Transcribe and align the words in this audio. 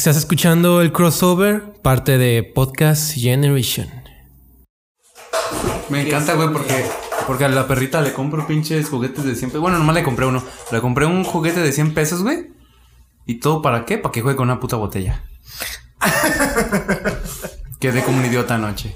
Estás 0.00 0.16
escuchando 0.16 0.80
el 0.80 0.92
crossover, 0.92 1.74
parte 1.82 2.16
de 2.16 2.42
Podcast 2.42 3.12
Generation. 3.12 3.86
Me 5.90 6.00
encanta, 6.00 6.32
güey, 6.36 6.50
porque, 6.54 6.86
porque 7.26 7.44
a 7.44 7.50
la 7.50 7.68
perrita 7.68 8.00
le 8.00 8.14
compro 8.14 8.46
pinches 8.46 8.88
juguetes 8.88 9.24
de 9.24 9.34
100 9.36 9.50
pesos. 9.50 9.60
Bueno, 9.60 9.76
nomás 9.76 9.94
le 9.94 10.02
compré 10.02 10.24
uno. 10.24 10.42
Le 10.72 10.80
compré 10.80 11.04
un 11.04 11.22
juguete 11.22 11.60
de 11.60 11.70
100 11.70 11.92
pesos, 11.92 12.22
güey. 12.22 12.50
¿Y 13.26 13.40
todo 13.40 13.60
para 13.60 13.84
qué? 13.84 13.98
Para 13.98 14.10
que 14.10 14.22
juegue 14.22 14.38
con 14.38 14.48
una 14.48 14.58
puta 14.58 14.76
botella. 14.76 15.22
Quedé 17.78 18.02
como 18.02 18.20
un 18.20 18.24
idiota 18.24 18.54
anoche. 18.54 18.94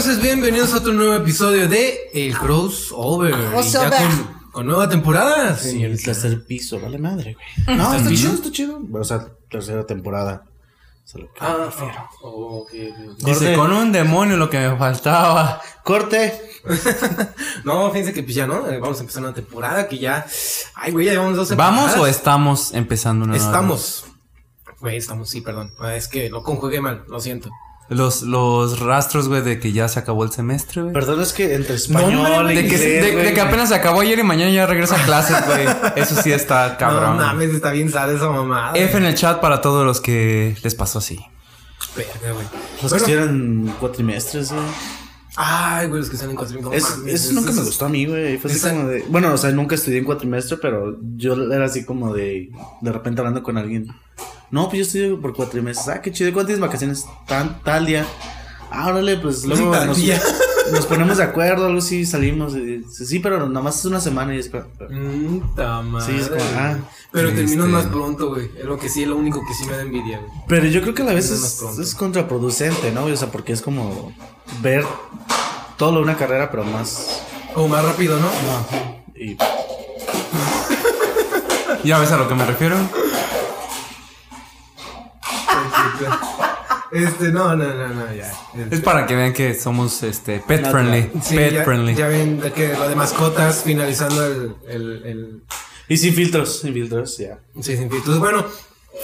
¿Qué 0.00 0.04
tal, 0.06 0.14
Crosses? 0.14 0.22
Bienvenidos 0.22 0.72
a 0.72 0.78
otro 0.78 0.94
nuevo 0.94 1.12
episodio 1.14 1.68
de 1.68 2.08
El 2.14 2.34
Crossover. 2.34 3.34
Y 3.34 3.68
ya 3.68 3.90
con, 3.90 4.50
con 4.50 4.66
nueva 4.66 4.88
temporada. 4.88 5.54
Sí, 5.58 5.84
el 5.84 6.02
tercer 6.02 6.46
piso, 6.46 6.80
vale 6.80 6.96
madre, 6.96 7.36
güey. 7.66 7.76
No, 7.76 7.92
está 7.92 8.08
chido, 8.08 8.32
está 8.32 8.50
chido. 8.50 8.80
O 8.94 9.04
sea, 9.04 9.26
tercera 9.50 9.84
temporada. 9.84 10.44
Es 11.06 11.14
lo 11.16 11.30
que 11.30 11.40
Ah, 11.40 11.54
me 11.58 11.64
refiero. 11.66 13.16
Dice, 13.18 13.44
Corte. 13.44 13.54
con 13.56 13.72
un 13.72 13.92
demonio 13.92 14.38
lo 14.38 14.48
que 14.48 14.58
me 14.58 14.76
faltaba. 14.78 15.60
Corte. 15.84 16.40
No, 17.64 17.90
fíjense 17.90 18.14
que 18.14 18.22
pues 18.22 18.34
ya 18.34 18.46
no, 18.46 18.66
eh, 18.70 18.78
vamos 18.78 18.96
a 18.98 19.00
empezar 19.02 19.22
una 19.22 19.34
temporada 19.34 19.86
que 19.86 19.98
ya. 19.98 20.24
Ay, 20.76 20.92
güey, 20.92 21.04
ya 21.06 21.12
llevamos 21.12 21.36
dos 21.36 21.54
¿Vamos 21.56 21.84
o 21.84 21.86
temporadas. 21.88 22.16
estamos 22.16 22.72
empezando 22.74 23.24
una 23.26 23.34
nueva? 23.34 23.46
Estamos. 23.46 24.04
Güey, 24.80 24.96
estamos, 24.96 25.28
sí, 25.28 25.42
perdón. 25.42 25.72
Ah, 25.78 25.94
Es 25.94 26.08
que 26.08 26.30
lo 26.30 26.42
conjugué 26.42 26.80
mal, 26.80 27.04
lo 27.08 27.20
siento. 27.20 27.50
Los, 27.90 28.22
los 28.22 28.78
rastros, 28.78 29.26
güey, 29.28 29.42
de 29.42 29.58
que 29.58 29.72
ya 29.72 29.88
se 29.88 29.98
acabó 29.98 30.22
el 30.24 30.30
semestre, 30.30 30.80
güey. 30.82 30.94
Perdón, 30.94 31.20
es 31.20 31.32
que 31.32 31.54
entre 31.56 31.74
español 31.74 32.24
hombre, 32.24 32.54
y 32.54 32.56
De 32.62 32.68
que, 32.68 32.74
inglés, 32.76 33.02
de, 33.16 33.22
de 33.24 33.34
que 33.34 33.40
apenas 33.40 33.68
se 33.68 33.74
acabó 33.74 34.00
ayer 34.00 34.16
y 34.18 34.22
mañana 34.22 34.50
ya 34.52 34.64
regresa 34.66 34.94
a 34.94 35.04
clases, 35.04 35.36
güey. 35.46 35.66
Eso 35.96 36.14
sí 36.22 36.30
está 36.32 36.76
cabrón. 36.78 37.16
No 37.16 37.24
mames, 37.26 37.50
está 37.50 37.72
bien 37.72 37.90
sad 37.90 38.12
esa 38.14 38.30
mamada. 38.30 38.72
F 38.76 38.96
en 38.96 39.04
el 39.06 39.14
chat 39.16 39.40
para 39.40 39.60
todos 39.60 39.84
los 39.84 40.00
que 40.00 40.56
les 40.62 40.74
pasó 40.76 40.98
así. 41.00 41.18
Verga, 41.96 42.32
güey. 42.32 42.46
Los 42.80 42.90
Bueno. 42.92 43.06
que 43.06 43.12
eran 43.12 43.74
cuatrimestres, 43.80 44.52
güey. 44.52 44.64
Ay, 45.36 45.86
güey, 45.88 46.00
los 46.00 46.10
que 46.10 46.16
salen 46.16 46.36
cuatro 46.36 46.60
no 46.60 46.72
Es, 46.72 46.98
mames, 46.98 47.14
eso 47.24 47.32
nunca 47.32 47.50
me 47.52 47.62
gustó 47.62 47.86
a 47.86 47.88
mí, 47.88 48.04
güey. 48.06 48.36
Fue 48.38 48.50
así 48.50 48.58
esa- 48.60 48.70
como 48.70 48.86
de. 48.88 49.04
Bueno, 49.08 49.32
o 49.32 49.36
sea, 49.36 49.50
nunca 49.50 49.74
estudié 49.74 49.98
en 49.98 50.04
cuatrimestre, 50.04 50.58
pero 50.58 50.96
yo 51.16 51.34
era 51.52 51.64
así 51.64 51.84
como 51.84 52.12
de. 52.14 52.50
De 52.82 52.92
repente 52.92 53.20
hablando 53.20 53.42
con 53.42 53.56
alguien. 53.58 53.88
No, 54.50 54.68
pues 54.68 54.78
yo 54.78 54.82
estudio 54.82 55.20
por 55.20 55.34
cuatrimestres. 55.34 55.88
Ah, 55.88 56.02
qué 56.02 56.10
chido. 56.12 56.32
¿Cuántas 56.32 56.58
vacaciones? 56.58 57.04
Tan, 57.26 57.60
tal 57.62 57.86
día. 57.86 58.04
Ah, 58.70 58.88
órale, 58.88 59.16
pues 59.18 59.44
luego 59.44 59.72
nos, 60.72 60.86
ponemos 60.86 61.16
de 61.18 61.24
acuerdo, 61.24 61.66
algo 61.66 61.78
así, 61.78 62.06
salimos. 62.06 62.54
y 62.54 62.60
dice, 62.78 63.04
sí, 63.04 63.18
pero 63.18 63.48
nada 63.48 63.62
más 63.64 63.78
es 63.80 63.84
una 63.86 64.00
semana 64.00 64.34
y 64.34 64.38
es. 64.38 64.48
como- 64.48 64.64
Mm. 64.88 65.40
Sí, 66.06 66.12
es 66.16 66.28
como, 66.28 66.40
ah, 66.56 66.76
Pero 67.10 67.28
este- 67.30 67.40
terminas 67.40 67.66
más 67.68 67.86
pronto, 67.86 68.28
güey. 68.28 68.48
Es 68.56 68.64
lo 68.64 68.78
que 68.78 68.88
sí, 68.88 69.02
es 69.02 69.08
lo 69.08 69.16
único 69.16 69.40
que 69.46 69.54
sí 69.54 69.64
me 69.66 69.72
da 69.76 69.82
envidia, 69.82 70.18
güey. 70.18 70.30
Pero 70.46 70.66
yo 70.66 70.82
creo 70.82 70.94
que 70.94 71.02
a 71.02 71.06
la 71.06 71.14
vez 71.14 71.30
es, 71.30 71.94
contraproducente, 71.96 72.92
¿no? 72.92 73.04
O 73.06 73.16
sea, 73.16 73.30
porque 73.32 73.52
es 73.52 73.62
como 73.62 74.12
ver 74.62 74.84
todo 75.76 75.90
lo 75.90 75.96
de 75.98 76.04
una 76.04 76.16
carrera, 76.16 76.50
pero 76.52 76.62
más. 76.64 77.22
O 77.56 77.66
más 77.66 77.84
rápido, 77.84 78.16
¿no? 78.20 78.28
Y 79.16 79.36
¿Ya 81.84 81.98
ves 81.98 82.12
a 82.12 82.16
lo 82.18 82.28
que 82.28 82.34
me 82.34 82.44
refiero? 82.46 82.76
Este, 86.92 87.30
no, 87.30 87.54
no, 87.54 87.72
no, 87.72 87.88
no, 87.88 88.12
ya. 88.12 88.32
Es 88.68 88.80
para 88.80 89.06
que 89.06 89.14
vean 89.14 89.32
que 89.32 89.54
somos 89.54 90.02
este 90.02 90.40
pet 90.40 90.68
friendly. 90.68 91.08
Sí, 91.22 91.36
pet 91.36 91.52
ya, 91.52 91.62
friendly. 91.64 91.94
ya 91.94 92.08
ven 92.08 92.40
de 92.40 92.50
que 92.52 92.74
lo 92.74 92.88
de 92.88 92.96
mascotas 92.96 93.62
finalizando 93.64 94.26
el, 94.26 94.56
el, 94.68 95.02
el 95.06 95.42
Y 95.86 95.96
sin 95.98 96.12
filtros, 96.14 96.58
sin 96.62 96.72
filtros, 96.74 97.16
ya. 97.16 97.38
Sí, 97.60 97.76
sin 97.76 97.88
filtros. 97.88 98.18
Bueno, 98.18 98.44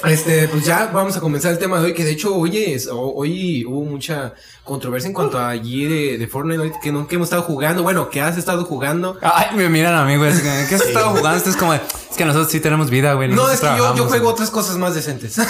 este, 0.04 0.48
pues 0.48 0.64
ya 0.64 0.90
vamos 0.92 1.16
a 1.16 1.20
comenzar 1.20 1.52
el 1.52 1.58
tema 1.60 1.78
de 1.78 1.84
hoy, 1.86 1.94
que 1.94 2.02
de 2.04 2.10
hecho 2.10 2.34
hoy 2.34 2.58
es, 2.58 2.88
ho- 2.88 3.14
hoy 3.14 3.64
hubo 3.64 3.84
mucha 3.84 4.34
controversia 4.64 5.06
en 5.06 5.14
cuanto 5.14 5.38
a 5.38 5.50
allí 5.50 5.84
de, 5.84 6.18
de 6.18 6.26
Fortnite 6.26 6.74
que 6.82 6.90
no 6.90 7.06
que 7.06 7.14
hemos 7.14 7.26
estado 7.26 7.42
jugando. 7.42 7.84
Bueno, 7.84 8.10
que 8.10 8.20
has 8.20 8.36
estado 8.36 8.64
jugando. 8.64 9.16
Ay, 9.22 9.54
me 9.56 9.68
miran 9.68 9.94
a 9.94 10.04
mí, 10.04 10.16
güey. 10.16 10.32
que, 10.34 10.42
¿Qué 10.68 10.74
has 10.74 10.82
estado 10.86 11.10
jugando? 11.10 11.36
Esto 11.38 11.50
es 11.50 11.56
como, 11.56 11.72
es 11.72 11.80
que 12.16 12.24
nosotros 12.24 12.50
sí 12.50 12.58
tenemos 12.58 12.90
vida, 12.90 13.12
güey. 13.14 13.28
No, 13.28 13.48
es 13.48 13.60
que 13.60 13.66
yo, 13.78 13.94
yo 13.94 14.06
juego 14.06 14.28
otras 14.30 14.50
cosas 14.50 14.76
más 14.76 14.96
decentes. 14.96 15.36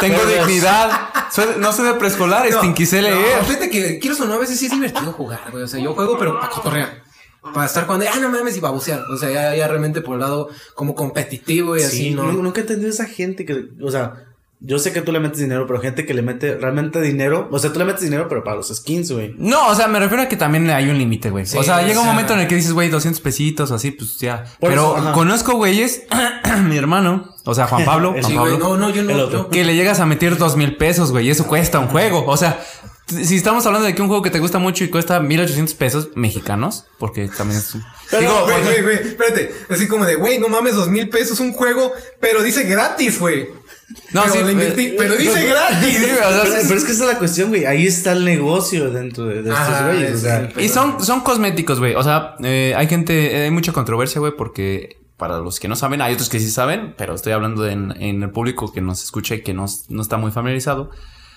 Tengo 0.00 0.16
Pero- 0.24 0.46
dignidad. 0.46 1.08
Soy- 1.30 1.56
no 1.58 1.72
soy 1.72 1.86
de 1.88 1.94
preescolar, 1.94 2.46
No, 2.50 2.62
no, 3.02 3.08
leer. 3.08 3.44
fíjate 3.44 3.70
que 3.70 3.98
quiero 3.98 4.16
o 4.16 4.24
no, 4.26 4.34
a 4.34 4.38
veces 4.38 4.58
sí 4.58 4.66
es 4.66 4.72
divertido 4.72 5.12
jugar, 5.12 5.40
güey. 5.50 5.62
O 5.64 5.68
sea, 5.68 5.80
yo 5.80 5.94
juego, 5.94 6.16
pero 6.18 6.38
para 6.38 6.50
cotorrear. 6.50 7.02
Para 7.54 7.66
estar 7.66 7.86
cuando, 7.86 8.04
ah, 8.12 8.18
no 8.20 8.28
mames, 8.30 8.56
y 8.56 8.60
babucear. 8.60 9.00
O 9.12 9.16
sea, 9.16 9.30
ya, 9.30 9.54
ya 9.54 9.68
realmente 9.68 10.00
por 10.00 10.14
el 10.14 10.20
lado 10.20 10.48
como 10.74 10.94
competitivo 10.94 11.76
y 11.76 11.82
así, 11.82 11.96
Sí, 11.96 12.10
¿no? 12.10 12.24
nu- 12.32 12.42
nunca 12.42 12.60
he 12.60 12.62
entendido 12.62 12.90
esa 12.90 13.06
gente 13.06 13.44
que, 13.44 13.68
o 13.82 13.90
sea, 13.90 14.27
yo 14.60 14.78
sé 14.78 14.92
que 14.92 15.02
tú 15.02 15.12
le 15.12 15.20
metes 15.20 15.38
dinero, 15.38 15.66
pero 15.66 15.80
gente 15.80 16.04
que 16.04 16.14
le 16.14 16.22
mete 16.22 16.56
realmente 16.56 17.00
dinero, 17.00 17.48
o 17.52 17.58
sea, 17.58 17.72
tú 17.72 17.78
le 17.78 17.84
metes 17.84 18.02
dinero, 18.02 18.26
pero 18.28 18.42
para 18.42 18.56
los 18.56 18.68
skins, 18.74 19.12
güey. 19.12 19.34
No, 19.38 19.68
o 19.68 19.74
sea, 19.74 19.86
me 19.88 20.00
refiero 20.00 20.22
a 20.24 20.28
que 20.28 20.36
también 20.36 20.68
hay 20.70 20.88
un 20.88 20.98
límite, 20.98 21.30
güey. 21.30 21.46
Sí, 21.46 21.56
o 21.56 21.62
sea, 21.62 21.76
o 21.76 21.80
llega 21.80 22.00
un 22.00 22.04
sea- 22.06 22.12
momento 22.12 22.32
en 22.34 22.40
el 22.40 22.48
que 22.48 22.56
dices, 22.56 22.72
güey, 22.72 22.88
200 22.88 23.20
pesitos 23.20 23.70
o 23.70 23.74
así, 23.76 23.92
pues 23.92 24.18
ya. 24.18 24.44
Por 24.58 24.70
Pero 24.70 24.96
eso, 24.98 25.12
conozco 25.12 25.52
güeyes, 25.54 26.02
mi 26.64 26.76
hermano, 26.76 27.34
o 27.44 27.54
sea, 27.54 27.66
Juan 27.68 27.84
Pablo, 27.84 28.14
El- 28.16 28.22
Juan 28.22 28.30
Sí, 28.32 28.36
Pablo, 28.36 28.50
güey, 28.58 28.62
no, 28.62 28.76
no, 28.76 28.90
yo 28.90 29.02
no. 29.04 29.10
El 29.10 29.20
otro. 29.20 29.38
yo- 29.44 29.50
que 29.50 29.64
le 29.64 29.76
llegas 29.76 30.00
a 30.00 30.06
meter 30.06 30.36
dos 30.38 30.56
mil 30.56 30.76
pesos, 30.76 31.12
güey, 31.12 31.26
y 31.28 31.30
eso 31.30 31.46
cuesta 31.46 31.78
un 31.78 31.86
juego. 31.88 32.24
O 32.26 32.36
sea, 32.36 32.60
si 33.06 33.36
estamos 33.36 33.64
hablando 33.64 33.86
de 33.86 33.94
que 33.94 34.02
un 34.02 34.08
juego 34.08 34.22
que 34.22 34.30
te 34.30 34.38
gusta 34.40 34.58
mucho 34.58 34.84
y 34.84 34.88
cuesta 34.90 35.18
1800 35.20 35.74
pesos 35.76 36.08
mexicanos, 36.14 36.84
porque 36.98 37.28
también 37.28 37.60
es 37.60 37.74
un... 37.74 37.82
Pero, 38.10 38.20
Digo, 38.22 38.42
Güey, 38.44 38.54
porque- 38.56 38.82
güey, 38.82 38.82
güey, 38.82 39.08
espérate. 39.08 39.54
Así 39.70 39.86
como 39.88 40.04
de, 40.04 40.16
güey, 40.16 40.38
no 40.38 40.48
mames, 40.48 40.74
dos 40.74 40.88
mil 40.88 41.08
pesos 41.08 41.40
un 41.40 41.52
juego, 41.52 41.92
pero 42.20 42.42
dice 42.42 42.64
gratis, 42.64 43.18
güey. 43.20 43.48
No, 44.12 44.22
pero 44.22 44.34
sí, 44.34 44.42
le 44.44 44.52
invertí, 44.52 44.86
eh, 44.86 44.94
pero 44.98 45.16
dice 45.16 45.46
gratis. 45.46 45.96
Sí, 45.96 46.04
o 46.04 46.16
sea, 46.16 46.42
Pero, 46.42 46.54
sí, 46.60 46.66
pero 46.68 46.78
es 46.78 46.84
que 46.84 46.92
esa 46.92 47.04
es 47.04 47.12
la 47.12 47.18
cuestión, 47.18 47.48
güey. 47.48 47.64
Ahí 47.64 47.86
está 47.86 48.12
el 48.12 48.24
negocio 48.24 48.90
dentro 48.90 49.24
de, 49.24 49.42
de 49.42 49.50
estos 49.50 49.82
güeyes. 49.84 50.14
O 50.14 50.18
sea, 50.18 50.52
Y 50.58 50.68
son, 50.68 51.02
son 51.04 51.20
cosméticos, 51.20 51.78
güey. 51.78 51.94
O 51.94 52.02
sea, 52.02 52.36
eh, 52.42 52.74
hay 52.76 52.86
gente, 52.86 53.36
eh, 53.36 53.44
hay 53.44 53.50
mucha 53.50 53.72
controversia, 53.72 54.18
güey, 54.20 54.32
porque 54.36 54.98
para 55.16 55.38
los 55.38 55.58
que 55.58 55.68
no 55.68 55.76
saben, 55.76 56.02
hay 56.02 56.14
otros 56.14 56.28
que 56.28 56.38
sí 56.38 56.50
saben, 56.50 56.94
pero 56.96 57.14
estoy 57.14 57.32
hablando 57.32 57.62
de 57.62 57.72
en, 57.72 57.94
en 58.00 58.22
el 58.22 58.30
público 58.30 58.72
que 58.72 58.80
nos 58.80 59.02
escucha 59.02 59.34
y 59.36 59.42
que 59.42 59.54
no, 59.54 59.66
no 59.88 60.02
está 60.02 60.16
muy 60.16 60.30
familiarizado. 60.32 60.90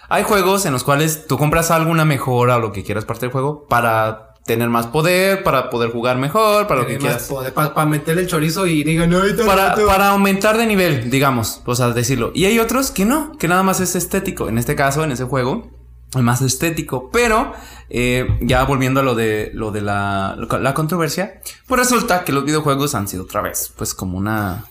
Hay 0.09 0.23
juegos 0.23 0.65
en 0.65 0.73
los 0.73 0.83
cuales 0.83 1.25
tú 1.27 1.37
compras 1.37 1.71
alguna 1.71 2.03
mejora 2.03 2.57
o 2.57 2.59
lo 2.59 2.73
que 2.73 2.83
quieras 2.83 3.05
parte 3.05 3.27
del 3.27 3.31
juego 3.31 3.65
para 3.67 4.30
tener 4.45 4.69
más 4.69 4.87
poder, 4.87 5.43
para 5.43 5.69
poder 5.69 5.91
jugar 5.91 6.17
mejor, 6.17 6.67
para 6.67 6.81
lo 6.81 6.87
que 6.87 6.97
quieras. 6.97 7.31
Para 7.53 7.85
meterle 7.85 8.23
el 8.23 8.27
chorizo 8.27 8.65
y 8.65 8.83
digan, 8.83 9.11
tan 9.11 9.45
Para, 9.45 9.69
rato". 9.69 9.85
para 9.85 10.09
aumentar 10.09 10.57
de 10.57 10.65
nivel, 10.65 11.09
digamos, 11.09 11.61
o 11.65 11.75
sea, 11.75 11.89
decirlo. 11.89 12.31
Y 12.33 12.45
hay 12.45 12.59
otros 12.59 12.91
que 12.91 13.05
no, 13.05 13.37
que 13.37 13.47
nada 13.47 13.63
más 13.63 13.79
es 13.79 13.95
estético. 13.95 14.49
En 14.49 14.57
este 14.57 14.75
caso, 14.75 15.03
en 15.03 15.11
ese 15.11 15.25
juego, 15.25 15.69
es 16.15 16.21
más 16.21 16.41
estético. 16.41 17.09
Pero, 17.11 17.53
eh, 17.89 18.27
ya 18.41 18.63
volviendo 18.65 18.99
a 18.99 19.03
lo 19.03 19.15
de, 19.15 19.51
lo 19.53 19.71
de 19.71 19.81
la, 19.81 20.35
la 20.37 20.73
controversia, 20.73 21.41
pues 21.67 21.79
resulta 21.79 22.23
que 22.23 22.31
los 22.33 22.43
videojuegos 22.43 22.95
han 22.95 23.07
sido 23.07 23.23
otra 23.23 23.41
vez, 23.41 23.71
pues 23.77 23.93
como 23.93 24.17
una... 24.17 24.65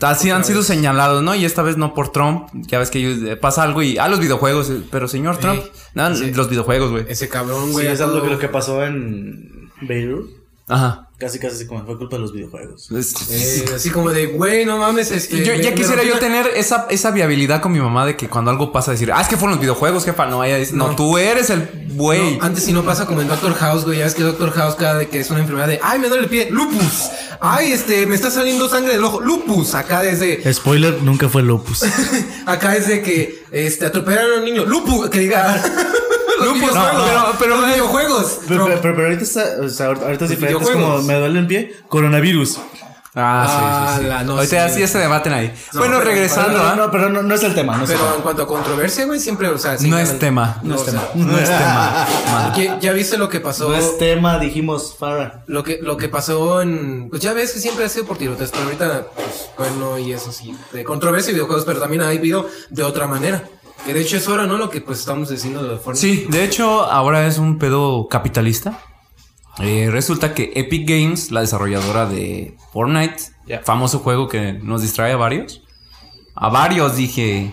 Así 0.00 0.30
han 0.30 0.44
sido 0.44 0.62
señalados, 0.62 1.22
¿no? 1.22 1.34
Y 1.34 1.44
esta 1.44 1.62
vez 1.62 1.76
no 1.76 1.94
por 1.94 2.10
Trump. 2.10 2.48
Ya 2.52 2.78
ves 2.78 2.90
que 2.90 3.32
eh, 3.32 3.36
pasa 3.36 3.62
algo 3.62 3.82
y... 3.82 3.96
Ah, 3.98 4.08
los 4.08 4.18
videojuegos. 4.20 4.68
eh, 4.70 4.82
Pero 4.90 5.06
señor 5.08 5.36
Trump... 5.38 5.60
Sí. 5.62 5.70
no, 5.94 6.14
Sí. 6.16 6.32
los 6.32 6.48
videojuegos, 6.50 6.90
güey. 6.90 7.04
Ese 7.08 7.28
cabrón, 7.28 7.66
sí, 7.66 7.72
güey. 7.72 7.86
es 7.86 8.00
a 8.00 8.04
algo 8.04 8.22
que 8.22 8.30
lo 8.30 8.38
que 8.38 8.48
pasó 8.48 8.84
en 8.84 9.70
Beirut. 9.82 10.30
Ajá. 10.66 11.03
Casi, 11.16 11.38
casi 11.38 11.54
así 11.54 11.66
como 11.66 11.84
fue 11.86 11.96
culpa 11.96 12.16
de 12.16 12.22
los 12.22 12.32
videojuegos. 12.32 12.88
Eh, 13.30 13.64
así 13.74 13.90
como 13.90 14.10
de, 14.10 14.26
güey, 14.26 14.64
no 14.66 14.78
mames, 14.78 15.10
este. 15.10 15.44
Yo, 15.44 15.52
me- 15.52 15.62
ya 15.62 15.70
me 15.70 15.76
quisiera 15.76 16.02
yo 16.02 16.18
tener 16.18 16.48
esa, 16.56 16.86
esa 16.90 17.10
viabilidad 17.12 17.60
con 17.62 17.72
mi 17.72 17.78
mamá 17.80 18.04
de 18.04 18.16
que 18.16 18.28
cuando 18.28 18.50
algo 18.50 18.72
pasa 18.72 18.90
decir, 18.90 19.10
ah, 19.12 19.20
es 19.20 19.28
que 19.28 19.36
fueron 19.36 19.52
los 19.56 19.60
videojuegos, 19.60 20.04
jefa. 20.04 20.26
No, 20.26 20.42
ella 20.44 20.56
dice, 20.58 20.74
no, 20.74 20.88
No. 20.88 20.96
tú 20.96 21.16
eres 21.18 21.50
el 21.50 21.68
güey. 21.94 22.38
No, 22.38 22.44
antes 22.44 22.64
si 22.64 22.72
no 22.72 22.84
pasa 22.84 23.06
como 23.06 23.22
en 23.22 23.28
Doctor 23.28 23.54
House, 23.54 23.84
güey. 23.84 23.98
Ya 23.98 24.04
ves 24.04 24.14
que 24.14 24.22
Doctor 24.22 24.50
House 24.52 24.74
cada 24.74 24.98
de 24.98 25.08
que 25.08 25.20
es 25.20 25.30
una 25.30 25.40
enfermedad 25.40 25.68
de, 25.68 25.78
ay, 25.82 25.98
me 26.00 26.08
duele 26.08 26.24
el 26.24 26.28
pie, 26.30 26.48
lupus. 26.50 27.08
Ay, 27.40 27.72
este, 27.72 28.06
me 28.06 28.14
está 28.14 28.30
saliendo 28.30 28.68
sangre 28.68 28.92
del 28.94 29.04
ojo, 29.04 29.20
lupus. 29.20 29.74
Acá 29.74 30.02
desde, 30.02 30.52
Spoiler, 30.52 31.02
nunca 31.02 31.28
fue 31.28 31.42
Lopus. 31.42 31.84
acá 32.46 32.70
desde 32.72 33.02
que, 33.02 33.44
este, 33.52 33.86
atropellaron 33.86 34.32
a 34.32 34.38
un 34.38 34.44
niño, 34.44 34.64
lupus, 34.64 35.08
que 35.10 35.20
diga. 35.20 35.62
Los 36.44 36.54
videojuegos, 36.54 37.02
pero- 37.04 37.32
pero- 37.38 37.56
los 37.60 37.66
videojuegos. 37.70 38.38
Pero, 38.48 38.64
pero, 38.66 38.80
pero, 38.80 38.94
pero 38.94 39.06
ahorita 39.08 39.22
está, 39.24 39.44
o 39.64 39.68
sea, 39.68 39.86
ahorita 39.86 40.24
es 40.24 40.30
diferente. 40.30 40.62
Es 40.64 40.70
como 40.70 41.02
me 41.02 41.14
duele 41.14 41.38
el 41.40 41.46
pie, 41.46 41.76
coronavirus. 41.88 42.58
Ah, 43.16 43.46
sí, 43.46 43.94
sí, 43.98 44.02
sí. 44.02 44.08
la- 44.08 44.24
no, 44.24 44.32
Ahorita 44.32 44.68
sí. 44.70 44.80
ya 44.80 44.88
se 44.88 44.98
debaten 44.98 45.32
ahí. 45.32 45.54
No, 45.72 45.78
bueno, 45.78 45.98
pero- 45.98 46.10
regresando, 46.10 46.58
No, 46.58 46.64
¿ah? 46.64 46.74
no, 46.74 46.90
pero 46.90 47.08
no, 47.10 47.22
no 47.22 47.32
es 47.36 47.44
el 47.44 47.54
tema. 47.54 47.76
No 47.76 47.84
Pero 47.86 48.00
tema. 48.00 48.14
en 48.16 48.22
cuanto 48.22 48.42
a 48.42 48.46
controversia, 48.48 49.04
güey, 49.04 49.20
siempre, 49.20 49.46
o 49.50 49.56
sea, 49.56 49.78
sí 49.78 49.88
no 49.88 49.96
es 50.00 50.18
tema. 50.18 50.58
No, 50.64 50.74
es 50.74 50.84
tema. 50.84 51.02
No 51.14 51.38
es 51.38 51.44
tema. 51.48 52.06
man. 52.32 52.54
¿Ya, 52.56 52.80
ya 52.80 52.92
viste 52.92 53.16
lo 53.16 53.28
que 53.28 53.38
pasó? 53.38 53.68
No 53.68 53.76
es 53.76 53.98
tema, 53.98 54.40
dijimos 54.40 54.96
Farah. 54.98 55.44
Lo 55.46 55.62
que, 55.62 55.78
lo 55.80 55.96
que 55.96 56.08
pasó 56.08 56.60
en. 56.60 57.08
Pues 57.08 57.22
ya 57.22 57.32
ves 57.34 57.52
que 57.52 57.60
siempre 57.60 57.84
ha 57.84 57.88
sido 57.88 58.04
por 58.04 58.18
tiroteos, 58.18 58.50
pero 58.50 58.64
ahorita, 58.64 59.06
pues, 59.14 59.48
bueno, 59.58 59.96
y 59.96 60.12
eso 60.12 60.32
sí. 60.32 60.52
De 60.72 60.82
controversia 60.82 61.30
y 61.30 61.34
videojuegos, 61.34 61.64
pero 61.64 61.78
también 61.78 62.02
ha 62.02 62.08
habido 62.08 62.48
de 62.70 62.82
otra 62.82 63.06
manera. 63.06 63.44
Que 63.84 63.92
de 63.94 64.00
hecho 64.00 64.16
es 64.16 64.26
ahora, 64.28 64.46
¿no? 64.46 64.56
Lo 64.56 64.70
que 64.70 64.80
pues 64.80 64.98
estamos 65.00 65.28
diciendo 65.28 65.62
de 65.62 65.76
Fortnite. 65.78 66.06
Sí, 66.16 66.26
de 66.30 66.44
hecho, 66.44 66.84
ahora 66.84 67.26
es 67.26 67.38
un 67.38 67.58
pedo 67.58 68.08
capitalista. 68.08 68.80
Eh, 69.58 69.88
resulta 69.90 70.34
que 70.34 70.52
Epic 70.56 70.88
Games, 70.88 71.30
la 71.30 71.40
desarrolladora 71.42 72.06
de 72.06 72.56
Fortnite, 72.72 73.16
famoso 73.62 73.98
juego 74.00 74.26
que 74.28 74.52
nos 74.54 74.82
distrae 74.82 75.12
a 75.12 75.16
varios. 75.16 75.62
A 76.34 76.48
varios 76.48 76.96
dije. 76.96 77.52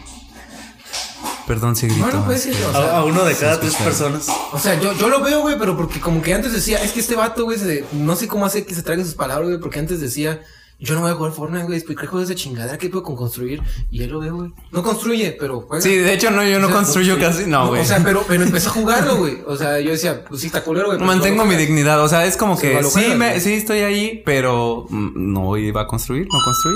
Perdón 1.47 1.75
si 1.75 1.87
grito. 1.87 2.03
Bueno, 2.05 2.23
pues 2.25 2.43
sí, 2.43 2.51
o 2.51 2.71
sea, 2.71 2.97
A, 2.97 3.03
uno 3.03 3.25
de 3.25 3.35
cada 3.35 3.59
tres 3.59 3.75
personas. 3.75 4.27
O 4.53 4.59
sea, 4.59 4.79
yo, 4.79 4.93
yo 4.93 5.09
lo 5.09 5.21
veo, 5.21 5.41
güey, 5.41 5.59
pero 5.59 5.75
porque 5.75 5.99
como 5.99 6.21
que 6.21 6.33
antes 6.33 6.53
decía, 6.53 6.81
es 6.81 6.91
que 6.93 7.01
este 7.01 7.15
vato, 7.15 7.43
güey, 7.43 7.57
se- 7.59 7.83
no 7.91 8.15
sé 8.15 8.27
cómo 8.27 8.45
hace 8.45 8.65
que 8.65 8.73
se 8.73 8.83
traiga 8.83 9.03
sus 9.03 9.15
palabras, 9.15 9.49
güey, 9.49 9.59
porque 9.59 9.79
antes 9.79 9.99
decía, 9.99 10.41
yo 10.83 10.95
no 10.95 11.01
voy 11.01 11.11
a 11.11 11.13
jugar 11.13 11.31
Fortnite, 11.31 11.65
güey, 11.65 11.81
¿qué 11.83 11.95
juego 12.07 12.21
es 12.21 12.27
de 12.27 12.35
chingadera? 12.35 12.77
¿Qué 12.77 12.89
puedo 12.89 13.03
con 13.03 13.15
construir? 13.15 13.61
Y 13.91 14.01
él 14.03 14.09
lo 14.09 14.19
ve, 14.19 14.31
güey. 14.31 14.51
No 14.71 14.81
construye, 14.81 15.31
pero 15.39 15.61
juega. 15.61 15.81
Sí, 15.81 15.95
de 15.95 16.11
hecho, 16.13 16.31
no, 16.31 16.43
yo 16.43 16.59
no 16.59 16.65
O 16.65 16.69
sea, 16.69 16.77
construyo 16.77 17.19
casi. 17.19 17.45
No, 17.45 17.67
güey. 17.67 17.81
O 17.81 17.85
sea, 17.85 18.01
pero, 18.03 18.23
pero 18.27 18.43
empecé 18.43 18.67
a 18.67 18.71
jugarlo, 18.71 19.17
güey. 19.17 19.37
O 19.45 19.55
sea, 19.55 19.79
yo 19.79 19.91
decía, 19.91 20.25
pues 20.25 20.41
sí, 20.41 20.47
está 20.47 20.63
culero, 20.63 20.87
güey. 20.87 20.99
Mantengo 20.99 21.43
no 21.43 21.49
mi 21.49 21.55
dignidad. 21.55 22.03
O 22.03 22.09
sea, 22.09 22.25
es 22.25 22.35
como 22.35 22.57
que 22.57 22.81
sí, 22.83 22.89
juegas, 22.89 23.17
me- 23.17 23.39
sí 23.39 23.53
estoy 23.53 23.79
ahí, 23.79 24.23
pero 24.25 24.87
mm, 24.89 25.11
no 25.33 25.55
iba 25.57 25.81
a 25.81 25.87
construir, 25.87 26.27
no 26.33 26.39
construí. 26.43 26.75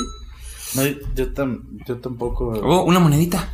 No, 0.76 0.84
yo, 1.16 1.34
tam- 1.34 1.62
yo 1.88 1.98
tampoco. 1.98 2.50
Oh, 2.64 2.84
una 2.84 3.00
monedita. 3.00 3.54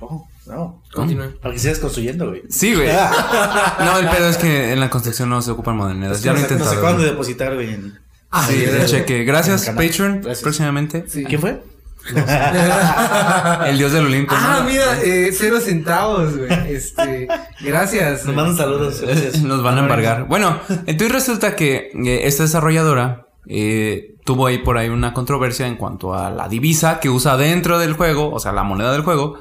Oh, 0.00 0.26
no. 0.46 0.82
Continúa. 0.92 1.28
Para 1.40 1.54
que 1.54 1.60
sigas 1.60 1.78
construyendo, 1.78 2.28
güey. 2.28 2.42
Sí, 2.48 2.74
güey. 2.74 2.88
No, 3.78 3.98
el 3.98 4.08
pedo 4.08 4.28
es 4.28 4.36
que 4.36 4.72
en 4.72 4.80
la 4.80 4.90
construcción 4.90 5.28
no 5.28 5.40
se 5.42 5.50
ocupan 5.52 5.76
monedas. 5.76 6.22
Ya 6.22 6.32
lo 6.32 6.40
no 6.40 6.48
sé- 6.48 6.56
no 6.56 6.64
sé 6.64 6.76
cuándo 6.80 7.02
depositar, 7.02 7.54
güey. 7.54 7.74
en- 7.74 8.02
Ah, 8.34 8.46
Sí, 8.48 8.64
el 8.64 8.86
cheque. 8.86 9.24
Gracias. 9.24 9.66
Patreon. 9.70 10.16
Gracias. 10.22 10.42
Próximamente. 10.42 11.04
sí. 11.08 11.24
¿Quién 11.24 11.40
fue? 11.40 11.62
El 13.66 13.78
dios 13.78 13.92
del 13.92 14.04
Olimpo. 14.06 14.34
Ah, 14.36 14.58
¿no? 14.60 14.68
mira, 14.70 15.00
eh, 15.02 15.30
cero 15.32 15.58
centavos, 15.60 16.36
güey. 16.36 16.50
Este, 16.74 17.26
gracias. 17.62 18.26
Nos 18.26 18.34
mandan 18.34 18.56
saludos. 18.56 19.00
Gracias. 19.00 19.40
Nos 19.42 19.62
van 19.62 19.78
a 19.78 19.80
embargar. 19.80 20.26
Bueno, 20.28 20.60
entonces 20.86 21.12
resulta 21.12 21.56
que 21.56 21.90
eh, 21.94 22.20
esta 22.24 22.42
desarrolladora 22.42 23.26
eh, 23.48 24.16
tuvo 24.24 24.46
ahí 24.46 24.58
por 24.58 24.76
ahí 24.78 24.88
una 24.88 25.12
controversia 25.14 25.66
en 25.66 25.76
cuanto 25.76 26.14
a 26.14 26.30
la 26.30 26.48
divisa 26.48 27.00
que 27.00 27.08
usa 27.08 27.36
dentro 27.36 27.78
del 27.78 27.94
juego, 27.94 28.30
o 28.32 28.38
sea, 28.38 28.52
la 28.52 28.64
moneda 28.64 28.92
del 28.92 29.02
juego, 29.02 29.38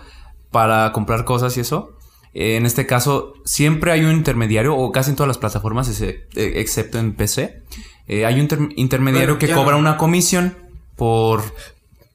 para 0.52 0.92
comprar 0.94 1.26
cosas 1.26 1.58
y 1.58 1.62
eso. 1.62 1.98
Eh, 2.34 2.56
en 2.56 2.66
este 2.66 2.86
caso, 2.86 3.34
siempre 3.46 3.92
hay 3.92 4.06
un 4.06 4.12
intermediario, 4.12 4.76
o 4.76 4.92
casi 4.92 5.10
en 5.12 5.16
todas 5.18 5.28
las 5.28 5.38
plataformas, 5.38 5.88
ese- 5.90 6.28
eh, 6.36 6.54
excepto 6.56 6.98
en 6.98 7.14
PC. 7.14 7.62
Eh, 8.08 8.26
hay 8.26 8.36
un 8.36 8.42
inter- 8.42 8.70
intermediario 8.76 9.36
Bueno, 9.36 9.40
que 9.48 9.54
cobra 9.54 9.74
no. 9.74 9.80
una 9.80 9.98
comisión 9.98 10.56
por, 10.96 11.44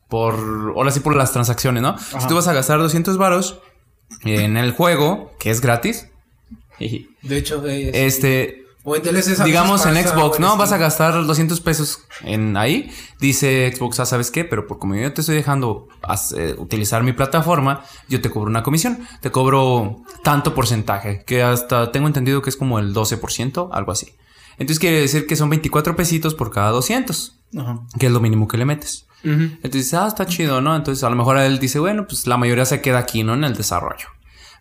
por, 0.08 0.34
ahora 0.76 0.90
sí 0.90 1.00
por 1.00 1.16
las 1.16 1.32
transacciones, 1.32 1.82
¿no? 1.82 1.96
Si 1.98 2.26
tú 2.28 2.34
vas 2.34 2.48
a 2.48 2.52
gastar 2.52 2.78
200 2.78 3.16
varos 3.18 3.60
en 4.24 4.56
el 4.56 4.72
juego, 4.72 5.32
que 5.38 5.50
es 5.50 5.60
gratis, 5.60 6.08
De 6.78 7.36
hecho, 7.36 7.62
este, 7.66 8.64
o 8.84 8.96
en 8.96 9.02
DLCs 9.02 9.40
a 9.40 9.44
digamos 9.44 9.84
en 9.84 9.96
Xbox, 9.96 10.38
¿no? 10.38 10.56
Vas 10.56 10.72
a 10.72 10.78
gastar 10.78 11.26
200 11.26 11.60
pesos 11.60 12.04
en 12.22 12.56
ahí. 12.56 12.90
Dice 13.20 13.70
Xbox, 13.76 14.00
ah, 14.00 14.06
¿sabes 14.06 14.30
qué? 14.30 14.44
Pero 14.44 14.66
por 14.66 14.78
como 14.78 14.94
yo 14.94 15.12
te 15.12 15.20
estoy 15.20 15.36
dejando 15.36 15.88
eh, 16.36 16.54
utilizar 16.56 17.02
mi 17.02 17.12
plataforma, 17.12 17.82
yo 18.08 18.20
te 18.20 18.30
cobro 18.30 18.48
una 18.48 18.62
comisión. 18.62 19.00
Te 19.20 19.30
cobro 19.30 20.02
tanto 20.22 20.54
porcentaje, 20.54 21.24
que 21.26 21.42
hasta 21.42 21.90
tengo 21.92 22.06
entendido 22.06 22.40
que 22.40 22.48
es 22.50 22.56
como 22.56 22.78
el 22.78 22.94
12%, 22.94 23.68
algo 23.72 23.92
así. 23.92 24.14
Entonces 24.58 24.78
quiere 24.78 25.00
decir 25.00 25.26
que 25.26 25.36
son 25.36 25.50
24 25.50 25.94
pesitos 25.96 26.34
por 26.34 26.50
cada 26.50 26.70
200, 26.70 27.38
Ajá. 27.58 27.80
que 27.98 28.06
es 28.06 28.12
lo 28.12 28.20
mínimo 28.20 28.48
que 28.48 28.56
le 28.58 28.64
metes. 28.64 29.06
Ujú. 29.24 29.50
Entonces, 29.62 29.92
ah, 29.94 30.06
está 30.06 30.26
chido, 30.26 30.60
¿no? 30.60 30.76
Entonces, 30.76 31.02
a 31.04 31.10
lo 31.10 31.16
mejor 31.16 31.38
él 31.38 31.58
dice, 31.58 31.78
bueno, 31.80 32.06
pues 32.06 32.26
la 32.26 32.36
mayoría 32.36 32.64
se 32.64 32.80
queda 32.80 32.98
aquí, 32.98 33.24
¿no? 33.24 33.34
En 33.34 33.44
el 33.44 33.54
desarrollo. 33.56 34.06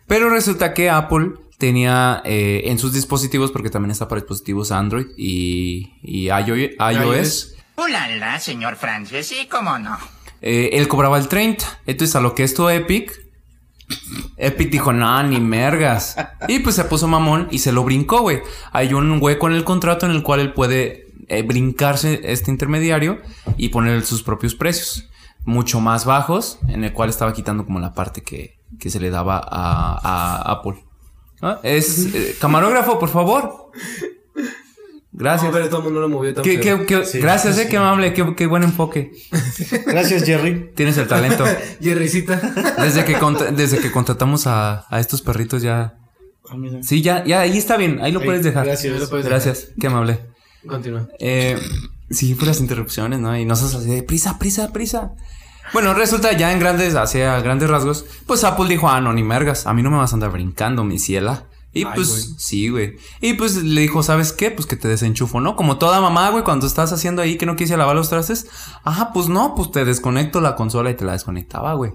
Pero 0.06 0.30
resulta 0.30 0.74
que 0.74 0.90
Apple 0.90 1.32
tenía 1.58 2.22
eh, 2.24 2.62
en 2.64 2.78
sus 2.78 2.92
dispositivos, 2.92 3.50
porque 3.52 3.70
también 3.70 3.90
está 3.90 4.08
para 4.08 4.20
dispositivos 4.20 4.72
Android 4.72 5.06
y, 5.16 5.92
y 6.02 6.26
iOS, 6.28 6.70
iOS, 6.92 7.54
Ulala, 7.76 8.40
señor 8.40 8.74
Francis, 8.76 9.26
sí, 9.26 9.46
cómo 9.50 9.78
no. 9.78 9.96
eh, 10.40 10.70
él 10.72 10.88
cobraba 10.88 11.18
el 11.18 11.28
30. 11.28 11.64
Entonces, 11.86 12.16
a 12.16 12.20
lo 12.20 12.34
que 12.34 12.42
esto 12.42 12.68
Epic, 12.70 13.12
Epic 14.36 14.70
dijo, 14.70 14.92
no, 14.92 15.22
ni 15.22 15.40
mergas. 15.40 16.16
Y 16.46 16.60
pues 16.60 16.76
se 16.76 16.84
puso 16.84 17.08
mamón 17.08 17.48
y 17.50 17.58
se 17.58 17.72
lo 17.72 17.84
brincó, 17.84 18.20
güey. 18.20 18.40
Hay 18.72 18.94
un 18.94 19.18
hueco 19.20 19.48
en 19.48 19.54
el 19.54 19.64
contrato 19.64 20.06
en 20.06 20.12
el 20.12 20.22
cual 20.22 20.40
él 20.40 20.52
puede 20.52 21.08
eh, 21.28 21.42
brincarse 21.42 22.20
este 22.24 22.50
intermediario 22.50 23.20
y 23.56 23.68
poner 23.70 24.04
sus 24.04 24.22
propios 24.22 24.54
precios. 24.54 25.08
Mucho 25.44 25.80
más 25.80 26.04
bajos, 26.04 26.58
en 26.68 26.84
el 26.84 26.92
cual 26.92 27.08
estaba 27.08 27.32
quitando 27.32 27.64
como 27.64 27.80
la 27.80 27.94
parte 27.94 28.22
que, 28.22 28.58
que 28.78 28.90
se 28.90 29.00
le 29.00 29.10
daba 29.10 29.40
a, 29.44 30.52
Apple. 30.52 30.84
Ah, 31.40 31.60
Es 31.62 32.14
eh, 32.14 32.36
camarógrafo, 32.40 32.98
por 32.98 33.08
favor. 33.08 33.70
Gracias. 35.20 35.50
No, 35.50 35.52
pero 35.52 35.68
todo 35.68 35.78
el 35.78 35.84
mundo 35.84 36.00
lo 36.00 36.08
movió 36.08 36.32
tan 36.32 36.44
Qué- 36.44 36.58
feo. 36.62 36.86
qué- 36.86 36.86
qué- 37.00 37.04
Sí. 37.04 37.18
gracias, 37.18 37.58
eh, 37.58 37.68
qué 37.68 37.76
amable, 37.76 38.12
qué, 38.14 38.34
qué 38.36 38.46
buen 38.46 38.62
enfoque. 38.62 39.10
Gracias, 39.86 40.22
Jerry. 40.24 40.70
Tienes 40.76 40.96
el 40.96 41.08
talento. 41.08 41.44
Jerrycita. 41.82 42.36
Desde 42.80 43.04
que, 43.04 43.18
desde 43.54 43.78
que 43.78 43.90
contratamos 43.90 44.46
a, 44.46 44.86
a 44.88 45.00
estos 45.00 45.20
perritos 45.22 45.60
ya. 45.62 45.96
Ah. 46.48 46.54
Sí, 46.82 47.02
ya, 47.02 47.24
ya, 47.24 47.40
ahí 47.40 47.58
está 47.58 47.76
bien, 47.76 47.98
ahí 48.00 48.12
lo 48.12 48.20
Ahí, 48.20 48.26
puedes 48.26 48.44
dejar. 48.44 48.64
gracias. 48.64 48.94
Ahí 48.94 49.00
lo 49.00 49.08
puedes 49.10 49.24
dejar. 49.26 49.40
Gracias, 49.42 49.68
qué 49.80 49.86
amable. 49.88 50.20
Continúa. 50.66 51.08
Eh, 51.18 51.58
sí, 52.10 52.34
puras 52.36 52.60
interrupciones, 52.60 53.18
¿no? 53.18 53.36
Y 53.36 53.44
nosotros 53.44 53.82
así 53.82 53.90
de 53.90 54.02
prisa, 54.04 54.38
prisa, 54.38 54.72
prisa. 54.72 55.12
Bueno, 55.72 55.92
resulta 55.94 56.32
ya 56.32 56.52
en 56.52 56.60
grandes, 56.60 56.94
hacia 56.94 57.38
grandes 57.40 57.68
rasgos, 57.68 58.06
pues 58.26 58.44
Apple 58.44 58.68
dijo, 58.68 58.88
ah, 58.88 59.00
no, 59.00 59.12
ni 59.12 59.22
mergas, 59.22 59.66
a 59.66 59.74
mí 59.74 59.82
no 59.82 59.90
me 59.90 59.98
vas 59.98 60.12
a 60.12 60.14
andar 60.14 60.30
brincando, 60.30 60.84
mi 60.84 60.98
ciela. 60.98 61.44
Y 61.72 61.84
Ay, 61.84 61.92
pues, 61.94 62.34
sí, 62.38 62.68
güey. 62.68 62.96
Y 63.20 63.34
pues 63.34 63.56
le 63.56 63.82
dijo, 63.82 64.02
¿sabes 64.02 64.32
qué? 64.32 64.50
Pues 64.50 64.66
que 64.66 64.76
te 64.76 64.88
desenchufo, 64.88 65.40
¿no? 65.40 65.54
Como 65.54 65.78
toda 65.78 66.00
mamá, 66.00 66.30
güey, 66.30 66.42
cuando 66.42 66.66
estás 66.66 66.92
haciendo 66.92 67.20
ahí 67.20 67.36
que 67.36 67.46
no 67.46 67.56
quise 67.56 67.76
lavar 67.76 67.94
los 67.94 68.08
trastes. 68.08 68.48
Ajá, 68.84 69.12
pues 69.12 69.28
no, 69.28 69.54
pues 69.54 69.70
te 69.70 69.84
desconecto 69.84 70.40
la 70.40 70.56
consola 70.56 70.90
y 70.90 70.94
te 70.94 71.04
la 71.04 71.12
desconectaba, 71.12 71.74
güey. 71.74 71.92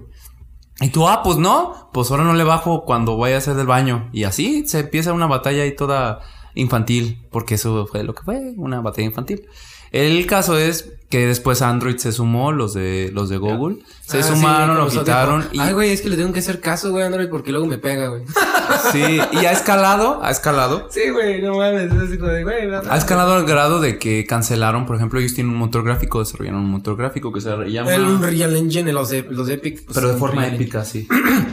Y 0.80 0.88
tú, 0.88 1.08
ah, 1.08 1.22
pues 1.22 1.38
no, 1.38 1.90
pues 1.92 2.10
ahora 2.10 2.24
no 2.24 2.34
le 2.34 2.44
bajo 2.44 2.84
cuando 2.84 3.16
vaya 3.16 3.36
a 3.36 3.38
hacer 3.38 3.54
del 3.54 3.66
baño. 3.66 4.08
Y 4.12 4.24
así 4.24 4.66
se 4.66 4.80
empieza 4.80 5.12
una 5.12 5.26
batalla 5.26 5.62
ahí 5.62 5.74
toda 5.74 6.20
infantil, 6.54 7.26
porque 7.30 7.54
eso 7.54 7.86
fue 7.86 8.04
lo 8.04 8.14
que 8.14 8.22
fue, 8.22 8.54
una 8.56 8.80
batalla 8.80 9.06
infantil. 9.06 9.46
El 9.94 10.26
caso 10.26 10.58
es 10.58 10.90
que 11.08 11.24
después 11.24 11.62
Android 11.62 11.98
se 11.98 12.10
sumó, 12.10 12.50
los 12.50 12.74
de 12.74 13.10
los 13.14 13.28
de 13.28 13.36
Google, 13.36 13.76
se 14.04 14.18
Ah, 14.18 14.22
sí, 14.24 14.32
sumaron, 14.34 14.76
lo 14.76 14.88
quitaron 14.88 15.46
y 15.52 15.60
Ay, 15.60 15.72
güey, 15.72 15.90
es 15.90 16.00
que 16.00 16.08
le 16.08 16.16
tengo 16.16 16.32
que 16.32 16.40
hacer 16.40 16.58
caso, 16.60 16.90
güey, 16.90 17.04
Android, 17.04 17.28
porque 17.28 17.52
luego 17.52 17.66
me 17.66 17.78
pega, 17.78 18.08
güey. 18.08 18.24
sí, 18.90 19.20
y 19.30 19.36
ha 19.46 19.52
escalado, 19.52 20.18
ha 20.24 20.32
escalado. 20.32 20.88
sí, 20.90 21.10
güey, 21.10 21.40
no 21.40 21.58
mames. 21.58 21.92
Es 21.92 22.02
así 22.08 22.18
como 22.18 22.32
de, 22.32 22.42
güey, 22.42 22.66
bla. 22.66 22.82
Ha 22.90 22.96
escalado 22.96 23.34
al 23.34 23.44
grado 23.46 23.80
de 23.80 24.00
que 24.00 24.26
cancelaron, 24.26 24.84
por 24.84 24.96
ejemplo, 24.96 25.20
ellos 25.20 25.34
tienen 25.34 25.52
un 25.52 25.60
motor 25.60 25.84
gráfico, 25.84 26.18
desarrollaron 26.18 26.62
un 26.62 26.70
motor 26.72 26.96
gráfico 26.96 27.32
que 27.32 27.40
se 27.40 27.50
llama... 27.70 27.94
El 27.94 28.02
Unreal 28.02 28.56
Engine, 28.56 28.92
los 28.92 29.10
de, 29.10 29.22
los 29.22 29.46
de 29.46 29.54
Epic. 29.54 29.84
pues, 29.84 29.94
pero 29.94 30.08
de 30.08 30.18
forma 30.18 30.38
Unreal 30.42 30.54
épica, 30.56 30.84
sí. 30.84 31.06
Engine. 31.08 31.44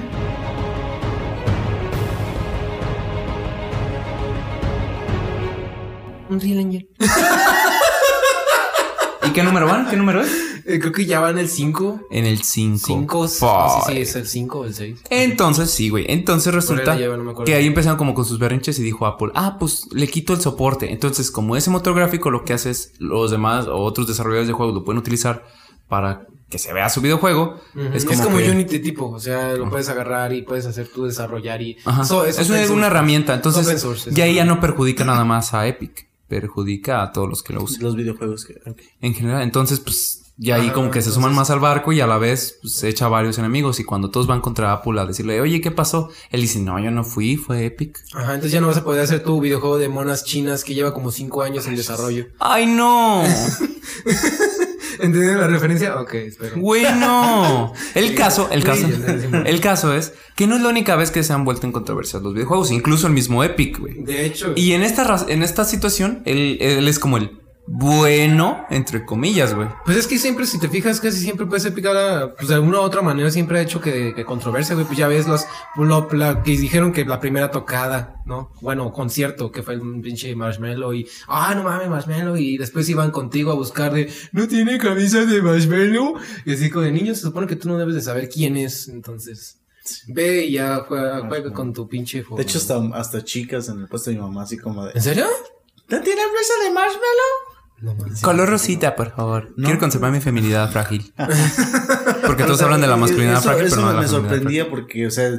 Unreal 6.29 6.59
Engine. 6.59 6.87
¿Y 9.31 9.33
qué 9.33 9.43
número 9.43 9.65
van? 9.65 9.87
¿Qué 9.89 9.95
número 9.95 10.21
es? 10.21 10.29
Eh, 10.65 10.79
creo 10.79 10.91
que 10.91 11.05
ya 11.05 11.21
va 11.21 11.29
en 11.29 11.37
el 11.37 11.47
5. 11.47 12.07
En 12.11 12.25
el 12.25 12.43
5. 12.43 12.85
5, 12.85 13.21
no 13.21 13.27
sé 13.27 13.91
si 13.93 14.01
es 14.01 14.15
el 14.15 14.27
5 14.27 14.59
o 14.59 14.65
el 14.65 14.73
6. 14.73 14.99
Entonces, 15.09 15.71
sí, 15.71 15.89
güey. 15.89 16.05
Entonces 16.09 16.53
resulta 16.53 16.95
lleva, 16.97 17.15
no 17.15 17.33
que 17.45 17.55
ahí 17.55 17.65
empezaron 17.65 17.97
como 17.97 18.13
con 18.13 18.25
sus 18.25 18.39
berrinches 18.39 18.77
y 18.79 18.83
dijo 18.83 19.05
Apple, 19.05 19.29
ah, 19.33 19.55
pues 19.57 19.87
le 19.93 20.07
quito 20.07 20.33
el 20.33 20.41
soporte. 20.41 20.91
Entonces, 20.91 21.31
como 21.31 21.55
ese 21.55 21.69
motor 21.69 21.95
gráfico 21.95 22.29
lo 22.29 22.43
que 22.43 22.51
hace 22.53 22.71
es 22.71 22.93
los 22.99 23.31
demás 23.31 23.67
o 23.67 23.77
otros 23.77 24.05
desarrolladores 24.05 24.47
de 24.47 24.53
juegos 24.53 24.75
lo 24.75 24.83
pueden 24.83 24.99
utilizar 24.99 25.45
para 25.87 26.27
que 26.49 26.59
se 26.59 26.73
vea 26.73 26.89
su 26.89 26.99
videojuego. 26.99 27.55
Es 27.93 28.03
Es 28.03 28.05
como, 28.05 28.23
como, 28.23 28.37
que- 28.37 28.51
Unity 28.51 28.79
tipo, 28.79 29.09
o 29.09 29.19
sea, 29.19 29.53
lo 29.53 29.69
puedes 29.69 29.87
agarrar 29.87 30.33
y 30.33 30.41
puedes 30.41 30.65
hacer 30.65 30.89
tú 30.89 31.05
desarrollar 31.05 31.61
y... 31.61 31.77
Ajá. 31.85 32.03
So, 32.03 32.25
es 32.25 32.37
una, 32.69 32.87
herramienta. 32.87 33.33
Entonces, 33.33 33.79
source, 33.79 34.11
ya 34.11 34.25
ahí 34.25 34.35
ya 34.35 34.43
no 34.45 34.59
perjudica 34.59 35.05
nada 35.05 35.23
más 35.23 35.53
a 35.53 35.65
Epic, 35.67 36.10
perjudica 36.31 37.03
a 37.03 37.11
todos 37.11 37.27
los 37.27 37.43
que 37.43 37.51
lo 37.51 37.63
usan. 37.63 37.83
Los 37.83 37.97
videojuegos. 37.97 38.45
Que. 38.45 38.55
En 39.01 39.13
general, 39.13 39.41
entonces, 39.41 39.81
pues 39.81 40.33
ya 40.37 40.55
ahí 40.55 40.69
Ah, 40.69 40.73
como 40.73 40.89
que 40.89 41.01
se 41.01 41.11
suman 41.11 41.35
más 41.35 41.49
al 41.49 41.59
barco 41.59 41.91
y 41.91 41.99
a 41.99 42.07
la 42.07 42.17
vez 42.17 42.57
pues, 42.61 42.75
se 42.75 42.87
echa 42.87 43.09
varios 43.09 43.37
enemigos. 43.37 43.81
Y 43.81 43.83
cuando 43.83 44.09
todos 44.09 44.27
van 44.27 44.39
contra 44.39 44.71
Apple 44.71 44.99
a 45.01 45.05
decirle, 45.05 45.41
oye, 45.41 45.59
¿qué 45.59 45.71
pasó? 45.71 46.09
Él 46.29 46.39
dice, 46.39 46.59
no, 46.59 46.79
yo 46.79 46.89
no 46.89 47.03
fui, 47.03 47.35
fue 47.35 47.65
Epic. 47.65 47.99
Ajá, 48.13 48.35
entonces 48.35 48.53
ya 48.53 48.61
no 48.61 48.67
vas 48.67 48.77
a 48.77 48.83
poder 48.85 49.03
hacer 49.03 49.23
tu 49.23 49.41
videojuego 49.41 49.77
de 49.77 49.89
monas 49.89 50.23
chinas 50.23 50.63
que 50.63 50.73
lleva 50.73 50.93
como 50.93 51.11
5 51.11 51.43
años 51.43 51.67
en 51.67 51.75
desarrollo. 51.75 52.27
¡Ay, 52.39 52.65
no! 52.65 53.23
¿Entendieron 55.01 55.41
la 55.41 55.47
referencia? 55.47 55.99
Ok, 55.99 56.13
espero. 56.13 56.57
Güey, 56.57 56.83
no. 56.95 57.73
El 57.95 58.15
caso, 58.15 58.49
el 58.51 58.63
caso, 58.63 58.87
el 59.45 59.59
caso 59.59 59.93
es 59.93 60.13
que 60.35 60.47
no 60.47 60.55
es 60.55 60.61
la 60.61 60.69
única 60.69 60.95
vez 60.95 61.11
que 61.11 61.23
se 61.23 61.33
han 61.33 61.43
vuelto 61.43 61.67
en 61.67 61.73
controversia 61.73 62.19
los 62.19 62.33
videojuegos, 62.33 62.71
incluso 62.71 63.07
el 63.07 63.13
mismo 63.13 63.43
Epic, 63.43 63.79
güey. 63.79 64.03
De 64.03 64.25
hecho, 64.25 64.53
Y 64.55 64.73
en 64.73 64.83
esta, 64.83 65.25
en 65.27 65.43
esta 65.43 65.65
situación, 65.65 66.21
él, 66.25 66.57
él 66.61 66.87
es 66.87 66.99
como 66.99 67.17
el 67.17 67.40
bueno, 67.67 68.65
entre 68.69 69.05
comillas, 69.05 69.53
güey. 69.53 69.67
pues 69.85 69.95
es 69.97 70.07
que 70.07 70.17
siempre, 70.17 70.45
si 70.45 70.59
te 70.59 70.67
fijas, 70.67 70.99
casi 70.99 71.19
siempre 71.19 71.45
puede 71.45 71.61
ser 71.61 71.73
picada, 71.73 72.33
pues 72.35 72.49
de 72.49 72.55
alguna 72.55 72.79
u 72.79 72.81
otra 72.81 73.01
manera 73.01 73.29
siempre 73.31 73.59
ha 73.59 73.61
hecho 73.61 73.79
que, 73.79 74.13
que 74.13 74.25
controversia, 74.25 74.73
güey. 74.75 74.85
Pues 74.85 74.97
ya 74.97 75.07
ves 75.07 75.27
los, 75.27 75.45
lo- 75.75 76.07
la- 76.11 76.43
que 76.43 76.51
dijeron 76.51 76.91
que 76.91 77.05
la 77.05 77.19
primera 77.19 77.49
tocada, 77.51 78.15
¿no? 78.25 78.51
Bueno, 78.61 78.91
concierto, 78.91 79.51
que 79.51 79.63
fue 79.63 79.77
un 79.77 80.01
pinche 80.01 80.35
marshmallow 80.35 80.93
y, 80.93 81.07
ah, 81.27 81.53
no 81.55 81.63
mames, 81.63 81.87
marshmallow. 81.89 82.35
Y 82.37 82.57
después 82.57 82.89
iban 82.89 83.11
contigo 83.11 83.51
a 83.51 83.55
buscar 83.55 83.93
de, 83.93 84.11
no 84.31 84.47
tiene 84.47 84.77
camisa 84.77 85.25
de 85.25 85.41
marshmallow. 85.41 86.15
Y 86.45 86.53
así 86.53 86.69
como 86.69 86.83
de 86.85 86.91
niños, 86.91 87.17
se 87.17 87.23
supone 87.23 87.47
que 87.47 87.55
tú 87.55 87.69
no 87.69 87.77
debes 87.77 87.95
de 87.95 88.01
saber 88.01 88.27
quién 88.29 88.57
es, 88.57 88.87
entonces. 88.89 89.59
Ve 90.07 90.45
y 90.45 90.53
ya 90.53 90.83
juega, 90.87 91.27
juega 91.27 91.51
con 91.53 91.73
tu 91.73 91.87
pinche 91.87 92.23
De 92.35 92.43
hecho, 92.43 92.59
hasta, 92.59 92.79
hasta 92.93 93.23
chicas 93.23 93.67
en 93.69 93.79
el 93.79 93.87
puesto 93.87 94.09
de 94.11 94.17
mi 94.17 94.21
mamá, 94.21 94.43
así 94.43 94.57
como 94.57 94.85
de. 94.85 94.91
¿En 94.93 95.01
serio? 95.01 95.25
¿No 95.87 95.99
tiene 96.01 96.21
presa 96.31 96.53
de 96.63 96.71
marshmallow? 96.71 97.50
Color 98.21 98.49
rosita, 98.49 98.95
por 98.95 99.11
favor. 99.15 99.49
No. 99.57 99.65
Quiero 99.65 99.79
conservar 99.79 100.11
mi 100.11 100.21
feminidad 100.21 100.71
frágil. 100.71 101.13
Porque 102.25 102.43
todos 102.43 102.61
hablan 102.61 102.81
de 102.81 102.87
la 102.87 102.95
masculinidad 102.97 103.39
eso, 103.39 103.43
frágil, 103.49 103.65
eso 103.65 103.75
pero 103.75 103.87
no 103.87 103.87
de 103.89 103.93
me, 103.95 104.01
la 104.01 104.01
me 104.01 104.07
feminidad 104.07 104.29
sorprendía 104.29 104.69
porque, 104.69 105.07
o 105.07 105.11
sea, 105.11 105.31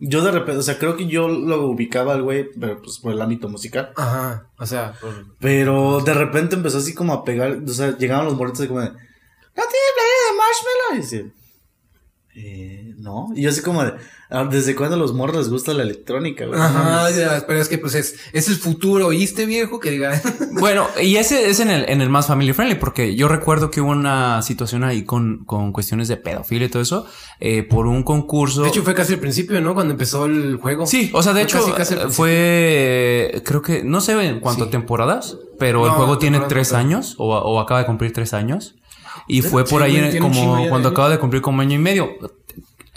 yo 0.00 0.22
de 0.22 0.30
repente, 0.30 0.58
o 0.58 0.62
sea, 0.62 0.78
creo 0.78 0.96
que 0.96 1.06
yo 1.08 1.28
lo 1.28 1.66
ubicaba 1.66 2.12
al 2.14 2.22
güey, 2.22 2.48
pero 2.58 2.80
pues 2.80 2.98
por 3.00 3.12
el 3.12 3.20
ámbito 3.20 3.48
musical. 3.48 3.90
Ajá, 3.96 4.46
o 4.58 4.66
sea, 4.66 4.92
por- 5.00 5.26
Pero 5.40 6.00
de 6.00 6.14
repente 6.14 6.54
empezó 6.54 6.78
así 6.78 6.94
como 6.94 7.12
a 7.12 7.24
pegar, 7.24 7.58
o 7.66 7.68
sea, 7.72 7.96
llegaban 7.98 8.26
los 8.26 8.36
morritos 8.36 8.64
y 8.64 8.68
como 8.68 8.80
de, 8.80 8.86
¿no 8.90 8.94
tiene 8.94 9.88
playera 9.96 10.24
de 10.30 10.36
marshmallow? 10.38 10.94
Y 10.94 10.96
dice, 10.98 11.32
eh, 12.34 12.94
no. 12.98 13.28
Y 13.34 13.42
yo 13.42 13.50
así 13.50 13.62
como 13.62 13.82
de, 13.84 13.92
"Ah, 14.30 14.46
¿desde 14.50 14.74
cuándo 14.76 14.94
a 14.96 14.98
los 14.98 15.12
morros 15.14 15.36
les 15.38 15.48
gusta 15.48 15.72
la 15.74 15.82
electrónica, 15.82 16.46
güey? 16.46 16.60
Ajá, 16.60 17.10
ya, 17.10 17.44
pero 17.46 17.60
es 17.60 17.68
que 17.68 17.78
pues 17.78 17.94
es, 17.94 18.14
es 18.32 18.48
el 18.48 18.56
futuro, 18.56 19.06
¿oíste 19.08 19.44
viejo? 19.46 19.80
Que 19.80 19.90
diga. 19.90 20.20
Bueno, 20.60 20.86
y 21.00 21.16
ese 21.16 21.48
es 21.50 21.60
en 21.60 21.70
el, 21.70 21.88
en 21.88 22.00
el 22.00 22.10
más 22.10 22.26
family 22.26 22.52
friendly, 22.52 22.74
porque 22.76 23.14
yo 23.14 23.28
recuerdo 23.28 23.70
que 23.70 23.80
hubo 23.80 23.90
una 23.92 24.42
situación 24.42 24.82
ahí 24.82 25.04
con, 25.04 25.44
con 25.44 25.72
cuestiones 25.72 26.08
de 26.08 26.16
pedofilia 26.16 26.66
y 26.66 26.68
todo 26.68 26.82
eso, 26.82 27.06
eh, 27.38 27.62
por 27.62 27.86
un 27.86 28.02
concurso. 28.02 28.62
De 28.62 28.68
hecho, 28.68 28.82
fue 28.82 28.94
casi 28.94 29.12
el 29.14 29.20
principio, 29.20 29.60
¿no? 29.60 29.74
Cuando 29.74 29.92
empezó 29.92 30.24
el 30.26 30.56
juego. 30.56 30.86
sí, 30.86 31.10
o 31.14 31.22
sea, 31.22 31.32
de 31.32 31.46
Fue 31.46 31.60
hecho, 31.60 31.74
casi, 31.74 31.94
casi 31.94 31.94
eh, 31.94 32.10
fue, 32.10 33.42
creo 33.44 33.62
que, 33.62 33.82
no 33.84 34.00
sé 34.00 34.12
en 34.26 34.40
cuánto 34.40 34.64
Sí. 34.64 34.70
temporadas, 34.70 35.36
pero 35.58 35.84
el 35.86 35.92
juego 35.92 36.18
tiene 36.18 36.40
tres 36.48 36.72
años, 36.72 37.14
o, 37.18 37.28
o 37.36 37.60
acaba 37.60 37.80
de 37.80 37.86
cumplir 37.86 38.12
tres 38.12 38.34
años, 38.34 38.74
y 39.28 39.42
fue 39.42 39.64
Sí, 39.66 39.70
por 39.70 39.82
ahí 39.82 40.18
como 40.18 40.68
cuando 40.68 40.88
acaba 40.88 41.08
de 41.10 41.18
cumplir 41.18 41.42
como 41.42 41.62
año 41.62 41.76
y 41.76 41.78
medio. 41.78 42.10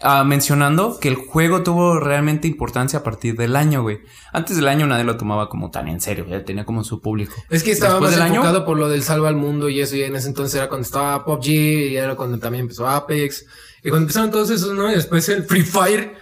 Ah, 0.03 0.23
mencionando 0.23 0.97
que 0.99 1.09
el 1.09 1.15
juego 1.15 1.61
tuvo 1.61 1.99
realmente 1.99 2.47
importancia 2.47 2.97
a 2.99 3.03
partir 3.03 3.35
del 3.37 3.55
año, 3.55 3.83
güey. 3.83 3.99
Antes 4.33 4.55
del 4.55 4.67
año 4.67 4.87
nadie 4.87 5.03
lo 5.03 5.15
tomaba 5.15 5.47
como 5.47 5.69
tan 5.69 5.87
en 5.89 6.01
serio, 6.01 6.25
ya 6.27 6.43
tenía 6.43 6.65
como 6.65 6.83
su 6.83 7.01
público. 7.01 7.33
Es 7.51 7.61
que 7.61 7.69
estaba 7.69 7.93
Después 7.99 8.09
más 8.17 8.19
del 8.19 8.35
año- 8.41 8.65
por 8.65 8.79
lo 8.79 8.89
del 8.89 9.03
salva 9.03 9.29
al 9.29 9.35
mundo 9.35 9.69
y 9.69 9.79
eso, 9.79 9.95
y 9.95 10.01
en 10.01 10.15
ese 10.15 10.29
entonces 10.29 10.55
era 10.55 10.69
cuando 10.69 10.85
estaba 10.87 11.23
PUBG, 11.23 11.47
y 11.49 11.95
era 11.97 12.15
cuando 12.15 12.39
también 12.39 12.63
empezó 12.63 12.87
Apex, 12.87 13.45
y 13.83 13.89
cuando 13.89 14.05
empezaron 14.05 14.31
todos 14.31 14.49
esos, 14.49 14.73
¿no? 14.73 14.89
Y 14.91 14.95
después 14.95 15.29
el 15.29 15.43
Free 15.43 15.61
Fire. 15.63 16.15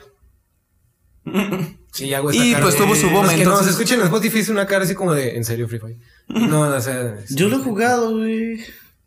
Sí, 1.92 2.14
hago 2.14 2.30
esta 2.30 2.46
Y, 2.46 2.52
cara 2.52 2.64
pues, 2.66 2.78
de- 2.78 2.84
tuvo 2.86 2.96
su 2.96 3.10
boom, 3.10 3.28
que 3.30 3.38
no, 3.38 3.42
entonces- 3.42 3.66
se 3.66 3.72
escuchan 3.72 4.00
en 4.00 4.06
Spotify, 4.06 4.52
una 4.52 4.68
cara 4.68 4.84
así 4.84 4.94
como 4.94 5.14
de, 5.14 5.36
¿en 5.38 5.44
serio 5.44 5.68
Free 5.68 5.80
Fire? 5.80 5.98
No, 6.28 6.62
o 6.62 6.82
sea... 6.82 7.16
Yo 7.30 7.50
lo 7.50 7.58
he 7.58 7.60
jugado, 7.64 8.12
güey. 8.18 8.60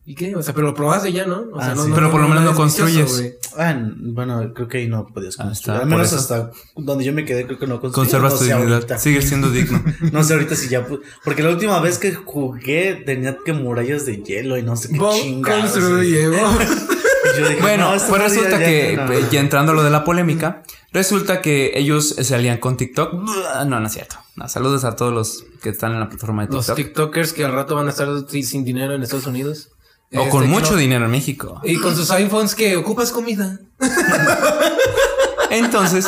¿Y 0.04 0.16
qué? 0.16 0.35
O 0.35 0.42
sea, 0.42 0.52
pero 0.52 0.66
lo 0.66 0.75
probaste 0.75 1.12
ya, 1.12 1.26
¿no? 1.26 1.44
O 1.52 1.61
sea, 1.61 1.71
Ah, 1.71 1.75
no, 1.76 1.85
sí. 1.85 1.90
no- 1.90 1.94
Pero 1.94 2.11
por 2.11 2.21
lo 2.21 2.28
menos 2.28 2.42
no 2.42 2.54
construyes. 2.56 3.37
Ah, 3.56 3.76
bueno, 3.99 4.52
creo 4.52 4.66
que 4.66 4.78
ahí 4.78 4.88
no 4.88 5.06
podías 5.06 5.38
Ah, 5.38 5.44
construir. 5.44 5.75
está, 5.76 5.82
Al 5.85 5.88
menos 5.88 6.12
hasta 6.12 6.50
donde 6.76 7.04
yo 7.04 7.12
me 7.12 7.25
quedé, 7.25 7.47
creo 7.47 7.59
que 7.59 7.68
no 7.68 7.80
construí. 7.80 8.04
Conservas 8.06 8.32
no 8.32 8.38
tu 8.40 8.44
dignidad. 8.47 8.73
ahorita. 8.75 8.99
Sigues 8.99 9.28
siendo 9.28 9.50
digno. 9.50 9.80
No 10.12 10.25
sé 10.25 10.32
ahorita 10.32 10.56
si 10.56 10.68
ya. 10.68 10.85
Porque 11.25 11.42
la 11.44 11.50
última 11.50 11.78
vez 11.80 11.99
que 11.99 12.12
jugué 12.14 13.02
tenía 13.06 13.37
que 13.44 13.52
murallas 13.52 14.04
de 14.04 14.16
hielo 14.23 14.59
y 14.59 14.62
no 14.64 14.75
sé 14.75 14.88
qué 14.88 14.99
chingados. 15.21 15.71
construye, 15.71 16.28
dije, 16.30 17.61
Bueno, 17.61 17.92
pues 18.09 18.23
resulta 18.23 18.59
ya- 18.59 18.66
que, 18.66 18.94
ya- 18.97 19.04
no, 19.06 19.12
eh, 19.12 19.25
ya 19.30 19.40
entrando 19.40 19.73
a 19.73 19.75
lo 19.75 19.82
de 19.85 19.90
la 19.90 20.02
polémica, 20.04 20.62
resulta 20.92 21.40
que 21.40 21.73
ellos 21.76 22.16
salían 22.23 22.59
con 22.59 22.76
TikTok. 22.76 23.12
No, 23.14 23.64
no 23.80 23.87
es 23.87 23.92
cierto. 23.92 24.16
No, 24.37 24.49
saludos 24.49 24.85
a 24.85 24.97
todos 24.97 25.12
los 25.12 25.44
que 25.62 25.68
están 25.71 25.92
en 25.92 26.00
la 26.00 26.09
plataforma 26.09 26.44
de 26.47 26.52
Los 26.54 26.66
TikTok. 26.66 26.76
TikTokers 26.85 27.32
que 27.32 27.44
al 27.44 27.52
rato 27.52 27.76
van 27.76 27.87
a 27.87 27.90
estar 27.90 28.09
sin 28.42 28.64
dinero 28.64 28.94
en 28.94 29.02
Estados 29.02 29.26
Unidos. 29.26 29.68
O 30.14 30.28
con 30.28 30.45
Este, 30.45 30.54
mucho 30.54 30.73
no- 30.73 30.76
dinero 30.78 31.04
en 31.07 31.11
México. 31.11 31.61
Y 31.64 31.76
con 31.78 31.95
sus 31.97 32.11
iPhones 32.11 32.54
que 32.54 32.76
ocupas 32.76 33.11
comida. 33.12 33.59
Entonces, 35.50 36.07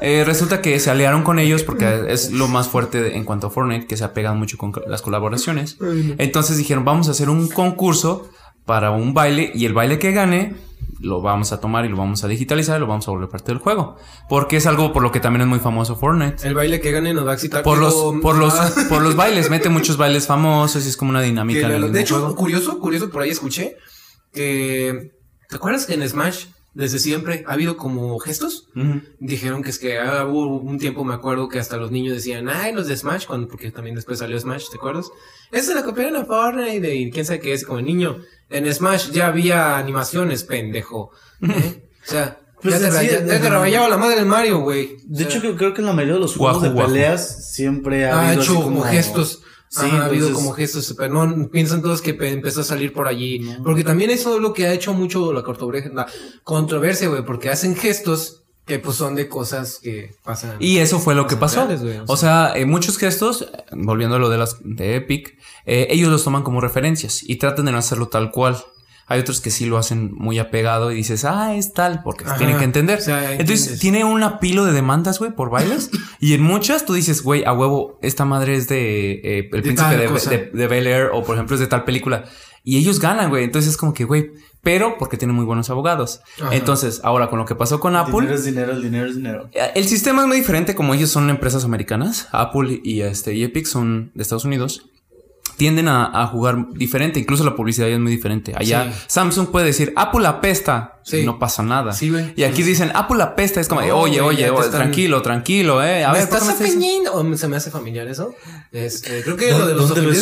eh, 0.00 0.24
resulta 0.24 0.60
que 0.60 0.78
se 0.80 0.90
aliaron 0.90 1.22
con 1.22 1.38
ellos 1.38 1.62
porque 1.62 2.04
es 2.08 2.30
lo 2.32 2.48
más 2.48 2.68
fuerte 2.68 3.16
en 3.16 3.24
cuanto 3.24 3.46
a 3.46 3.50
Fortnite, 3.50 3.86
que 3.86 3.96
se 3.96 4.04
apegan 4.04 4.38
mucho 4.38 4.58
con 4.58 4.72
las 4.86 5.02
colaboraciones. 5.02 5.78
Entonces 6.18 6.56
dijeron, 6.58 6.84
vamos 6.84 7.08
a 7.08 7.12
hacer 7.12 7.30
un 7.30 7.48
concurso 7.48 8.28
para 8.64 8.90
un 8.90 9.14
baile 9.14 9.50
y 9.54 9.64
el 9.64 9.72
baile 9.72 9.98
que 9.98 10.12
gane 10.12 10.56
lo 11.00 11.20
vamos 11.20 11.52
a 11.52 11.60
tomar 11.60 11.84
y 11.84 11.88
lo 11.88 11.96
vamos 11.96 12.24
a 12.24 12.28
digitalizar 12.28 12.76
y 12.76 12.80
lo 12.80 12.86
vamos 12.86 13.06
a 13.08 13.10
volver 13.10 13.28
parte 13.28 13.52
del 13.52 13.58
juego. 13.58 13.96
Porque 14.28 14.56
es 14.56 14.66
algo 14.66 14.92
por 14.92 15.02
lo 15.02 15.12
que 15.12 15.20
también 15.20 15.42
es 15.42 15.48
muy 15.48 15.58
famoso 15.58 15.96
Fortnite. 15.96 16.46
El 16.46 16.54
baile 16.54 16.80
que 16.80 16.90
gane 16.92 17.12
nos 17.12 17.26
va 17.26 17.32
a 17.32 17.34
excitar. 17.34 17.62
Por 17.62 17.78
los, 17.78 17.94
por 18.22 18.36
los, 18.36 18.54
ah, 18.54 18.72
por 18.88 19.02
los 19.02 19.16
bailes, 19.16 19.50
mete 19.50 19.68
muchos 19.70 19.96
bailes 19.96 20.26
famosos 20.26 20.84
y 20.84 20.88
es 20.88 20.96
como 20.96 21.10
una 21.10 21.20
que 21.20 21.26
dinámica 21.26 21.66
en 21.66 21.84
el 21.84 21.92
de 21.92 22.00
hecho, 22.00 22.18
juego. 22.18 22.36
curioso, 22.36 22.78
curioso, 22.78 23.10
por 23.10 23.22
ahí 23.22 23.30
escuché 23.30 23.76
que. 24.32 25.12
¿Te 25.48 25.56
acuerdas 25.56 25.86
que 25.86 25.94
en 25.94 26.08
Smash, 26.08 26.46
desde 26.74 26.98
siempre, 26.98 27.44
ha 27.46 27.52
habido 27.52 27.76
como 27.76 28.18
gestos? 28.18 28.68
Dijeron 29.20 29.62
que 29.62 29.70
es 29.70 29.78
que 29.78 29.98
ah, 29.98 30.26
hubo 30.26 30.56
un 30.56 30.78
tiempo, 30.78 31.04
me 31.04 31.14
acuerdo, 31.14 31.48
que 31.48 31.60
hasta 31.60 31.76
los 31.76 31.92
niños 31.92 32.14
decían, 32.14 32.48
ay, 32.48 32.72
los 32.74 32.88
de 32.88 32.96
Smash, 32.96 33.26
cuando, 33.26 33.46
porque 33.46 33.70
también 33.70 33.94
después 33.94 34.18
salió 34.18 34.38
Smash, 34.40 34.70
¿te 34.70 34.76
acuerdas? 34.76 35.06
Esa 35.52 35.72
la 35.74 35.84
copiaron 35.84 36.16
a 36.16 36.24
Fortnite 36.24 36.94
y 36.96 37.10
quién 37.12 37.24
sabe 37.24 37.38
qué 37.38 37.52
es, 37.52 37.64
como 37.64 37.80
niño. 37.80 38.18
En 38.50 38.72
Smash 38.72 39.10
ya 39.10 39.26
había 39.26 39.76
animaciones, 39.76 40.44
pendejo. 40.44 41.10
¿eh? 41.42 41.88
O 42.06 42.10
sea, 42.10 42.38
Pues 42.62 42.74
ya, 42.80 42.86
te 42.86 42.92
sí, 42.92 42.96
raya- 42.96 43.20
ya 43.26 43.40
te 43.40 43.46
ajá. 43.48 43.58
rayaba 43.58 43.88
la 43.88 43.96
madre 43.98 44.16
del 44.16 44.26
Mario, 44.26 44.60
güey. 44.60 44.96
De 45.04 45.14
O 45.14 45.16
sea, 45.16 45.26
hecho, 45.28 45.40
creo, 45.40 45.56
creo 45.56 45.74
que 45.74 45.80
en 45.80 45.86
la 45.86 45.92
mayoría 45.92 46.14
de 46.14 46.20
los 46.20 46.36
juegos 46.36 46.58
Guajo, 46.58 46.66
de 46.68 46.72
guajo. 46.74 46.92
peleas 46.92 47.52
siempre 47.52 48.06
ha 48.08 48.14
ha 48.18 48.28
habido 48.28 48.42
hecho 48.42 48.52
así 48.52 48.62
como 48.62 48.82
gestos. 48.82 49.42
Sí, 49.68 49.80
Ajá, 49.84 50.02
ha 50.02 50.04
habido 50.06 50.32
como 50.32 50.52
gestos, 50.52 50.94
pero 50.96 51.12
no 51.26 51.48
piensan 51.48 51.82
todos 51.82 52.00
que 52.00 52.14
pe- 52.14 52.30
empezó 52.30 52.60
a 52.60 52.64
salir 52.64 52.92
por 52.92 53.08
allí. 53.08 53.40
Porque 53.64 53.82
también 53.82 54.10
eso 54.10 54.36
es 54.36 54.40
lo 54.40 54.52
que 54.52 54.66
ha 54.68 54.72
hecho 54.72 54.94
mucho 54.94 55.32
la, 55.32 55.42
la 55.92 56.06
controversia, 56.44 57.08
güey, 57.08 57.24
porque 57.24 57.50
hacen 57.50 57.74
gestos 57.74 58.44
que 58.66 58.80
pues 58.80 58.96
son 58.96 59.14
de 59.14 59.28
cosas 59.28 59.78
que 59.80 60.14
pasan. 60.24 60.56
Y 60.58 60.78
eso 60.78 60.98
fue 60.98 61.14
lo 61.14 61.26
que 61.26 61.36
pasó. 61.36 61.60
reales, 61.60 61.82
güey, 61.82 61.98
o 61.98 62.04
O 62.08 62.16
sea, 62.16 62.52
eh, 62.56 62.66
muchos 62.66 62.98
gestos, 62.98 63.48
volviendo 63.72 64.16
a 64.16 64.18
lo 64.18 64.28
de 64.28 64.38
las 64.38 64.56
de 64.62 64.96
Epic, 64.96 65.38
eh, 65.64 65.86
ellos 65.90 66.10
los 66.10 66.24
toman 66.24 66.42
como 66.42 66.60
referencias 66.60 67.22
y 67.22 67.36
tratan 67.36 67.66
de 67.66 67.72
no 67.72 67.78
hacerlo 67.78 68.08
tal 68.08 68.32
cual. 68.32 68.62
Hay 69.08 69.20
otros 69.20 69.40
que 69.40 69.50
sí 69.50 69.66
lo 69.66 69.78
hacen 69.78 70.12
muy 70.12 70.40
apegado 70.40 70.90
y 70.90 70.96
dices, 70.96 71.24
ah, 71.24 71.54
es 71.54 71.72
tal, 71.72 72.02
porque 72.02 72.24
Ajá. 72.24 72.38
tienen 72.38 72.58
que 72.58 72.64
entender. 72.64 72.98
O 72.98 73.02
sea, 73.02 73.34
Entonces, 73.34 73.78
tiene 73.78 74.04
un 74.04 74.24
apilo 74.24 74.64
de 74.64 74.72
demandas, 74.72 75.20
güey, 75.20 75.30
por 75.30 75.48
bailes. 75.48 75.90
y 76.18 76.34
en 76.34 76.42
muchas 76.42 76.84
tú 76.84 76.92
dices, 76.92 77.22
güey, 77.22 77.44
a 77.44 77.52
huevo, 77.52 78.00
esta 78.02 78.24
madre 78.24 78.56
es 78.56 78.66
de 78.66 79.12
eh, 79.12 79.48
El 79.52 79.62
Príncipe 79.62 79.96
de, 79.96 80.50
de 80.52 80.66
Bel 80.66 80.88
Air 80.88 81.10
o, 81.12 81.22
por 81.22 81.36
ejemplo, 81.36 81.54
es 81.54 81.60
de 81.60 81.68
tal 81.68 81.84
película. 81.84 82.24
Y 82.64 82.78
ellos 82.78 82.98
ganan, 82.98 83.28
güey. 83.30 83.44
Entonces 83.44 83.70
es 83.70 83.76
como 83.76 83.94
que, 83.94 84.02
güey, 84.02 84.32
pero 84.66 84.98
porque 84.98 85.16
tienen 85.16 85.36
muy 85.36 85.44
buenos 85.44 85.70
abogados. 85.70 86.22
Ajá. 86.42 86.52
Entonces, 86.52 87.00
ahora 87.04 87.30
con 87.30 87.38
lo 87.38 87.44
que 87.44 87.54
pasó 87.54 87.78
con 87.78 87.94
Apple. 87.94 88.14
Dinero 88.22 88.34
es 88.34 88.44
dinero, 88.44 88.72
el 88.72 88.82
dinero 88.82 89.06
es 89.08 89.14
dinero. 89.14 89.48
El 89.76 89.86
sistema 89.86 90.22
es 90.22 90.26
muy 90.26 90.38
diferente 90.38 90.74
como 90.74 90.92
ellos 90.92 91.08
son 91.08 91.30
empresas 91.30 91.64
americanas. 91.64 92.26
Apple 92.32 92.80
y, 92.82 93.02
este, 93.02 93.32
y 93.32 93.44
Epic 93.44 93.64
son 93.66 94.10
de 94.14 94.22
Estados 94.24 94.44
Unidos. 94.44 94.86
Tienden 95.56 95.86
a, 95.86 96.20
a 96.20 96.26
jugar 96.26 96.66
diferente. 96.72 97.20
Incluso 97.20 97.44
la 97.44 97.54
publicidad 97.54 97.86
ya 97.86 97.94
es 97.94 98.00
muy 98.00 98.10
diferente. 98.10 98.54
Allá 98.56 98.92
Sí. 98.92 98.98
Samsung 99.06 99.50
puede 99.52 99.66
decir 99.66 99.92
Apple 99.94 100.26
apesta 100.26 100.98
Sí. 101.04 101.18
y 101.18 101.24
no 101.24 101.38
pasa 101.38 101.62
nada. 101.62 101.92
Sí. 101.92 102.12
Y 102.34 102.42
aquí 102.42 102.64
dicen 102.64 102.90
Apple 102.92 103.22
apesta. 103.22 103.60
Es 103.60 103.68
como, 103.68 103.82
No, 103.82 103.96
oye, 104.00 104.20
oye, 104.20 104.46
están- 104.48 104.70
tranquilo, 104.72 105.22
tranquilo, 105.22 105.80
eh. 105.84 106.04
A 106.04 106.10
¿Me 106.12 106.18
ver, 106.18 106.28
¿por 106.28 106.38
estás 106.38 106.40
qué 106.40 106.46
me 106.46 106.52
estás- 106.54 106.66
ofendiendo? 106.68 107.12
¿O 107.14 107.22
me- 107.22 107.36
se 107.38 107.46
me 107.46 107.56
hace 107.56 107.70
familiar 107.70 108.08
eso? 108.08 108.34
Este, 108.72 109.22
creo 109.22 109.36
que 109.36 109.52
¿Dó- 109.52 109.60
lo 109.60 109.66
de 109.68 109.74
los 109.76 109.88
dónde 109.90 110.02
lo 110.02 110.10
he 110.12 110.16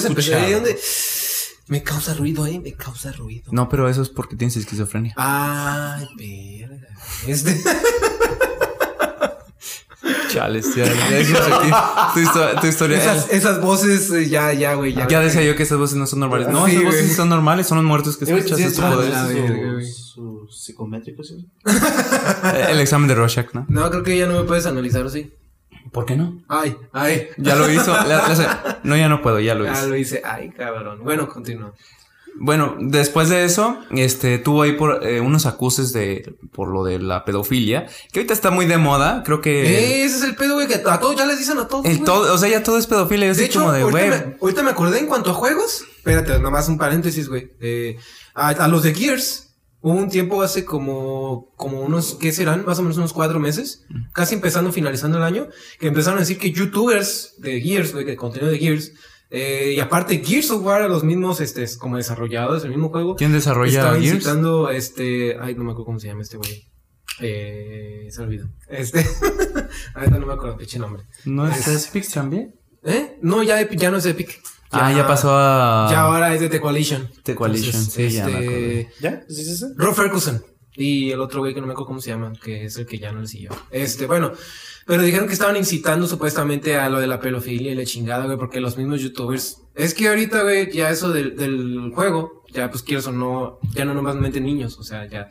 me 1.69 1.83
causa 1.83 2.15
ruido, 2.15 2.47
eh, 2.47 2.61
me 2.61 2.73
causa 2.75 3.13
ruido. 3.13 3.45
No, 3.53 3.69
pero 3.69 3.89
eso 3.89 4.03
es 4.03 4.09
porque 4.09 4.37
tienes 4.37 4.57
esquizofrenia. 4.57 5.15
Ay, 5.17 6.07
verga. 6.17 6.89
Este. 7.27 7.61
Chales, 10.29 10.75
ya, 10.75 10.85
ya 10.85 10.91
aquí 11.63 11.71
tu, 12.15 12.21
histo- 12.21 12.61
tu 12.61 12.67
historia. 12.67 12.99
esas, 12.99 13.31
esas 13.31 13.61
voces, 13.61 14.11
eh, 14.11 14.29
ya, 14.29 14.53
ya, 14.53 14.75
güey, 14.75 14.93
ya. 14.93 15.07
ya 15.07 15.21
decía 15.21 15.43
yo 15.45 15.55
que 15.57 15.63
esas 15.63 15.79
voces 15.79 15.97
no 15.97 16.07
son 16.07 16.21
normales. 16.21 16.49
No, 16.49 16.67
Sí, 16.67 16.73
esas 16.73 16.85
voces 16.85 17.09
sí 17.09 17.15
son 17.15 17.29
normales, 17.29 17.67
son 17.69 17.79
los 17.79 17.87
muertos 17.87 18.17
que 18.17 18.25
Eh, 18.25 18.35
escuchas. 18.37 18.59
sí, 18.59 18.65
es 18.65 18.75
tu 18.75 18.83
su- 18.83 18.89
poder. 18.89 19.11
la 19.11 19.25
verga, 19.27 19.73
güey. 19.73 19.87
su, 19.87 20.47
su 20.51 20.57
psicométrico, 20.59 21.23
¿sí? 21.23 21.49
El 22.69 22.81
examen 22.81 23.09
de 23.09 23.15
Rorschach, 23.15 23.53
¿no? 23.55 23.65
No, 23.69 23.89
creo 23.91 24.03
que 24.03 24.19
ya 24.19 24.27
no 24.27 24.35
me 24.41 24.45
puedes 24.45 24.67
analizar, 24.67 25.07
¿o 25.07 25.09
sí? 25.09 25.33
¿Por 25.95 26.05
qué 26.05 26.17
no? 26.17 26.43
Ay, 26.49 26.77
ay. 26.93 27.29
Ya 27.39 27.55
lo 27.55 27.71
hizo. 27.71 27.97
le- 28.03 28.09
le 28.09 28.15
hace- 28.15 28.47
no, 28.83 28.97
ya 28.97 29.09
no 29.09 29.23
puedo, 29.23 29.41
ya 29.41 29.55
lo 29.55 29.65
Ya 29.65 29.73
hizo. 29.73 29.87
lo 29.89 29.97
hice. 29.97 30.21
Ay, 30.25 30.51
cabrón. 30.51 31.01
Bueno, 31.05 31.29
continúa. 31.29 31.73
Bueno, 32.37 32.75
después 32.81 33.29
de 33.29 33.45
eso, 33.45 33.79
este, 33.93 34.39
tuvo 34.39 34.63
ahí 34.63 34.73
por 34.73 35.07
eh, 35.07 35.21
unos 35.21 35.47
acuses 35.47 35.93
de, 35.93 36.35
por 36.53 36.67
lo 36.69 36.83
de 36.83 36.99
la 36.99 37.25
pedofilia, 37.25 37.87
que 38.13 38.19
ahorita 38.19 38.35
está 38.35 38.51
muy 38.51 38.67
de 38.67 38.77
moda, 38.77 39.23
creo 39.25 39.41
que... 39.41 39.63
Eh, 39.63 40.05
ese 40.05 40.17
es 40.17 40.23
el 40.25 40.35
pedo, 40.35 40.55
güey, 40.55 40.67
que 40.67 40.83
a 40.85 40.99
todos 40.99 41.15
ya 41.15 41.27
les 41.27 41.39
dicen 41.39 41.59
a 41.59 41.69
todos. 41.69 41.85
el 41.87 42.03
todo, 42.03 42.35
o 42.35 42.37
sea, 42.37 42.49
ya 42.49 42.65
todo 42.65 42.77
es 42.77 42.89
pedofilia, 42.89 43.31
es 43.31 43.37
De 43.37 43.45
hecho, 43.45 43.61
como 43.61 43.71
de, 43.71 43.83
ahorita, 43.83 44.27
me, 44.27 44.37
ahorita 44.43 44.63
me 44.65 44.71
acordé 44.73 44.99
en 44.99 45.07
cuanto 45.07 45.31
a 45.31 45.35
juegos. 45.35 45.85
Espérate, 45.99 46.41
nomás 46.41 46.69
un 46.69 46.77
paréntesis, 46.77 47.29
güey. 47.29 47.53
Eh, 47.61 47.99
a, 48.35 48.49
a 48.49 48.67
los 48.67 48.83
de 48.83 48.95
Gears, 48.95 49.54
hubo 49.85 49.99
un 49.99 50.09
tiempo 50.09 50.41
hace 50.43 50.65
como, 50.65 51.53
como 51.57 51.83
unos, 51.83 52.15
¿qué 52.15 52.33
serán? 52.33 52.65
Más 52.65 52.79
o 52.79 52.83
menos 52.83 52.97
unos 52.97 53.13
cuatro 53.13 53.39
meses. 53.39 53.85
Casi 54.15 54.35
empezando, 54.35 54.73
finalizando 54.73 55.19
el 55.19 55.25
año. 55.25 55.49
Que 55.79 55.89
empezaron 55.89 56.17
a 56.17 56.21
decir 56.23 56.39
que 56.39 56.53
youtubers 56.53 57.35
de 57.39 57.61
Gears, 57.61 57.93
de 57.93 58.17
contenido 58.17 58.51
de 58.51 58.59
Gears. 58.59 58.93
eh, 59.29 59.75
y 59.77 59.81
aparte, 59.81 60.25
Gears 60.25 60.51
of 60.53 60.65
War, 60.65 60.89
los 60.89 61.05
mismos, 61.05 61.43
este, 61.43 61.67
como 61.79 61.99
desarrolladores 61.99 62.63
del 62.63 62.71
mismo 62.73 62.89
juego. 62.89 63.15
¿Quién 63.15 63.33
desarrolla 63.33 63.93
Gears? 63.93 64.07
incitando, 64.07 64.71
este, 64.71 65.37
ay, 65.39 65.55
no 65.55 65.65
me 65.65 65.73
acuerdo 65.73 65.85
cómo 65.85 66.01
se 66.01 66.07
llama 66.07 66.23
este 66.23 66.39
güey. 66.39 66.67
Eh, 67.21 68.09
se 68.09 68.23
olvidó. 68.23 68.49
Este, 68.69 69.05
ahorita 69.95 70.19
no 70.19 70.27
me 70.27 70.33
acuerdo, 70.33 70.57
pinche 70.57 70.79
nombre. 70.79 71.03
¿No 71.27 71.47
es 71.47 71.89
Epic 71.89 72.11
también? 72.11 72.55
¿Eh? 72.83 73.19
No, 73.21 73.43
ya, 73.43 73.69
ya 73.71 73.91
no 73.91 73.99
es 73.99 74.07
Epic. 74.07 74.41
Ah, 74.71 74.93
ya 74.93 75.07
pasó 75.07 75.31
a... 75.33 75.89
Ya 75.91 76.01
ahora 76.01 76.35
es 76.35 76.41
de 76.41 76.49
The 76.49 76.61
Coalition. 76.61 77.09
The 77.23 77.35
Coalition, 77.35 77.85
sí, 77.85 78.11
ya 78.11 78.27
me 78.27 78.33
acordé. 78.33 78.89
¿Ya? 79.01 79.23
¿Sí 79.29 79.43
es 79.43 79.49
ese? 79.49 79.67
Rob 79.77 79.95
Ferguson. 79.95 80.43
Y 80.77 81.13
el 81.13 81.21
otro 81.21 81.41
güey 81.41 81.55
que 81.55 81.61
no 81.61 81.67
me 81.67 81.73
acuerdo 81.73 81.87
cómo 81.87 82.01
se 82.01 82.11
llama, 82.11 82.33
que 82.43 82.65
es 82.65 82.77
el 82.77 82.87
que 82.87 82.99
ya 82.99 83.13
no 83.13 83.21
le 83.21 83.29
siguió. 83.29 83.51
Este, 83.71 84.07
bueno. 84.07 84.33
Pero 84.87 85.03
dijeron 85.03 85.29
que 85.29 85.33
estaban 85.33 85.57
incitando 85.57 86.07
supuestamente 86.07 86.77
a 86.77 86.89
lo 86.91 86.99
de 86.99 87.07
la 87.07 87.21
pedofilia 87.21 87.73
y 87.73 87.75
la 87.75 87.85
chingada, 87.85 88.27
güey, 88.27 88.37
porque 88.37 88.61
los 88.61 88.77
mismos 88.77 89.01
youtubers. 89.01 89.59
Es 89.75 89.95
que 89.95 90.09
ahorita, 90.09 90.43
güey, 90.43 90.71
ya 90.73 90.91
eso 90.91 91.11
del, 91.13 91.37
del 91.37 91.93
juego, 91.95 92.43
ya 92.53 92.71
pues 92.71 92.83
quieres 92.83 93.07
o 93.07 93.13
no, 93.13 93.59
ya 93.75 93.85
no 93.85 93.95
nomás 93.95 94.17
meten 94.17 94.45
niños, 94.45 94.79
o 94.79 94.83
sea, 94.83 95.07
ya. 95.07 95.29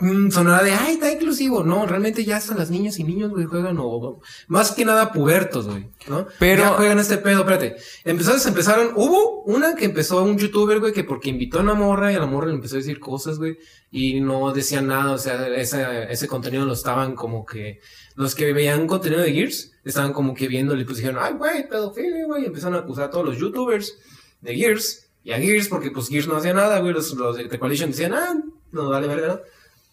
Mm, 0.00 0.30
sonará 0.30 0.62
de, 0.62 0.72
ay, 0.72 0.94
está 0.94 1.10
inclusivo. 1.12 1.62
No, 1.64 1.86
realmente 1.86 2.24
ya 2.24 2.36
hasta 2.36 2.54
las 2.54 2.70
niñas 2.70 2.98
y 2.98 3.04
niños, 3.04 3.30
güey, 3.30 3.46
juegan 3.46 3.76
o 3.80 4.20
más 4.48 4.72
que 4.72 4.84
nada 4.84 5.12
pubertos, 5.12 5.66
güey, 5.66 5.88
¿no? 6.08 6.26
Pero- 6.38 6.62
Ya 6.62 6.68
juegan 6.70 6.98
este 6.98 7.18
pedo, 7.18 7.40
espérate. 7.40 7.76
Empezaron, 8.04 8.40
empezaron, 8.46 8.92
hubo 8.96 9.42
una 9.44 9.74
que 9.74 9.84
empezó 9.86 10.22
un 10.22 10.36
youtuber, 10.38 10.80
güey, 10.80 10.92
que 10.92 11.04
porque 11.04 11.30
invitó 11.30 11.58
a 11.58 11.62
una 11.62 11.74
morra 11.74 12.12
y 12.12 12.16
a 12.16 12.20
la 12.20 12.26
morra 12.26 12.48
le 12.48 12.54
empezó 12.54 12.76
a 12.76 12.78
decir 12.78 13.00
cosas, 13.00 13.38
güey, 13.38 13.58
y 13.90 14.20
no 14.20 14.52
decían 14.52 14.86
nada, 14.88 15.12
o 15.12 15.18
sea, 15.18 15.46
ese, 15.48 16.10
ese 16.10 16.28
contenido 16.28 16.64
lo 16.66 16.72
estaban 16.74 17.14
como 17.14 17.46
que, 17.46 17.80
los 18.16 18.34
que 18.34 18.52
veían 18.52 18.86
contenido 18.86 19.22
de 19.22 19.32
Gears, 19.32 19.72
estaban 19.84 20.12
como 20.12 20.34
que 20.34 20.48
viéndole, 20.48 20.84
pues 20.84 20.98
dijeron, 20.98 21.18
ay, 21.22 21.34
güey, 21.34 21.68
pedofilia, 21.68 22.26
güey, 22.26 22.42
y 22.42 22.46
empezaron 22.46 22.74
a 22.76 22.80
acusar 22.80 23.04
a 23.04 23.10
todos 23.10 23.24
los 23.24 23.38
youtubers 23.38 23.96
de 24.40 24.54
Gears, 24.54 25.08
y 25.22 25.32
a 25.32 25.38
Gears, 25.38 25.68
porque 25.68 25.90
pues 25.90 26.08
Gears 26.08 26.28
no 26.28 26.36
hacía 26.36 26.52
nada, 26.54 26.78
güey, 26.80 26.92
los, 26.92 27.12
los 27.14 27.36
de 27.36 27.44
The 27.48 27.58
Coalition 27.58 27.90
decían, 27.90 28.14
ah, 28.14 28.34
no 28.72 28.90
vale 28.90 29.06
verga, 29.08 29.26
¿no? 29.28 29.40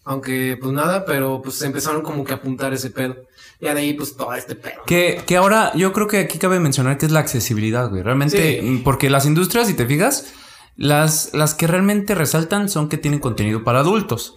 Aunque, 0.04 0.58
pues 0.60 0.72
nada, 0.72 1.04
pero 1.06 1.40
pues 1.42 1.62
empezaron 1.62 2.02
como 2.02 2.24
que 2.24 2.32
a 2.32 2.36
apuntar 2.36 2.72
ese 2.74 2.90
pedo. 2.90 3.16
Y 3.60 3.64
de 3.64 3.70
ahí, 3.70 3.94
pues 3.94 4.16
todo 4.16 4.34
este 4.34 4.54
pedo. 4.54 4.82
Que, 4.86 5.22
que 5.26 5.36
ahora 5.36 5.72
yo 5.74 5.92
creo 5.92 6.06
que 6.06 6.18
aquí 6.18 6.38
cabe 6.38 6.60
mencionar 6.60 6.98
que 6.98 7.06
es 7.06 7.12
la 7.12 7.20
accesibilidad, 7.20 7.88
güey. 7.88 8.02
Realmente, 8.02 8.60
Sí. 8.60 8.66
mm, 8.66 8.82
porque 8.82 9.08
las 9.08 9.24
industrias, 9.24 9.66
si 9.66 9.74
te 9.74 9.86
fijas, 9.86 10.34
las, 10.76 11.32
las 11.32 11.54
que 11.54 11.66
realmente 11.66 12.14
resaltan 12.14 12.68
son 12.68 12.88
que 12.88 12.98
tienen 12.98 13.20
contenido 13.20 13.64
para 13.64 13.80
adultos. 13.80 14.34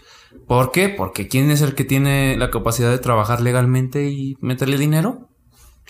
¿Por 0.48 0.72
qué? 0.72 0.88
Porque 0.88 1.28
¿quién 1.28 1.52
es 1.52 1.62
el 1.62 1.76
que 1.76 1.84
tiene 1.84 2.38
la 2.38 2.50
capacidad 2.52 2.90
de 2.92 3.00
trabajar 3.00 3.42
legalmente 3.42 4.10
y 4.10 4.38
meterle 4.40 4.78
dinero? 4.78 5.28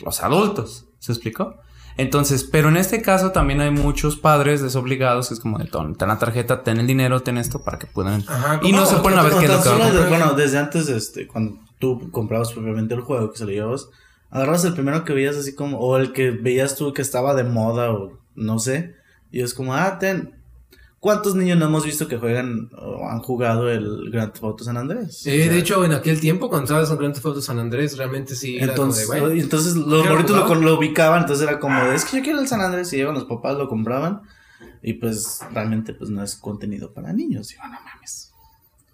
Los 0.04 0.24
adultos. 0.24 0.86
¿Se 1.00 1.12
explicó? 1.12 1.56
Entonces, 1.98 2.44
pero 2.44 2.70
en 2.70 2.78
este 2.78 3.02
caso 3.02 3.32
también 3.32 3.60
hay 3.60 3.72
muchos 3.72 4.16
padres 4.18 4.62
desobligados 4.62 5.28
que 5.30 5.34
es 5.34 5.40
como 5.40 5.58
de, 5.58 5.66
"Ton, 5.66 5.96
ten 5.96 6.08
la 6.08 6.20
tarjeta, 6.20 6.64
ten 6.64 6.78
el 6.80 6.86
dinero, 6.88 7.22
ten 7.22 7.38
esto 7.38 7.64
para 7.64 7.80
que 7.80 7.88
puedan... 7.88 8.24
Ajá, 8.28 8.60
y 8.64 8.72
no 8.72 8.86
se 8.86 8.98
ponen 8.98 9.18
a 9.20 9.24
ver 9.24 9.34
qué 9.40 9.46
es 9.46 9.52
lo 9.52 9.62
que 9.64 9.70
a 9.70 9.92
de- 9.92 10.08
bueno, 10.10 10.34
desde 10.34 10.60
antes, 10.60 10.90
este, 10.90 11.26
cuando 11.28 11.58
tú 11.80 12.12
comprabas 12.12 12.52
propiamente 12.54 12.94
el 12.94 13.02
juego 13.02 13.32
que 13.32 13.38
se 13.40 13.46
lo 13.46 13.52
llevabas, 13.52 13.90
agarrabas 14.30 14.64
el 14.66 14.74
primero 14.74 15.04
que 15.06 15.14
veías 15.14 15.36
así 15.38 15.56
como, 15.56 15.80
o 15.80 15.98
el 15.98 16.14
que 16.14 16.30
veías 16.32 16.76
tú 16.76 16.94
que 16.94 17.02
estaba 17.02 17.34
de 17.34 17.44
moda, 17.44 17.92
o 17.92 18.20
no 18.36 18.60
sé, 18.60 18.96
y 19.32 19.42
es 19.42 19.54
como, 19.54 19.74
ah, 19.74 19.98
ten. 20.00 20.36
¿Cuántos 21.00 21.36
niños 21.36 21.58
no 21.60 21.66
hemos 21.66 21.86
visto 21.86 22.08
que 22.08 22.18
juegan 22.18 22.70
o 22.76 23.08
han 23.08 23.20
jugado 23.20 23.70
el 23.70 24.10
Grand 24.10 24.32
Theft 24.34 24.44
Auto 24.44 24.64
San 24.64 24.78
Andrés? 24.78 25.26
Eh, 25.28 25.42
O 25.42 25.44
sea, 25.44 25.54
de 25.54 25.60
hecho, 25.60 25.86
en 25.86 25.92
aquel 25.94 26.20
tiempo, 26.20 26.50
cuando 26.50 26.66
estabas 26.66 26.90
en 26.90 26.98
Grand 26.98 27.14
Theft 27.14 27.26
Auto 27.28 27.42
San 27.42 27.60
Andrés, 27.60 27.98
realmente 27.98 28.36
sí 28.36 28.58
era 28.58 28.72
entonces, 28.72 29.06
como 29.06 29.16
de, 29.16 29.22
güey. 29.26 29.38
y 29.38 29.42
entonces 29.42 29.76
los 29.76 30.02
¿Quiero 30.02 30.16
morritos 30.16 30.50
lo, 30.50 30.56
lo 30.56 30.78
ubicaban, 30.80 31.22
entonces 31.22 31.48
era 31.48 31.60
como, 31.60 31.80
de, 31.86 31.96
es 31.96 32.04
que 32.04 32.18
yo 32.18 32.24
quiero 32.24 32.40
el 32.40 32.48
San 32.48 32.62
Andrés, 32.62 32.92
y 32.94 32.98
llevan 32.98 33.14
los 33.16 33.26
papás, 33.26 33.56
lo 33.58 33.70
compraban, 33.70 34.22
y 34.82 34.94
pues 34.94 35.40
realmente 35.54 35.94
pues 35.94 36.10
no 36.10 36.24
es 36.24 36.36
contenido 36.36 36.92
para 36.94 37.14
niños, 37.14 37.50
digo, 37.50 37.62
no 37.64 37.80
mames. 37.80 38.32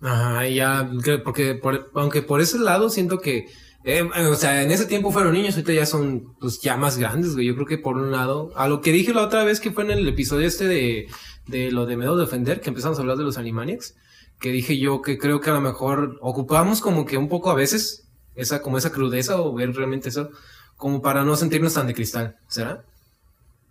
Ajá, 0.01 0.47
y 0.49 0.55
ya, 0.55 0.91
porque 1.23 1.55
por- 1.55 1.89
aunque 1.95 2.21
por 2.21 2.41
ese 2.41 2.59
lado 2.59 2.89
siento 2.89 3.19
que, 3.19 3.47
eh, 3.85 4.01
o 4.29 4.35
sea, 4.35 4.61
en 4.61 4.71
ese 4.71 4.85
tiempo 4.85 5.11
fueron 5.11 5.31
niños, 5.33 5.55
ahorita 5.55 5.71
ya 5.71 5.85
son, 5.85 6.33
pues, 6.39 6.59
ya 6.61 6.75
más 6.75 6.97
grandes, 6.97 7.33
güey. 7.35 7.47
Yo 7.47 7.55
creo 7.55 7.65
que 7.67 7.77
por 7.77 7.95
un 7.97 8.11
lado, 8.11 8.51
a 8.57 8.67
lo 8.67 8.81
que 8.81 8.91
dije 8.91 9.13
la 9.13 9.23
otra 9.23 9.43
vez 9.45 9.59
que 9.61 9.71
fue 9.71 9.83
en 9.85 9.91
el 9.91 10.07
episodio 10.07 10.45
este 10.47 10.67
de, 10.67 11.07
de 11.47 11.71
lo 11.71 11.85
de 11.85 11.97
Medo 11.97 12.17
Defender, 12.17 12.61
que 12.61 12.69
empezamos 12.69 12.97
a 12.97 13.01
hablar 13.01 13.17
de 13.17 13.23
los 13.23 13.37
Animaniacs, 13.37 13.95
que 14.39 14.49
dije 14.51 14.77
yo 14.77 15.01
que 15.01 15.17
creo 15.17 15.41
que 15.41 15.49
a 15.49 15.53
lo 15.53 15.61
mejor 15.61 16.17
ocupamos 16.21 16.81
como 16.81 17.05
que 17.05 17.17
un 17.17 17.29
poco 17.29 17.51
a 17.51 17.55
veces 17.55 18.07
esa, 18.35 18.61
como 18.61 18.77
esa 18.77 18.91
crudeza 18.91 19.39
o 19.39 19.53
ver 19.53 19.73
realmente 19.73 20.09
eso, 20.09 20.29
como 20.77 21.01
para 21.01 21.23
no 21.23 21.35
sentirnos 21.35 21.73
tan 21.73 21.87
de 21.87 21.93
cristal, 21.93 22.37
¿será? 22.47 22.83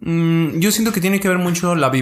Mm, 0.00 0.58
yo 0.58 0.72
siento 0.72 0.92
que 0.92 1.00
tiene 1.00 1.20
que 1.20 1.28
ver 1.28 1.38
mucho 1.38 1.74
la 1.74 1.92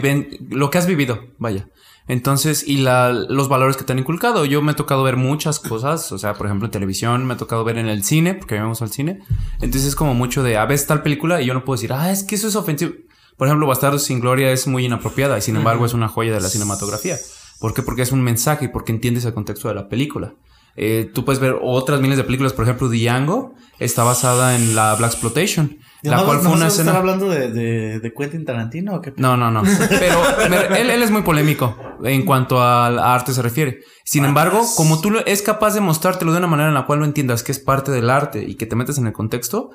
lo 0.50 0.70
que 0.70 0.78
has 0.78 0.86
vivido, 0.86 1.24
vaya. 1.38 1.68
Entonces, 2.08 2.66
y 2.66 2.78
la, 2.78 3.12
los 3.12 3.48
valores 3.48 3.76
que 3.76 3.84
te 3.84 3.92
han 3.92 3.98
inculcado. 3.98 4.44
Yo 4.44 4.62
me 4.62 4.72
he 4.72 4.74
tocado 4.74 5.02
ver 5.02 5.16
muchas 5.16 5.60
cosas, 5.60 6.10
o 6.10 6.18
sea, 6.18 6.34
por 6.34 6.46
ejemplo, 6.46 6.66
en 6.66 6.72
televisión, 6.72 7.24
me 7.24 7.34
ha 7.34 7.36
tocado 7.36 7.62
ver 7.62 7.78
en 7.78 7.88
el 7.88 8.02
cine, 8.02 8.34
porque 8.34 8.58
vamos 8.58 8.82
al 8.82 8.90
cine. 8.90 9.20
Entonces 9.60 9.84
es 9.84 9.94
como 9.94 10.14
mucho 10.14 10.42
de, 10.42 10.56
a 10.56 10.64
veces 10.64 10.86
tal 10.86 11.02
película 11.02 11.40
y 11.40 11.46
yo 11.46 11.54
no 11.54 11.64
puedo 11.64 11.76
decir, 11.76 11.92
ah, 11.92 12.10
es 12.10 12.24
que 12.24 12.34
eso 12.34 12.48
es 12.48 12.56
ofensivo. 12.56 12.94
Por 13.40 13.48
ejemplo, 13.48 13.66
Bastardos 13.66 14.02
sin 14.04 14.20
Gloria 14.20 14.50
es 14.52 14.66
muy 14.66 14.84
inapropiada 14.84 15.38
y 15.38 15.40
sin 15.40 15.56
embargo 15.56 15.86
es 15.86 15.94
una 15.94 16.08
joya 16.08 16.34
de 16.34 16.40
la 16.42 16.48
cinematografía. 16.50 17.16
¿Por 17.58 17.72
qué? 17.72 17.80
Porque 17.82 18.02
es 18.02 18.12
un 18.12 18.20
mensaje 18.20 18.66
y 18.66 18.68
porque 18.68 18.92
entiendes 18.92 19.24
el 19.24 19.32
contexto 19.32 19.68
de 19.68 19.74
la 19.74 19.88
película. 19.88 20.34
Eh, 20.76 21.10
tú 21.14 21.24
puedes 21.24 21.40
ver 21.40 21.56
otras 21.62 22.02
miles 22.02 22.18
de 22.18 22.24
películas, 22.24 22.52
por 22.52 22.64
ejemplo, 22.64 22.88
Django 22.90 23.54
está 23.78 24.04
basada 24.04 24.56
en 24.56 24.76
la 24.76 24.94
Black 24.94 25.12
Exploitation, 25.12 25.78
la 26.02 26.22
cual 26.24 26.36
fue 26.40 26.44
nomás 26.44 26.58
una 26.58 26.66
escena. 26.68 26.96
hablando 26.98 27.30
de, 27.30 27.50
de, 27.50 27.98
de 27.98 28.12
Quentin 28.12 28.44
Tarantino 28.44 28.96
o 28.96 29.00
qué? 29.00 29.14
No, 29.16 29.38
no, 29.38 29.50
no. 29.50 29.62
Pero 29.88 30.20
me- 30.50 30.78
él, 30.80 30.90
él 30.90 31.02
es 31.02 31.10
muy 31.10 31.22
polémico 31.22 31.76
en 32.04 32.26
cuanto 32.26 32.62
al 32.62 32.98
arte 32.98 33.32
se 33.32 33.40
refiere. 33.42 33.78
Sin 34.04 34.24
embargo, 34.26 34.60
como 34.76 35.00
tú 35.00 35.10
lo- 35.10 35.24
es 35.24 35.40
capaz 35.42 35.72
de 35.74 35.80
mostrártelo 35.80 36.32
de 36.32 36.38
una 36.38 36.46
manera 36.46 36.68
en 36.68 36.74
la 36.74 36.84
cual 36.86 36.98
lo 36.98 37.04
entiendas 37.06 37.42
que 37.42 37.52
es 37.52 37.58
parte 37.58 37.90
del 37.90 38.10
arte 38.10 38.42
y 38.46 38.54
que 38.56 38.66
te 38.66 38.76
metes 38.76 38.98
en 38.98 39.06
el 39.06 39.12
contexto, 39.14 39.70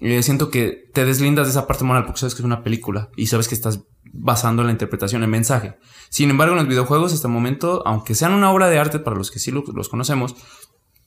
eh, 0.00 0.22
siento 0.22 0.50
que 0.50 0.84
te 0.94 1.04
deslindas 1.04 1.46
de 1.46 1.50
esa 1.52 1.66
parte 1.66 1.84
moral 1.84 2.04
porque 2.04 2.20
sabes 2.20 2.34
que 2.34 2.40
es 2.42 2.46
una 2.46 2.62
película 2.62 3.10
y 3.16 3.26
sabes 3.26 3.48
que 3.48 3.54
estás 3.54 3.80
basando 4.12 4.64
la 4.64 4.72
interpretación 4.72 5.22
en 5.22 5.30
mensaje. 5.30 5.76
Sin 6.08 6.30
embargo, 6.30 6.54
en 6.54 6.58
los 6.60 6.68
videojuegos, 6.68 7.12
hasta 7.12 7.28
el 7.28 7.34
momento, 7.34 7.82
aunque 7.86 8.14
sean 8.14 8.32
una 8.32 8.50
obra 8.50 8.68
de 8.68 8.78
arte 8.78 8.98
para 8.98 9.16
los 9.16 9.30
que 9.30 9.38
sí 9.38 9.50
lo- 9.50 9.64
los 9.74 9.88
conocemos, 9.88 10.34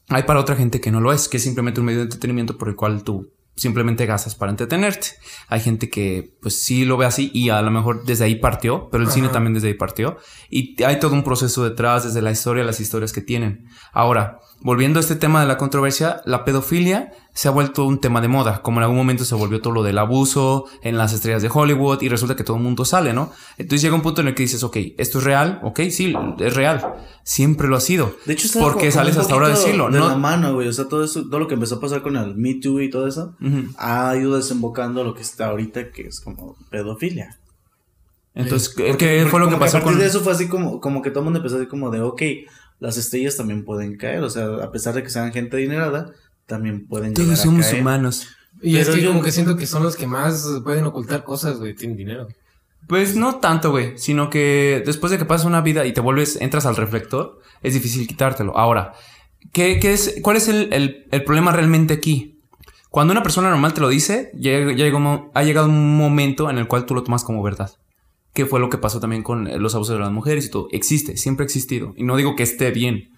hay 0.10 0.24
para 0.24 0.40
otra 0.40 0.56
gente 0.56 0.80
que 0.82 0.92
no 0.92 1.02
lo 1.02 1.12
es, 1.14 1.28
que 1.28 1.38
es 1.38 1.44
simplemente 1.44 1.80
un 1.80 1.86
medio 1.88 2.00
de 2.00 2.06
entretenimiento 2.06 2.58
por 2.58 2.70
el 2.70 2.76
cual 2.76 3.04
tú 3.04 3.30
simplemente 3.56 4.06
gastas 4.08 4.36
para 4.36 4.52
entretenerte. 4.52 5.10
Hay 5.48 5.60
gente 5.60 5.88
que 5.90 6.36
pues 6.42 6.60
sí 6.62 6.86
lo 6.86 6.98
ve 6.98 7.06
así 7.06 7.30
y 7.36 7.50
a 7.50 7.62
lo 7.62 7.70
mejor 7.72 8.04
desde 8.04 8.26
ahí 8.26 8.36
partió, 8.36 8.90
pero 8.92 9.04
el 9.04 9.12
cine 9.12 9.30
también 9.30 9.54
desde 9.54 9.68
ahí 9.68 9.74
partió. 9.76 10.18
Y 10.50 10.82
hay 10.84 11.00
todo 11.00 11.14
un 11.14 11.24
proceso 11.24 11.64
detrás, 11.64 12.04
desde 12.04 12.22
la 12.24 12.32
historia, 12.32 12.64
las 12.64 12.80
historias 12.80 13.14
que 13.14 13.22
tienen. 13.22 13.66
Ahora, 13.94 14.40
volviendo 14.64 15.00
a 15.00 15.02
este 15.02 15.16
tema 15.16 15.42
de 15.42 15.48
la 15.48 15.58
controversia, 15.58 16.22
la 16.26 16.44
pedofilia 16.46 17.12
se 17.34 17.48
ha 17.48 17.52
vuelto 17.52 17.86
un 17.86 18.00
tema 18.00 18.22
de 18.22 18.28
moda, 18.28 18.62
como 18.62 18.78
en 18.80 18.84
algún 18.84 18.98
momento 18.98 19.26
se 19.26 19.36
volvió 19.36 19.60
todo 19.62 19.74
lo 19.74 19.84
del 19.84 19.98
abuso 19.98 20.66
en 20.84 20.98
las 20.98 21.14
estrellas 21.14 21.42
de 21.42 21.50
Hollywood 21.54 22.02
y 22.02 22.10
resulta 22.10 22.36
que 22.36 22.44
todo 22.44 22.58
el 22.58 22.64
mundo 22.64 22.86
sale, 22.86 23.12
¿no? 23.14 23.32
Entonces 23.58 23.82
llega 23.82 23.96
un 23.96 24.02
punto 24.02 24.22
en 24.22 24.28
el 24.30 24.36
que 24.36 24.44
dices, 24.44 24.64
ok, 24.64 24.78
esto 24.98 25.18
es 25.18 25.24
real, 25.24 25.60
ok, 25.64 25.80
sí, 25.92 26.14
es 26.40 26.56
real, 26.56 26.94
siempre 27.24 27.68
lo 27.68 27.76
ha 27.76 27.82
sido. 27.82 28.16
De 28.26 28.34
hecho, 28.34 28.46
está 28.48 28.60
¿por 28.60 28.74
qué 28.74 28.80
como- 28.90 28.92
sales 28.92 29.18
hasta 29.18 29.34
ahora 29.34 29.48
a 29.48 29.50
decirlo? 29.50 29.90
De 29.90 30.00
No, 30.00 30.08
la 30.10 30.16
mano, 30.16 30.54
güey. 30.54 30.68
O 30.68 30.74
sea, 30.74 30.88
todo 30.88 31.04
eso, 31.04 31.24
todo 31.28 31.40
lo 31.40 31.48
que 31.48 31.56
empezó 31.56 31.76
a 31.76 31.80
pasar 31.82 32.02
con 32.02 32.16
el 32.18 32.36
Me 32.36 32.56
Too 32.56 32.82
y 32.82 32.90
todo 32.90 33.08
eso, 33.08 33.36
Ujú. 33.42 33.64
ha 33.78 34.16
ido 34.16 34.36
desembocando 34.38 35.04
lo 35.04 35.14
que 35.14 35.22
está 35.24 35.48
ahorita, 35.48 35.92
que 35.92 36.04
es 36.04 36.20
como 36.22 36.56
pedofilia. 36.70 37.38
Entonces, 38.36 38.70
¿qué- 38.70 38.88
Porque- 38.90 39.06
¿qué 39.06 39.16
porque 39.22 39.30
fue 39.30 39.40
lo 39.42 39.46
que 39.48 39.54
como 39.54 39.64
a 39.64 39.66
pasó 39.68 39.74
partir 39.78 39.92
con...? 39.94 40.00
de 40.00 40.08
eso 40.08 40.22
fue 40.22 40.34
así 40.34 40.48
como, 40.48 40.80
como 40.80 41.02
que 41.04 41.12
todo 41.12 41.20
el 41.20 41.26
mundo 41.26 41.38
empezó 41.40 41.58
así 41.58 41.68
como 41.68 41.92
de, 41.92 42.02
ok, 42.02 42.22
las 42.84 42.98
estrellas 42.98 43.36
también 43.38 43.64
pueden 43.66 43.98
caer. 43.98 44.24
O 44.24 44.30
sea, 44.30 44.46
a 44.62 44.72
pesar 44.72 44.94
de 44.94 45.04
que 45.04 45.10
sean 45.10 45.32
gente 45.34 45.58
adinerada, 45.58 46.12
también 46.46 46.86
pueden 46.88 47.14
Todos 47.14 47.28
llegar 47.30 47.40
a 47.40 47.44
somos 47.44 47.66
caer. 47.66 47.82
humanos. 47.82 48.28
Y 48.62 48.78
es 48.78 48.86
Pero 48.86 48.96
que 48.98 49.04
yo- 49.04 49.10
como 49.10 49.24
que 49.24 49.32
siento 49.32 49.56
que 49.58 49.66
son 49.66 49.84
los 49.84 49.96
que 49.96 50.06
más 50.08 50.46
pueden 50.64 50.86
ocultar 50.86 51.24
cosas, 51.24 51.58
güey, 51.60 51.74
tienen 51.76 51.98
dinero. 51.98 52.28
Pues 52.88 53.16
no 53.16 53.40
tanto, 53.40 53.72
güey, 53.72 53.98
sino 53.98 54.30
que 54.30 54.84
después 54.86 55.10
de 55.12 55.18
que 55.18 55.26
pasas 55.26 55.48
una 55.48 55.62
vida 55.62 55.86
y 55.86 55.94
te 55.94 56.02
vuelves, 56.02 56.38
entras 56.42 56.66
al 56.66 56.76
reflector, 56.76 57.40
es 57.62 57.74
difícil 57.74 58.06
quitártelo. 58.08 58.58
Ahora, 58.58 58.94
¿qué, 59.54 59.80
qué 59.80 59.94
es, 59.94 60.16
¿cuál 60.22 60.36
es 60.38 60.50
el, 60.50 60.72
el- 60.74 61.08
el 61.12 61.24
problema 61.24 61.52
realmente 61.54 61.94
aquí? 61.94 62.38
Cuando 62.90 63.12
una 63.14 63.24
persona 63.24 63.50
normal 63.50 63.74
te 63.74 63.82
lo 63.82 63.88
dice, 63.90 64.30
ya, 64.36 64.52
ya 64.60 64.84
llegó 64.86 65.32
ha 65.34 65.44
llegado 65.44 65.68
un 65.68 65.98
momento 65.98 66.50
en 66.50 66.58
el 66.58 66.68
cual 66.68 66.86
tú 66.86 66.94
lo 66.94 67.04
tomas 67.04 67.24
como 67.24 67.42
verdad. 67.42 67.72
Que 68.34 68.46
fue 68.46 68.60
lo 68.60 68.70
que 68.70 68.78
pasó 68.78 69.00
también 69.00 69.24
con 69.24 69.48
eh, 69.48 69.58
los 69.60 69.76
abusos 69.76 69.96
de 69.96 70.02
las 70.02 70.12
mujeres 70.12 70.46
y 70.46 70.50
todo. 70.52 70.68
Existe, 70.72 71.18
siempre 71.18 71.44
ha 71.44 71.46
existido. 71.46 71.94
Y 71.96 72.04
no 72.04 72.16
digo 72.16 72.36
que 72.36 72.44
esté 72.44 72.72
bien, 72.72 73.10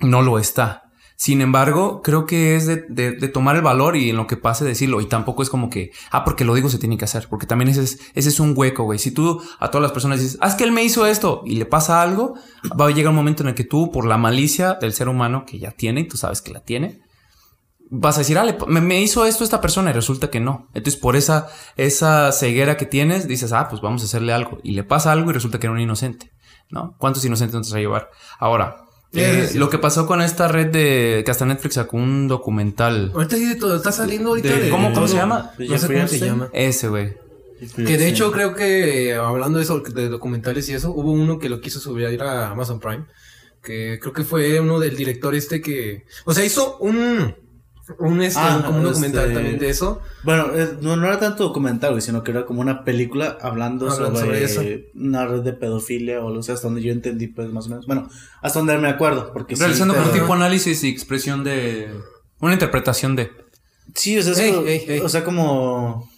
no 0.00 0.22
lo 0.22 0.38
está. 0.38 0.82
Sin 1.20 1.40
embargo, 1.40 2.00
creo 2.00 2.26
que 2.26 2.54
es 2.54 2.66
de, 2.68 2.84
de- 2.88 3.10
de 3.10 3.28
tomar 3.28 3.56
el 3.56 3.62
valor 3.62 3.96
y 3.96 4.08
en 4.10 4.16
lo 4.16 4.28
que 4.28 4.36
pase 4.36 4.64
decirlo. 4.64 5.00
Y 5.00 5.06
tampoco 5.06 5.42
es 5.42 5.50
como 5.50 5.68
que, 5.68 5.90
ah, 6.12 6.22
porque 6.24 6.44
lo 6.44 6.54
digo 6.54 6.68
se 6.68 6.78
tiene 6.78 6.96
que 6.96 7.06
hacer. 7.06 7.26
Porque 7.28 7.44
también 7.46 7.68
ese 7.68 7.82
es, 7.82 7.98
ese 8.14 8.28
es 8.28 8.38
un 8.38 8.54
hueco, 8.56 8.84
güey. 8.84 9.00
Si 9.00 9.10
tú 9.10 9.42
a 9.58 9.68
todas 9.70 9.82
las 9.82 9.90
personas 9.90 10.20
dices, 10.20 10.38
ah, 10.40 10.46
es 10.46 10.54
que 10.54 10.62
él 10.62 10.70
me 10.70 10.84
hizo 10.84 11.06
esto 11.06 11.42
y 11.44 11.56
le 11.56 11.66
pasa 11.66 12.02
algo, 12.02 12.34
va 12.80 12.86
a 12.86 12.90
llegar 12.90 13.10
un 13.10 13.16
momento 13.16 13.42
en 13.42 13.48
el 13.48 13.54
que 13.56 13.64
tú, 13.64 13.90
por 13.90 14.06
la 14.06 14.16
malicia 14.16 14.74
del 14.80 14.92
ser 14.92 15.08
humano 15.08 15.44
que 15.44 15.58
ya 15.58 15.72
tiene, 15.72 16.02
y 16.02 16.08
tú 16.08 16.16
sabes 16.16 16.40
que 16.40 16.52
la 16.52 16.60
tiene, 16.60 17.00
vas 17.90 18.16
a 18.16 18.20
decir, 18.20 18.36
ah, 18.38 18.44
le- 18.44 18.56
me, 18.66 18.80
me 18.80 19.00
hizo 19.00 19.24
esto 19.26 19.44
esta 19.44 19.60
persona 19.60 19.90
y 19.90 19.92
resulta 19.94 20.30
que 20.30 20.40
no. 20.40 20.68
Entonces, 20.74 21.00
por 21.00 21.16
esa, 21.16 21.48
esa 21.76 22.32
ceguera 22.32 22.76
que 22.76 22.86
tienes, 22.86 23.26
dices, 23.28 23.52
ah, 23.52 23.68
pues 23.68 23.80
vamos 23.82 24.02
a 24.02 24.04
hacerle 24.06 24.32
algo. 24.32 24.58
Y 24.62 24.72
le 24.72 24.84
pasa 24.84 25.12
algo 25.12 25.30
y 25.30 25.34
resulta 25.34 25.58
que 25.58 25.66
era 25.66 25.74
un 25.74 25.80
inocente, 25.80 26.30
¿no? 26.70 26.94
¿Cuántos 26.98 27.24
inocentes 27.24 27.54
nos 27.54 27.72
va 27.72 27.78
a 27.78 27.80
llevar? 27.80 28.10
Ahora, 28.38 28.76
eh, 29.14 29.44
sí, 29.46 29.52
sí. 29.54 29.58
lo 29.58 29.70
que 29.70 29.78
pasó 29.78 30.06
con 30.06 30.20
esta 30.20 30.48
red 30.48 30.66
de 30.66 31.22
que 31.24 31.30
hasta 31.30 31.46
Netflix 31.46 31.74
sacó 31.76 31.96
un 31.96 32.28
documental. 32.28 33.10
Ahorita 33.14 33.36
sí 33.36 33.46
de 33.46 33.54
todo, 33.54 33.74
está 33.76 33.90
saliendo 33.92 34.30
ahorita 34.30 34.48
De- 34.48 34.62
de. 34.64 34.70
¿cómo- 34.70 34.92
cómo 34.92 35.08
se 35.08 35.16
llama? 35.16 35.52
No 35.58 35.78
sé 35.78 35.86
cómo 35.86 36.08
se 36.08 36.18
llama. 36.18 36.48
Ese, 36.52 36.88
güey. 36.88 37.14
Que 37.74 37.96
de 37.98 38.06
hecho 38.08 38.30
creo 38.30 38.54
que 38.54 39.08
eh, 39.08 39.14
hablando 39.16 39.58
de 39.58 39.64
eso, 39.64 39.80
de 39.80 40.08
documentales 40.08 40.68
y 40.68 40.74
eso, 40.74 40.92
hubo 40.92 41.10
uno 41.10 41.38
que 41.40 41.48
lo 41.48 41.60
quiso 41.60 41.80
subir 41.80 42.20
a 42.22 42.50
Amazon 42.50 42.78
Prime, 42.78 43.04
que 43.64 43.98
creo 44.00 44.12
que 44.12 44.22
fue 44.22 44.60
uno 44.60 44.78
del 44.78 44.96
director 44.96 45.34
este 45.34 45.60
que, 45.60 46.04
o 46.24 46.32
sea, 46.32 46.44
hizo 46.44 46.76
un, 46.78 47.34
un 47.98 48.20
este, 48.22 48.38
Ah, 48.40 48.56
un- 48.58 48.62
como 48.62 48.78
un 48.78 48.84
documental 48.84 49.22
este- 49.24 49.34
también 49.34 49.58
de 49.58 49.68
eso. 49.70 50.00
Bueno, 50.22 50.48
no, 50.82 50.96
no 50.96 51.06
era 51.06 51.18
tanto 51.18 51.44
documental, 51.44 51.90
güey, 51.92 52.02
sino 52.02 52.22
que 52.22 52.30
era 52.32 52.44
como 52.44 52.60
una 52.60 52.84
película 52.84 53.38
hablando, 53.40 53.90
Hablando 53.90 54.18
sobre, 54.20 54.48
sobre 54.48 54.74
eso. 54.78 54.82
una 54.94 55.26
red 55.26 55.40
de 55.40 55.52
pedofilia 55.52 56.22
o 56.24 56.30
lo 56.30 56.42
sé, 56.42 56.52
hasta 56.52 56.66
donde 56.68 56.82
yo 56.82 56.92
entendí, 56.92 57.28
pues 57.28 57.48
más 57.50 57.66
o 57.66 57.70
menos. 57.70 57.86
Bueno, 57.86 58.08
hasta 58.42 58.58
donde 58.58 58.76
me 58.78 58.88
acuerdo, 58.88 59.32
porque 59.32 59.56
sí, 59.56 59.60
Realizando 59.62 59.94
como 59.94 60.06
pero- 60.10 60.20
tipo 60.20 60.34
análisis 60.34 60.82
y 60.84 60.88
expresión 60.88 61.44
de. 61.44 61.88
Una 62.40 62.52
interpretación 62.52 63.16
de. 63.16 63.30
Sí, 63.94 64.18
o 64.18 64.22
sea, 64.22 64.32
es 64.32 64.38
Ey, 64.38 64.52
como- 64.52 64.66
ey, 64.66 64.84
ey. 64.86 65.00
o 65.00 65.08
sea, 65.08 65.24
como, 65.24 66.08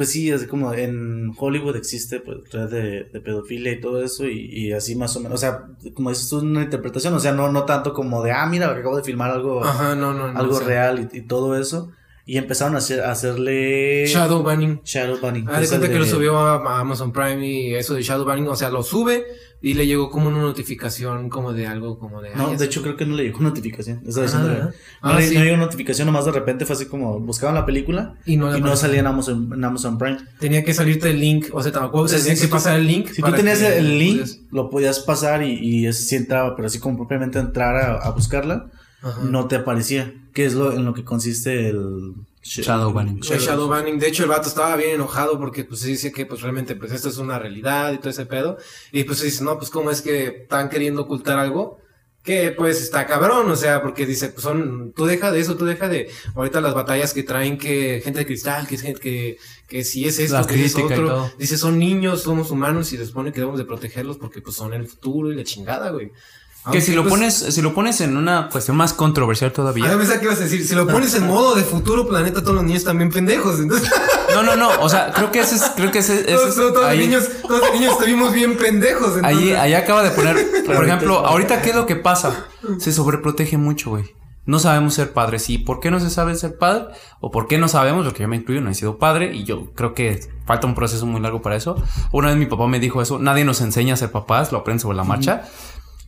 pues 0.00 0.12
sí, 0.12 0.32
así 0.32 0.46
como 0.46 0.72
en 0.72 1.30
Hollywood 1.38 1.76
existe 1.76 2.20
pues 2.20 2.50
red 2.50 2.70
de, 2.70 3.04
de 3.12 3.20
pedofilia 3.20 3.70
y 3.70 3.82
todo 3.82 4.02
eso 4.02 4.26
y, 4.26 4.46
y 4.46 4.72
así 4.72 4.96
más 4.96 5.14
o 5.14 5.20
menos, 5.20 5.34
o 5.34 5.36
sea, 5.36 5.66
como 5.92 6.08
dices 6.08 6.26
tú, 6.30 6.38
una 6.38 6.62
interpretación, 6.62 7.12
o 7.12 7.20
sea, 7.20 7.32
no, 7.32 7.52
no 7.52 7.66
tanto 7.66 7.92
como 7.92 8.22
de, 8.22 8.32
ah, 8.32 8.46
mira, 8.46 8.70
acabo 8.70 8.96
de 8.96 9.04
filmar 9.04 9.30
algo, 9.30 9.62
Ajá, 9.62 9.94
no, 9.94 10.14
no, 10.14 10.32
no. 10.32 10.40
algo 10.40 10.58
real 10.58 11.06
y, 11.12 11.18
y 11.18 11.20
todo 11.20 11.54
eso 11.54 11.90
y 12.26 12.36
empezaron 12.36 12.74
a, 12.74 12.78
hacer, 12.78 13.00
a 13.00 13.10
hacerle 13.10 14.04
Shadow 14.06 14.42
Banning. 14.42 14.80
shadow 14.84 15.18
banning. 15.20 15.46
Ah, 15.48 15.60
de 15.60 15.66
cuenta 15.68 15.88
que 15.88 15.98
lo 15.98 16.04
subió 16.06 16.38
a, 16.38 16.56
a 16.56 16.80
Amazon 16.80 17.12
Prime 17.12 17.44
y 17.46 17.74
eso 17.74 17.94
de 17.94 18.02
Shadow 18.02 18.24
Banning, 18.24 18.46
o 18.48 18.56
sea, 18.56 18.70
lo 18.70 18.82
sube 18.82 19.24
y 19.62 19.74
le 19.74 19.86
llegó 19.86 20.10
como 20.10 20.28
una 20.28 20.38
notificación 20.40 21.28
como 21.28 21.52
de 21.52 21.66
algo 21.66 21.98
como 21.98 22.22
de... 22.22 22.34
No, 22.34 22.48
de 22.50 22.54
eso- 22.54 22.64
hecho 22.64 22.82
creo 22.82 22.96
que 22.96 23.04
no 23.04 23.14
le 23.16 23.24
llegó 23.24 23.40
notificación. 23.40 24.02
Estaba 24.06 24.26
Ah, 24.26 24.30
diciendo, 24.30 24.58
ah. 24.62 24.64
no, 25.02 25.08
Ah, 25.10 25.18
le, 25.18 25.26
sí. 25.28 25.34
no 25.36 25.44
llegó 25.44 25.56
notificación, 25.56 26.06
nomás 26.06 26.24
de 26.24 26.32
repente 26.32 26.64
fue 26.64 26.76
así 26.76 26.86
como 26.86 27.18
buscaban 27.20 27.54
la 27.56 27.66
película 27.66 28.14
Y 28.24 28.36
no, 28.36 28.56
y 28.56 28.76
salía 28.76 29.00
en 29.00 29.06
Amazon, 29.06 29.50
en 29.52 29.64
Amazon 29.64 29.98
Prime. 29.98 30.18
Tenía 30.38 30.64
que 30.64 30.72
salirte 30.72 31.10
el 31.10 31.20
link, 31.20 31.46
o 31.52 31.62
sea, 31.62 31.72
tampoco 31.72 32.04
O 32.04 32.08
sea, 32.08 32.18
tenía 32.18 32.36
si- 32.36 32.40
que 32.42 32.46
si 32.46 32.52
pasar 32.52 32.78
el 32.78 32.86
link. 32.86 33.08
Si 33.08 33.20
tú 33.22 33.32
tenías 33.32 33.58
que 33.58 33.76
el 33.78 33.98
link, 33.98 34.22
lo 34.50 34.70
podías 34.70 35.00
pasar 35.00 35.42
y, 35.42 35.58
y 35.58 35.86
ese 35.86 36.04
sí 36.04 36.16
entraba, 36.16 36.54
pero 36.56 36.66
así 36.66 36.78
como 36.78 36.96
propiamente 36.96 37.38
entrar 37.38 37.76
a, 37.76 37.96
a 37.96 38.10
buscarla, 38.12 38.70
Ajá. 39.02 39.20
no 39.22 39.46
te 39.48 39.56
aparecía. 39.56 40.14
Que 40.32 40.46
es 40.46 40.54
lo 40.54 40.72
en 40.72 40.84
lo 40.84 40.94
que 40.94 41.04
consiste 41.04 41.68
el 41.68 42.14
Shadow 42.42 42.92
banning. 42.92 43.20
El 43.30 43.38
shadow 43.38 43.68
banning. 43.68 43.98
De 43.98 44.08
hecho, 44.08 44.22
el 44.22 44.30
vato 44.30 44.48
estaba 44.48 44.74
bien 44.76 44.92
enojado 44.92 45.38
porque 45.38 45.64
pues 45.64 45.82
dice 45.82 46.10
que 46.10 46.24
pues 46.24 46.40
realmente 46.40 46.74
pues 46.74 46.92
esto 46.92 47.08
es 47.08 47.18
una 47.18 47.38
realidad 47.38 47.92
y 47.92 47.98
todo 47.98 48.10
ese 48.10 48.26
pedo. 48.26 48.56
Y 48.92 49.04
pues 49.04 49.20
dice, 49.20 49.44
no, 49.44 49.58
pues 49.58 49.70
cómo 49.70 49.90
es 49.90 50.00
que 50.00 50.42
están 50.42 50.70
queriendo 50.70 51.02
ocultar 51.02 51.38
algo 51.38 51.78
que 52.22 52.50
pues 52.50 52.82
está 52.82 53.06
cabrón, 53.06 53.50
o 53.50 53.56
sea, 53.56 53.80
porque 53.82 54.04
dice, 54.04 54.28
pues 54.28 54.42
son, 54.42 54.92
tú 54.94 55.06
deja 55.06 55.32
de 55.32 55.40
eso, 55.40 55.56
tú 55.56 55.64
deja 55.64 55.88
de 55.88 56.10
ahorita 56.34 56.60
las 56.60 56.74
batallas 56.74 57.14
que 57.14 57.22
traen 57.22 57.56
que 57.56 58.02
gente 58.04 58.20
de 58.20 58.26
cristal, 58.26 58.66
que 58.66 58.74
es 58.74 58.82
gente 58.82 59.00
que, 59.00 59.38
que 59.66 59.84
si 59.84 60.04
es 60.04 60.18
esto, 60.18 60.34
La 60.34 60.46
que 60.46 60.62
es 60.62 60.76
otro. 60.76 61.30
Dice, 61.38 61.56
son 61.56 61.78
niños, 61.78 62.22
somos 62.22 62.50
humanos 62.50 62.92
y 62.92 62.98
se 62.98 63.06
supone 63.06 63.32
que 63.32 63.40
debemos 63.40 63.58
de 63.58 63.64
protegerlos 63.64 64.18
porque 64.18 64.42
pues 64.42 64.56
son 64.56 64.74
el 64.74 64.86
futuro 64.86 65.32
y 65.32 65.36
la 65.36 65.44
chingada, 65.44 65.90
güey. 65.90 66.12
Que 66.62 66.66
Aunque, 66.66 66.80
si 66.82 66.92
lo 66.92 67.02
pues, 67.04 67.14
pones, 67.14 67.34
si 67.54 67.62
lo 67.62 67.72
pones 67.72 68.02
en 68.02 68.18
una 68.18 68.50
cuestión 68.50 68.76
más 68.76 68.92
controversial 68.92 69.50
Ah, 69.50 69.54
todavía. 69.54 69.96
pensaba 69.96 70.18
que 70.20 70.26
ibas 70.26 70.40
a 70.40 70.44
decir, 70.44 70.66
si 70.66 70.74
lo 70.74 70.86
pones 70.86 71.14
en 71.14 71.26
modo 71.26 71.54
de 71.54 71.62
futuro 71.62 72.06
planeta, 72.06 72.42
todos 72.42 72.54
los 72.56 72.64
niños 72.64 72.84
bien 72.96 73.10
pendejos. 73.10 73.58
Entonces, 73.60 73.90
No, 74.34 74.42
no, 74.42 74.56
no. 74.56 74.68
O 74.80 74.88
sea, 74.90 75.10
creo 75.12 75.30
que 75.32 75.40
ese 75.40 75.54
es, 75.56 75.62
creo 75.74 75.90
que 75.90 76.00
ese, 76.00 76.20
ese 76.20 76.34
todos, 76.34 76.48
es- 76.50 76.54
todos 76.56 76.82
los 76.90 76.96
niños, 76.98 77.28
todos 77.42 77.60
los 77.62 77.72
niños 77.72 77.92
estuvimos 77.94 78.32
bien 78.34 78.58
pendejos. 78.58 79.16
Entonces, 79.16 79.24
Ahí, 79.24 79.52
ahí 79.52 79.72
acaba 79.72 80.02
de 80.02 80.10
poner, 80.10 80.36
por 80.66 80.84
ejemplo, 80.84 81.20
ahorita 81.26 81.62
qué 81.62 81.70
es 81.70 81.76
lo 81.76 81.86
que 81.86 81.96
pasa? 81.96 82.44
Se 82.78 82.92
sobreprotege 82.92 83.56
mucho, 83.56 83.90
güey. 83.90 84.04
No 84.46 84.58
sabemos 84.58 84.94
ser 84.94 85.12
padres. 85.12 85.48
¿Y 85.48 85.58
por 85.58 85.80
qué 85.80 85.90
no 85.90 86.00
se 86.00 86.10
sabe 86.10 86.34
ser 86.34 86.58
padre? 86.58 86.86
¿O 87.20 87.30
por 87.30 87.46
qué 87.46 87.56
no 87.58 87.68
sabemos? 87.68 88.04
Porque 88.04 88.22
yo 88.22 88.28
me 88.28 88.36
incluyo, 88.36 88.60
no 88.60 88.70
he 88.70 88.74
sido 88.74 88.98
padre 88.98 89.32
y 89.34 89.44
yo 89.44 89.72
creo 89.74 89.94
que 89.94 90.20
falta 90.46 90.66
un 90.66 90.74
proceso 90.74 91.06
muy 91.06 91.20
largo 91.20 91.40
para 91.40 91.56
eso. 91.56 91.76
Una 92.10 92.28
vez 92.28 92.36
mi 92.36 92.46
papá 92.46 92.66
me 92.66 92.80
dijo 92.80 93.00
eso. 93.00 93.18
Nadie 93.18 93.44
nos 93.44 93.60
enseña 93.60 93.94
a 93.94 93.96
ser 93.96 94.10
papás, 94.10 94.50
lo 94.50 94.58
aprenden 94.58 94.80
sobre 94.80 94.96
la 94.96 95.04
marcha. 95.04 95.42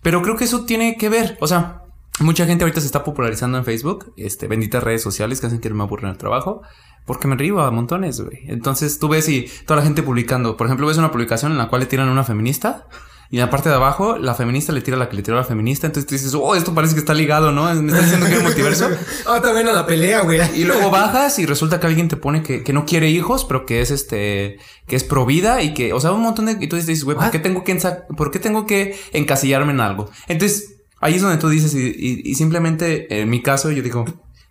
Pero 0.02 0.22
creo 0.22 0.36
que 0.36 0.44
eso 0.44 0.64
tiene 0.64 0.96
que 0.96 1.08
ver. 1.08 1.38
O 1.40 1.46
sea, 1.46 1.82
mucha 2.20 2.46
gente 2.46 2.64
ahorita 2.64 2.80
se 2.80 2.86
está 2.86 3.04
popularizando 3.04 3.58
en 3.58 3.64
Facebook. 3.64 4.12
Este, 4.16 4.48
benditas 4.48 4.82
redes 4.82 5.02
sociales 5.02 5.40
que 5.40 5.46
hacen 5.46 5.60
que 5.60 5.70
me 5.70 5.82
aburren 5.82 6.10
el 6.10 6.18
trabajo. 6.18 6.62
Porque 7.06 7.26
me 7.26 7.36
río 7.36 7.60
a 7.60 7.70
montones, 7.70 8.20
güey. 8.20 8.40
Entonces 8.46 8.98
tú 8.98 9.08
ves 9.08 9.28
y 9.28 9.48
toda 9.66 9.78
la 9.80 9.84
gente 9.84 10.02
publicando. 10.02 10.56
Por 10.56 10.66
ejemplo, 10.66 10.86
ves 10.86 10.98
una 10.98 11.10
publicación 11.10 11.52
en 11.52 11.58
la 11.58 11.68
cual 11.68 11.80
le 11.80 11.86
tiran 11.86 12.08
a 12.08 12.12
una 12.12 12.24
feminista. 12.24 12.86
Y 13.32 13.38
en 13.38 13.44
la 13.46 13.50
parte 13.50 13.70
de 13.70 13.74
abajo, 13.74 14.18
la 14.18 14.34
feminista 14.34 14.72
le 14.72 14.82
tira 14.82 14.96
a 14.96 15.00
la 15.00 15.08
que 15.08 15.16
le 15.16 15.22
tiró 15.22 15.38
a 15.38 15.40
la 15.40 15.46
feminista. 15.46 15.86
Entonces 15.86 16.06
tú 16.06 16.14
dices, 16.14 16.34
oh, 16.34 16.54
esto 16.54 16.74
parece 16.74 16.92
que 16.92 17.00
está 17.00 17.14
ligado, 17.14 17.50
¿no? 17.50 17.64
Me 17.74 17.90
está 17.90 18.02
diciendo 18.04 18.26
que 18.28 18.36
un 18.36 18.42
multiverso. 18.44 18.90
Ah, 19.26 19.40
también 19.40 19.66
a 19.68 19.72
la 19.72 19.86
pelea, 19.86 20.20
güey. 20.20 20.38
Y 20.54 20.64
luego 20.64 20.90
bajas 20.90 21.38
y 21.38 21.46
resulta 21.46 21.80
que 21.80 21.86
alguien 21.86 22.08
te 22.08 22.16
pone 22.18 22.42
que, 22.42 22.62
que 22.62 22.72
no 22.74 22.84
quiere 22.84 23.08
hijos, 23.08 23.44
pero 23.46 23.64
que 23.64 23.80
es 23.80 23.90
este, 23.90 24.58
que 24.86 24.96
es 24.96 25.02
pro 25.04 25.24
vida 25.24 25.62
y 25.62 25.72
que, 25.72 25.94
o 25.94 26.00
sea, 26.00 26.12
un 26.12 26.20
montón 26.20 26.44
de, 26.44 26.58
y 26.60 26.66
tú 26.68 26.76
dices, 26.76 27.02
güey, 27.04 27.16
¿por 27.16 27.30
qué 27.30 27.38
tengo 27.38 27.64
que, 27.64 27.74
por 28.16 28.30
qué 28.30 28.38
tengo 28.38 28.66
que 28.66 28.98
encasillarme 29.14 29.72
en 29.72 29.80
algo? 29.80 30.10
Entonces, 30.28 30.74
ahí 31.00 31.14
es 31.14 31.22
donde 31.22 31.38
tú 31.38 31.48
dices, 31.48 31.72
y, 31.74 31.78
y- 31.78 32.20
y 32.24 32.34
simplemente, 32.34 33.22
en 33.22 33.30
mi 33.30 33.40
caso, 33.40 33.70
yo 33.70 33.82
digo, 33.82 34.04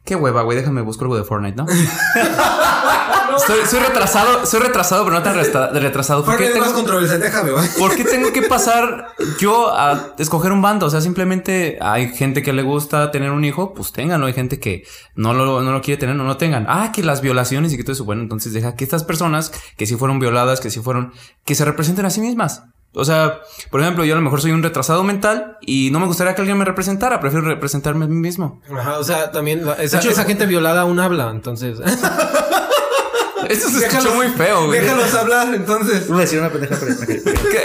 qué 0.06 0.16
hueva, 0.16 0.42
güey, 0.42 0.58
déjame 0.58 0.82
buscar 0.82 1.04
algo 1.06 1.18
de 1.18 1.24
Fortnite, 1.24 1.56
¿no? 1.56 1.68
soy, 3.40 3.60
soy 3.70 3.80
retrasado, 3.80 4.46
soy 4.46 4.60
retrasado, 4.62 5.04
pero 5.06 5.18
no 5.18 5.24
tan 5.24 5.36
resta- 5.36 5.70
retrasado. 5.72 6.22
¿Por 6.24 6.32
Porque 6.36 6.46
qué 6.48 6.52
es 6.54 6.58
más 6.58 6.68
tengo, 6.70 6.80
controversial, 6.80 7.20
déjame. 7.20 7.52
¿Por 7.78 7.96
qué 7.96 8.04
tengo 8.04 8.32
que 8.32 8.42
pasar 8.44 9.08
yo 9.40 9.74
a 9.74 10.14
escoger 10.18 10.52
un 10.52 10.62
bando? 10.62 10.86
O 10.86 10.90
sea, 10.90 11.02
simplemente 11.02 11.78
hay 11.82 12.10
gente 12.14 12.42
que 12.44 12.54
le 12.54 12.62
gusta 12.64 13.12
tener 13.12 13.32
un 13.32 13.44
hijo, 13.46 13.74
pues 13.74 13.92
ténganlo. 13.92 14.28
Hay 14.28 14.34
gente 14.34 14.60
que 14.60 14.84
no 15.16 15.34
lo, 15.34 15.62
no 15.62 15.72
lo 15.72 15.82
quiere 15.82 16.00
tener, 16.00 16.16
no 16.16 16.24
lo 16.24 16.38
tengan. 16.38 16.66
Ah, 16.70 16.92
que 16.94 17.04
las 17.04 17.22
violaciones 17.22 17.74
y 17.74 17.78
que 17.78 17.84
todo 17.84 17.94
eso. 17.94 18.06
Bueno, 18.06 18.22
entonces 18.22 18.54
deja 18.54 18.76
que 18.76 18.84
estas 18.84 19.04
personas 19.04 19.52
que 19.78 19.86
sí 19.86 19.96
fueron 19.96 20.20
violadas, 20.20 20.60
que 20.60 20.70
sí 20.70 20.80
fueron, 20.82 21.14
que 21.46 21.56
se 21.56 21.66
representen 21.66 22.06
a 22.06 22.10
sí 22.10 22.22
mismas. 22.22 22.64
O 22.94 23.06
sea, 23.06 23.40
por 23.70 23.80
ejemplo, 23.80 24.04
yo 24.04 24.14
a 24.14 24.18
lo 24.18 24.22
mejor 24.22 24.42
soy 24.42 24.52
un 24.52 24.62
retrasado 24.64 25.02
mental 25.06 25.58
y 25.62 25.92
no 25.92 26.02
me 26.02 26.08
gustaría 26.08 26.36
que 26.36 26.42
alguien 26.42 26.58
me 26.58 26.66
representara. 26.66 27.22
Prefiero 27.22 27.46
representarme 27.48 28.04
a 28.04 28.08
mí 28.10 28.16
mismo. 28.18 28.60
Ajá, 28.78 28.98
o 29.00 29.04
sea, 29.06 29.32
también 29.32 29.66
la- 29.66 29.76
esa, 29.76 30.00
esa 30.00 30.26
gente 30.26 30.46
violada 30.46 30.82
aún 30.82 31.00
habla, 31.00 31.30
entonces. 31.30 31.80
Esto 33.52 33.70
se 33.70 33.86
escuchó 33.86 34.10
Déjalos- 34.10 34.16
muy 34.16 34.28
feo, 34.30 34.66
güey. 34.68 34.80
Déjalos 34.80 35.14
hablar, 35.14 35.54
entonces. 35.56 36.08
Iba 36.08 36.18
a 36.18 36.22
decir 36.22 36.40
una 36.40 36.50
pendeja, 36.52 36.78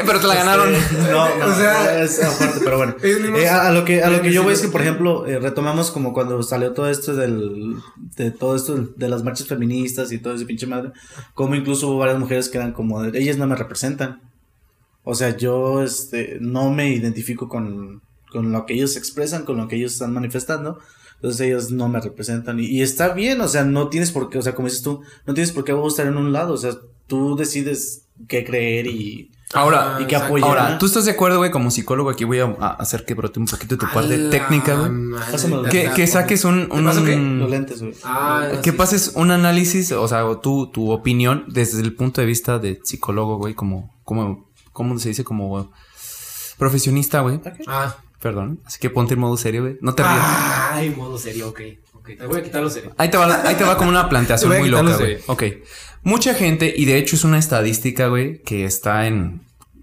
pero 0.07 0.21
te 0.21 0.27
la 0.27 0.35
ganaron. 0.35 0.73
No, 0.73 1.39
no, 1.39 1.47
O 1.47 1.55
sea, 1.55 2.03
es 2.03 2.23
aparte, 2.23 2.61
pero 2.65 2.77
bueno. 2.79 2.95
Eh, 3.03 3.49
a, 3.49 3.69
a 3.69 3.73
lo 3.73 3.85
que, 3.85 4.03
a 4.03 4.11
lo 4.11 4.21
que 4.23 4.33
yo 4.33 4.43
voy 4.43 4.55
es 4.55 4.61
que, 4.61 4.69
por 4.69 4.81
ejemplo, 4.83 5.27
eh, 5.27 5.39
retomamos 5.39 5.91
como 5.91 6.13
cuando 6.13 6.43
salió 6.43 6.73
todo 6.73 6.89
esto 6.91 7.15
del, 7.15 7.77
de 8.17 8.31
todo 8.31 8.57
esto 8.57 8.77
de 8.97 9.09
las 9.09 9.23
marchas 9.23 9.47
feministas 9.47 10.13
y 10.13 10.19
todo 10.19 10.35
ese 10.35 10.47
pinche 10.47 10.67
madre, 10.67 10.93
como 11.35 11.55
incluso 11.55 11.89
hubo 11.89 11.99
varias 11.99 12.19
mujeres 12.19 12.49
que 12.49 12.59
eran 12.59 12.73
como, 12.73 13.05
ellas 13.05 13.37
no 13.37 13.47
me 13.47 13.57
representan. 13.57 14.21
O 15.05 15.15
sea, 15.15 15.37
yo, 15.37 15.83
este, 15.83 16.39
no 16.41 16.71
me 16.73 16.91
identifico 16.91 17.49
con, 17.49 18.03
con 18.33 18.51
lo 18.51 18.67
que 18.67 18.75
ellos 18.75 18.97
expresan, 18.97 19.45
con 19.45 19.57
lo 19.57 19.69
que 19.69 19.77
ellos 19.77 19.93
están 19.93 20.13
manifestando. 20.13 20.81
Entonces 21.17 21.41
ellos 21.41 21.71
no 21.71 21.89
me 21.89 22.01
representan. 22.01 22.61
Y, 22.61 22.67
y 22.67 22.83
está 22.83 23.15
bien, 23.15 23.41
o 23.41 23.49
sea, 23.49 23.65
no 23.65 23.89
tienes 23.89 24.11
por 24.11 24.29
qué, 24.29 24.39
o 24.39 24.43
sea, 24.43 24.55
como 24.55 24.69
dices 24.69 24.83
tú, 24.83 25.03
no 25.27 25.35
tienes 25.35 25.53
por 25.53 25.65
qué 25.65 25.75
estar 25.87 26.07
en 26.07 26.17
un 26.17 26.33
lado. 26.33 26.55
O 26.55 26.59
sea, 26.59 26.73
tú 27.07 27.37
decides 27.37 28.07
qué 28.29 28.45
creer 28.45 28.87
y, 28.87 29.31
Ahora, 29.55 29.99
y 30.01 30.07
qué 30.07 30.17
exacto. 30.17 30.27
apoyar. 30.27 30.49
Ahora, 30.49 30.79
¿tú 30.79 30.87
estás 30.87 31.05
de 31.05 31.13
acuerdo, 31.13 31.39
güey, 31.39 31.51
como 31.51 31.71
psicólogo? 31.71 32.11
Aquí 32.11 32.25
voy 32.25 32.41
a, 32.41 32.47
a 32.59 32.71
hacer 32.75 33.05
que 33.05 33.15
brote 33.15 33.39
un 33.39 33.47
poquito 33.47 33.79
tu 33.79 33.87
parte 33.93 34.29
técnica, 34.29 34.75
güey. 34.75 35.71
Que, 35.71 35.91
que 35.95 36.07
saques 36.07 36.45
un... 36.45 36.69
un 36.71 36.85
los 36.85 37.51
lentes, 37.51 37.81
güey. 37.81 37.95
Ah, 38.03 38.49
que 38.63 38.73
sí. 38.73 38.77
pases 38.77 39.13
un 39.15 39.31
análisis, 39.31 39.93
o 39.93 40.09
sea, 40.09 40.27
o 40.27 40.39
tu, 40.39 40.67
tu 40.69 40.91
opinión 40.91 41.45
desde 41.49 41.81
el 41.81 41.95
punto 41.95 42.21
de 42.21 42.27
vista 42.27 42.59
de 42.59 42.81
psicólogo, 42.83 43.37
güey, 43.39 43.55
como, 43.55 43.95
como, 44.03 44.51
¿cómo 44.73 44.99
se 44.99 45.11
dice? 45.11 45.23
Como 45.23 45.71
profesionista, 46.59 47.21
güey. 47.21 47.41
Ah. 47.69 47.97
Perdón. 48.21 48.61
Así 48.65 48.79
que 48.79 48.91
ponte 48.91 49.15
en 49.15 49.21
modo 49.21 49.37
serio, 49.37 49.63
güey. 49.63 49.79
No 49.81 49.95
te 49.95 50.03
rías. 50.03 50.17
Ay, 50.73 50.91
modo 50.91 51.19
serio, 51.19 51.49
ok. 51.49 51.61
Ok, 51.95 52.11
te 52.19 52.27
voy 52.27 52.41
a 52.41 52.43
quitar 52.43 52.63
lo 52.63 52.71
serio. 52.71 52.93
Ahí 52.97 53.11
te 53.11 53.17
va, 53.17 53.43
ahí 53.47 53.55
te 53.57 53.65
va 53.65 53.77
como 53.77 53.91
una 53.91 54.09
planteación 54.09 54.51
muy 54.59 54.69
loca, 54.69 54.83
lo 54.85 54.99
güey. 54.99 55.19
Ok. 55.27 55.43
Mucha 56.03 56.35
gente, 56.35 56.73
y 56.77 56.85
de 56.85 56.99
hecho 56.99 57.17
es 57.17 57.25
una 57.25 57.39
estadística, 57.39 58.07
güey, 58.07 58.41
que 58.43 58.65
está 58.65 59.07
en 59.07 59.41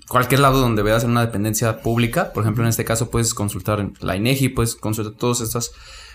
cualquier 0.07 0.41
lado 0.41 0.59
donde 0.59 0.81
veas 0.83 1.03
en 1.03 1.11
una 1.11 1.25
dependencia 1.25 1.81
pública. 1.81 2.31
Por 2.33 2.43
ejemplo, 2.43 2.63
en 2.63 2.69
este 2.69 2.85
caso 2.85 3.09
puedes 3.09 3.33
consultar 3.33 3.89
la 3.99 4.15
INEGI, 4.15 4.49
puedes 4.49 4.75
consultar 4.75 5.13
todas 5.15 5.41
estas 5.41 5.71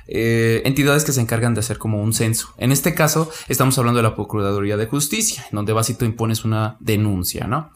eh, 0.08 0.62
entidades 0.64 1.04
que 1.04 1.12
se 1.12 1.20
encargan 1.20 1.54
de 1.54 1.60
hacer 1.60 1.78
como 1.78 2.02
un 2.02 2.14
censo. 2.14 2.54
En 2.56 2.72
este 2.72 2.94
caso, 2.94 3.30
estamos 3.48 3.76
hablando 3.78 3.98
de 3.98 4.04
la 4.04 4.14
Procuraduría 4.14 4.78
de 4.78 4.86
Justicia, 4.86 5.44
en 5.50 5.56
donde 5.56 5.74
vas 5.74 5.90
y 5.90 5.94
tú 5.94 6.06
impones 6.06 6.44
una 6.44 6.78
denuncia, 6.80 7.46
¿no? 7.46 7.70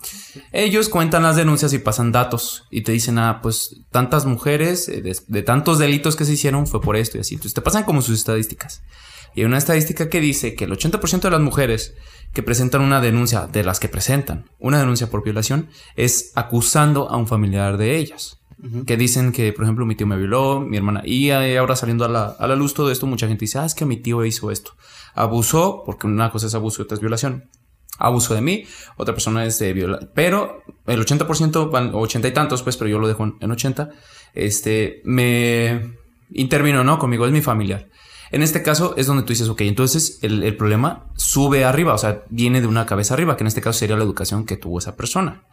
Ellos 0.50 0.88
cuentan 0.88 1.22
las 1.22 1.36
denuncias 1.36 1.72
y 1.74 1.78
pasan 1.78 2.10
datos 2.10 2.64
y 2.70 2.82
te 2.82 2.92
dicen, 2.92 3.18
ah, 3.18 3.40
pues 3.42 3.82
tantas 3.90 4.24
mujeres 4.24 4.88
eh, 4.88 5.02
de, 5.02 5.16
de 5.26 5.42
tantos 5.42 5.78
delitos 5.78 6.16
que 6.16 6.24
se 6.24 6.32
hicieron 6.32 6.66
fue 6.66 6.80
por 6.80 6.96
esto 6.96 7.18
y 7.18 7.20
así. 7.20 7.34
Entonces 7.34 7.54
te 7.54 7.60
pasan 7.60 7.84
como 7.84 8.00
sus 8.00 8.18
estadísticas. 8.18 8.82
Y 9.34 9.40
hay 9.40 9.46
una 9.46 9.58
estadística 9.58 10.08
que 10.08 10.20
dice 10.20 10.54
que 10.54 10.64
el 10.64 10.72
80% 10.72 11.20
de 11.20 11.30
las 11.30 11.40
mujeres 11.40 11.94
que 12.32 12.42
presentan 12.42 12.80
una 12.80 13.00
denuncia, 13.00 13.46
de 13.46 13.62
las 13.62 13.78
que 13.78 13.88
presentan 13.88 14.50
una 14.58 14.78
denuncia 14.78 15.10
por 15.10 15.22
violación, 15.22 15.68
es 15.96 16.32
acusando 16.34 17.10
a 17.10 17.16
un 17.16 17.26
familiar 17.26 17.76
de 17.76 17.96
ellas. 17.96 18.41
Que 18.86 18.96
dicen 18.96 19.32
que, 19.32 19.52
por 19.52 19.64
ejemplo, 19.64 19.84
mi 19.84 19.96
tío 19.96 20.06
me 20.06 20.16
violó, 20.16 20.60
mi 20.60 20.76
hermana. 20.76 21.02
Y 21.04 21.30
ahora 21.30 21.74
saliendo 21.74 22.04
a 22.04 22.08
la, 22.08 22.26
a 22.26 22.46
la 22.46 22.54
luz 22.54 22.74
todo 22.74 22.92
esto, 22.92 23.06
mucha 23.06 23.26
gente 23.26 23.40
dice, 23.40 23.58
ah, 23.58 23.64
es 23.64 23.74
que 23.74 23.84
mi 23.84 23.96
tío 23.96 24.24
hizo 24.24 24.52
esto. 24.52 24.76
Abusó, 25.14 25.82
porque 25.84 26.06
una 26.06 26.30
cosa 26.30 26.46
es 26.46 26.54
abuso 26.54 26.80
y 26.80 26.84
otra 26.84 26.94
es 26.94 27.00
violación. 27.00 27.48
Abusó 27.98 28.34
de 28.34 28.40
mí, 28.40 28.64
otra 28.96 29.14
persona 29.14 29.44
es 29.44 29.58
de. 29.58 30.08
Pero 30.14 30.62
el 30.86 31.04
80%, 31.04 31.70
van 31.70 31.90
80 31.92 32.28
y 32.28 32.32
tantos, 32.32 32.62
pues, 32.62 32.76
pero 32.76 32.88
yo 32.88 32.98
lo 32.98 33.08
dejo 33.08 33.24
en, 33.24 33.36
en 33.40 33.50
80, 33.50 33.90
este, 34.34 35.02
me 35.04 35.96
intervino, 36.30 36.84
¿no? 36.84 36.98
Conmigo, 36.98 37.26
es 37.26 37.32
mi 37.32 37.42
familiar. 37.42 37.88
En 38.32 38.42
este 38.42 38.62
caso 38.62 38.94
es 38.96 39.06
donde 39.06 39.24
tú 39.24 39.34
dices, 39.34 39.48
ok, 39.48 39.60
entonces 39.60 40.18
el, 40.22 40.42
el, 40.42 40.56
problema 40.56 41.10
sube 41.16 41.66
arriba, 41.66 41.92
o 41.92 41.98
sea, 41.98 42.22
viene 42.30 42.62
de 42.62 42.66
una 42.66 42.86
cabeza 42.86 43.12
arriba, 43.12 43.36
que 43.36 43.42
en 43.42 43.48
este 43.48 43.60
caso 43.60 43.78
sería 43.78 43.96
la 43.96 44.04
educación 44.04 44.46
que 44.46 44.56
tuvo 44.56 44.78
esa 44.78 44.96
persona. 44.96 45.44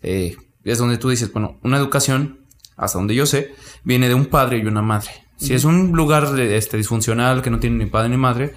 Eh, 0.00 0.36
es 0.62 0.78
donde 0.78 0.96
tú 0.96 1.08
dices, 1.08 1.32
bueno, 1.32 1.58
una 1.62 1.76
educación, 1.76 2.46
hasta 2.80 2.98
donde 2.98 3.14
yo 3.14 3.26
sé, 3.26 3.54
viene 3.84 4.08
de 4.08 4.14
un 4.14 4.26
padre 4.26 4.58
y 4.58 4.66
una 4.66 4.80
madre. 4.80 5.10
Si 5.36 5.54
es 5.54 5.64
un 5.64 5.92
lugar 5.92 6.38
este, 6.40 6.76
disfuncional 6.76 7.42
que 7.42 7.50
no 7.50 7.60
tiene 7.60 7.84
ni 7.84 7.90
padre 7.90 8.08
ni 8.08 8.16
madre. 8.16 8.54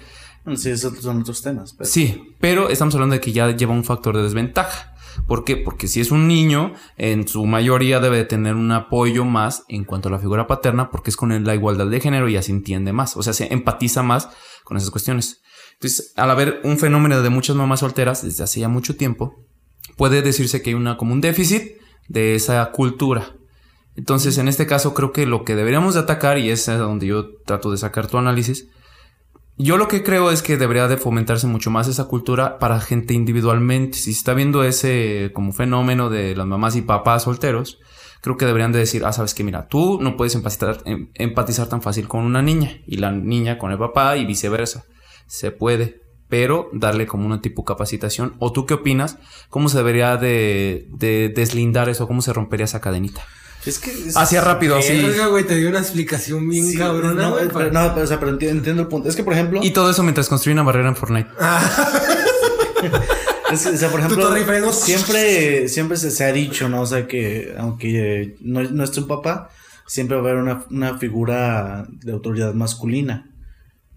Sí, 0.56 0.70
esos 0.70 0.98
son 0.98 1.20
otros 1.20 1.42
temas. 1.42 1.74
Pero... 1.74 1.88
Sí, 1.88 2.34
pero 2.40 2.68
estamos 2.68 2.94
hablando 2.94 3.14
de 3.14 3.20
que 3.20 3.32
ya 3.32 3.50
lleva 3.54 3.72
un 3.72 3.84
factor 3.84 4.16
de 4.16 4.22
desventaja. 4.22 4.94
¿Por 5.26 5.44
qué? 5.44 5.56
Porque 5.56 5.88
si 5.88 6.00
es 6.00 6.10
un 6.10 6.26
niño, 6.26 6.72
en 6.96 7.28
su 7.28 7.44
mayoría 7.44 8.00
debe 8.00 8.16
de 8.16 8.24
tener 8.24 8.54
un 8.54 8.72
apoyo 8.72 9.24
más 9.24 9.64
en 9.68 9.84
cuanto 9.84 10.08
a 10.08 10.12
la 10.12 10.18
figura 10.18 10.46
paterna, 10.46 10.90
porque 10.90 11.10
es 11.10 11.16
con 11.16 11.44
la 11.44 11.54
igualdad 11.54 11.86
de 11.86 12.00
género 12.00 12.28
y 12.28 12.32
ya 12.32 12.42
se 12.42 12.52
entiende 12.52 12.92
más, 12.92 13.16
o 13.16 13.22
sea, 13.22 13.32
se 13.32 13.52
empatiza 13.52 14.02
más 14.02 14.28
con 14.64 14.76
esas 14.76 14.90
cuestiones. 14.90 15.42
Entonces, 15.74 16.12
al 16.16 16.30
haber 16.30 16.60
un 16.64 16.78
fenómeno 16.78 17.22
de 17.22 17.30
muchas 17.30 17.56
mamás 17.56 17.80
solteras 17.80 18.22
desde 18.22 18.44
hace 18.44 18.60
ya 18.60 18.68
mucho 18.68 18.96
tiempo, 18.96 19.44
puede 19.96 20.22
decirse 20.22 20.62
que 20.62 20.70
hay 20.70 20.74
una 20.74 20.96
como 20.96 21.12
un 21.12 21.20
déficit 21.20 21.74
de 22.08 22.34
esa 22.34 22.64
cultura. 22.72 23.34
Entonces, 23.96 24.38
en 24.38 24.48
este 24.48 24.66
caso, 24.66 24.94
creo 24.94 25.12
que 25.12 25.26
lo 25.26 25.44
que 25.44 25.54
deberíamos 25.54 25.94
de 25.94 26.00
atacar, 26.00 26.38
y 26.38 26.50
es 26.50 26.66
donde 26.66 27.06
yo 27.06 27.36
trato 27.44 27.70
de 27.70 27.76
sacar 27.76 28.08
tu 28.08 28.18
análisis, 28.18 28.68
yo 29.56 29.76
lo 29.76 29.86
que 29.86 30.02
creo 30.02 30.32
es 30.32 30.42
que 30.42 30.56
debería 30.56 30.88
de 30.88 30.96
fomentarse 30.96 31.46
mucho 31.46 31.70
más 31.70 31.86
esa 31.86 32.06
cultura 32.06 32.58
para 32.58 32.80
gente 32.80 33.14
individualmente. 33.14 33.96
Si 33.96 34.10
está 34.10 34.34
viendo 34.34 34.64
ese 34.64 35.30
como 35.32 35.52
fenómeno 35.52 36.10
de 36.10 36.34
las 36.34 36.46
mamás 36.46 36.74
y 36.74 36.82
papás 36.82 37.22
solteros, 37.22 37.78
creo 38.20 38.36
que 38.36 38.46
deberían 38.46 38.72
de 38.72 38.80
decir, 38.80 39.04
ah, 39.04 39.12
sabes 39.12 39.32
que 39.32 39.44
mira, 39.44 39.68
tú 39.68 40.00
no 40.00 40.16
puedes 40.16 40.34
empatizar, 40.34 40.78
em, 40.86 41.10
empatizar 41.14 41.68
tan 41.68 41.82
fácil 41.82 42.08
con 42.08 42.24
una 42.24 42.42
niña 42.42 42.78
y 42.84 42.96
la 42.96 43.12
niña 43.12 43.58
con 43.58 43.70
el 43.70 43.78
papá 43.78 44.16
y 44.16 44.24
viceversa. 44.26 44.86
Se 45.28 45.52
puede, 45.52 46.02
pero 46.28 46.68
darle 46.72 47.06
como 47.06 47.24
una 47.24 47.40
tipo 47.40 47.64
capacitación. 47.64 48.34
¿O 48.40 48.50
tú 48.50 48.66
qué 48.66 48.74
opinas? 48.74 49.18
¿Cómo 49.50 49.68
se 49.68 49.76
debería 49.78 50.16
de, 50.16 50.88
de 50.90 51.28
deslindar 51.28 51.88
eso? 51.88 52.08
¿Cómo 52.08 52.22
se 52.22 52.32
rompería 52.32 52.64
esa 52.64 52.80
cadenita? 52.80 53.22
Es 53.66 53.78
que. 53.78 53.90
Es, 53.90 54.16
Hacía 54.16 54.40
rápido, 54.40 54.80
sí. 54.82 55.00
Verga, 55.00 55.26
güey, 55.28 55.44
te 55.44 55.56
dio 55.56 55.68
una 55.68 55.78
explicación 55.80 56.48
bien 56.48 56.66
sí, 56.66 56.76
cabrona. 56.76 57.22
No, 57.22 57.32
güey, 57.32 57.48
pero, 57.48 57.70
no, 57.70 57.94
pero, 57.94 58.04
o 58.04 58.06
sea, 58.06 58.18
pero 58.18 58.32
entiendo, 58.32 58.58
entiendo 58.58 58.82
el 58.82 58.88
punto. 58.88 59.08
Es 59.08 59.16
que, 59.16 59.24
por 59.24 59.32
ejemplo. 59.32 59.60
Y 59.62 59.70
todo 59.70 59.90
eso 59.90 60.02
mientras 60.02 60.28
construye 60.28 60.52
una 60.52 60.62
barrera 60.62 60.88
en 60.88 60.96
Fortnite. 60.96 61.30
es 63.52 63.62
que, 63.62 63.68
o 63.70 63.76
sea, 63.76 63.90
por 63.90 64.00
ejemplo, 64.00 64.72
siempre, 64.72 65.68
siempre 65.68 65.96
se, 65.96 66.10
se, 66.10 66.24
ha 66.24 66.32
dicho, 66.32 66.68
¿no? 66.68 66.82
O 66.82 66.86
sea, 66.86 67.06
que 67.06 67.54
aunque 67.58 68.22
eh, 68.22 68.36
no, 68.40 68.62
no 68.62 68.84
esté 68.84 69.00
un 69.00 69.08
papá, 69.08 69.50
siempre 69.86 70.16
va 70.16 70.22
a 70.22 70.24
haber 70.30 70.42
una, 70.42 70.64
una 70.70 70.98
figura 70.98 71.86
de 71.88 72.12
autoridad 72.12 72.54
masculina. 72.54 73.30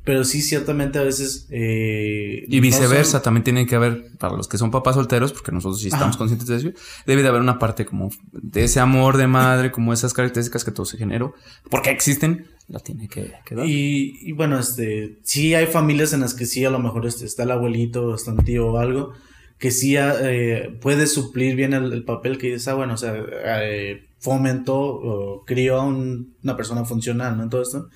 Pero 0.07 0.23
sí, 0.23 0.41
ciertamente 0.41 0.99
a 0.99 1.03
veces. 1.03 1.47
Eh, 1.49 2.45
y 2.47 2.61
viceversa, 2.61 2.97
no 2.97 3.11
son... 3.11 3.21
también 3.23 3.43
tiene 3.43 3.65
que 3.65 3.75
haber, 3.75 4.07
para 4.17 4.37
los 4.37 4.47
que 4.47 4.57
son 4.57 4.71
papás 4.71 4.95
solteros, 4.95 5.33
porque 5.33 5.51
nosotros 5.51 5.81
sí 5.81 5.89
estamos 5.89 6.15
Ajá. 6.15 6.17
conscientes 6.17 6.47
de 6.47 6.55
eso, 6.55 6.69
debe 7.05 7.23
de 7.23 7.27
haber 7.27 7.41
una 7.41 7.59
parte 7.59 7.85
como 7.85 8.09
de 8.31 8.63
ese 8.63 8.79
amor 8.79 9.17
de 9.17 9.27
madre, 9.27 9.69
como 9.69 9.91
esas 9.91 10.13
características 10.13 10.63
que 10.63 10.71
todo 10.71 10.85
se 10.85 10.97
generó, 10.97 11.33
porque 11.69 11.89
existen, 11.89 12.47
la 12.69 12.79
tiene 12.79 13.09
que, 13.09 13.33
que 13.45 13.55
dar. 13.55 13.65
Y, 13.65 14.17
y, 14.21 14.31
bueno, 14.31 14.57
este, 14.57 15.17
sí 15.23 15.53
hay 15.55 15.65
familias 15.65 16.13
en 16.13 16.21
las 16.21 16.33
que 16.33 16.45
sí, 16.45 16.63
a 16.63 16.69
lo 16.69 16.79
mejor 16.79 17.05
este, 17.05 17.25
está 17.25 17.43
el 17.43 17.51
abuelito, 17.51 18.15
está 18.15 18.31
un 18.31 18.45
tío 18.45 18.65
o 18.67 18.77
algo, 18.77 19.11
que 19.57 19.71
sí 19.71 19.97
eh, 19.97 20.73
puede 20.79 21.05
suplir 21.07 21.57
bien 21.57 21.73
el, 21.73 21.91
el, 21.91 22.05
papel 22.05 22.37
que 22.37 22.47
dices, 22.47 22.69
ah, 22.69 22.75
bueno, 22.75 22.93
o 22.93 22.97
sea, 22.97 23.13
eh, 23.61 24.07
fomentó 24.19 24.79
o 24.79 25.43
crió 25.43 25.81
a 25.81 25.85
un, 25.85 26.33
una 26.43 26.55
persona 26.55 26.85
funcional, 26.85 27.35
¿no? 27.35 27.43
En 27.43 27.49
todo 27.49 27.61
esto. 27.61 27.89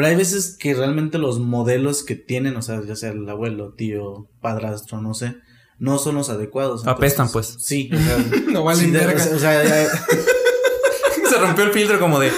Pero 0.00 0.08
hay 0.12 0.16
veces 0.16 0.56
que 0.58 0.72
realmente 0.72 1.18
los 1.18 1.40
modelos 1.40 2.02
que 2.02 2.14
tienen, 2.14 2.56
o 2.56 2.62
sea, 2.62 2.82
ya 2.82 2.96
sea 2.96 3.10
el 3.10 3.28
abuelo, 3.28 3.74
tío, 3.74 4.30
padrastro, 4.40 5.02
no 5.02 5.12
sé, 5.12 5.36
no 5.78 5.98
son 5.98 6.14
los 6.14 6.30
adecuados. 6.30 6.80
Entonces, 6.80 6.96
Apestan, 6.96 7.30
pues. 7.30 7.56
Sí, 7.58 7.90
o 7.92 7.98
sea, 7.98 8.16
no 8.50 8.64
valen 8.64 8.86
sí, 8.86 8.90
verga. 8.92 9.22
O 9.22 9.38
sea, 9.38 9.62
ya, 9.62 9.90
se 11.28 11.36
rompió 11.38 11.64
el 11.64 11.72
filtro 11.72 12.00
como 12.00 12.18
de 12.18 12.32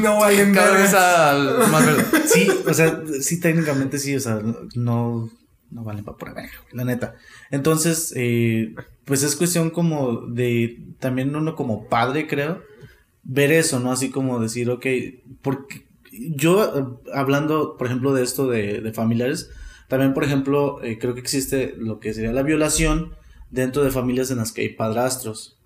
no 0.00 0.20
valen 0.20 0.54
cada 0.54 0.70
verga. 0.70 0.84
vez 0.84 0.94
a 0.94 1.68
más 1.68 1.84
verde. 1.84 2.04
Sí, 2.26 2.48
o 2.64 2.72
sea, 2.72 3.02
sí 3.20 3.40
técnicamente 3.40 3.98
sí, 3.98 4.14
o 4.14 4.20
sea, 4.20 4.40
no 4.76 5.28
no 5.72 5.82
valen 5.82 6.04
para 6.04 6.16
pura 6.16 6.32
verga, 6.32 6.62
la 6.70 6.84
neta. 6.84 7.16
Entonces, 7.50 8.12
eh, 8.14 8.72
pues 9.04 9.24
es 9.24 9.34
cuestión 9.34 9.70
como 9.70 10.28
de 10.28 10.80
también 11.00 11.34
uno 11.34 11.56
como 11.56 11.88
padre, 11.88 12.28
creo, 12.28 12.62
ver 13.24 13.50
eso, 13.50 13.80
¿no? 13.80 13.90
Así 13.90 14.10
como 14.10 14.38
decir, 14.38 14.70
ok, 14.70 14.86
porque 15.42 15.89
yo 16.36 17.00
hablando, 17.12 17.76
por 17.76 17.86
ejemplo, 17.86 18.12
de 18.12 18.22
esto 18.22 18.48
de, 18.48 18.80
de 18.80 18.92
familiares, 18.92 19.50
también, 19.88 20.14
por 20.14 20.22
ejemplo, 20.22 20.82
eh, 20.84 20.98
creo 20.98 21.14
que 21.14 21.20
existe 21.20 21.74
lo 21.76 21.98
que 21.98 22.14
sería 22.14 22.32
la 22.32 22.44
violación 22.44 23.14
dentro 23.50 23.82
de 23.82 23.90
familias 23.90 24.30
en 24.30 24.36
las 24.36 24.52
que 24.52 24.62
hay 24.62 24.68
padrastros. 24.68 25.58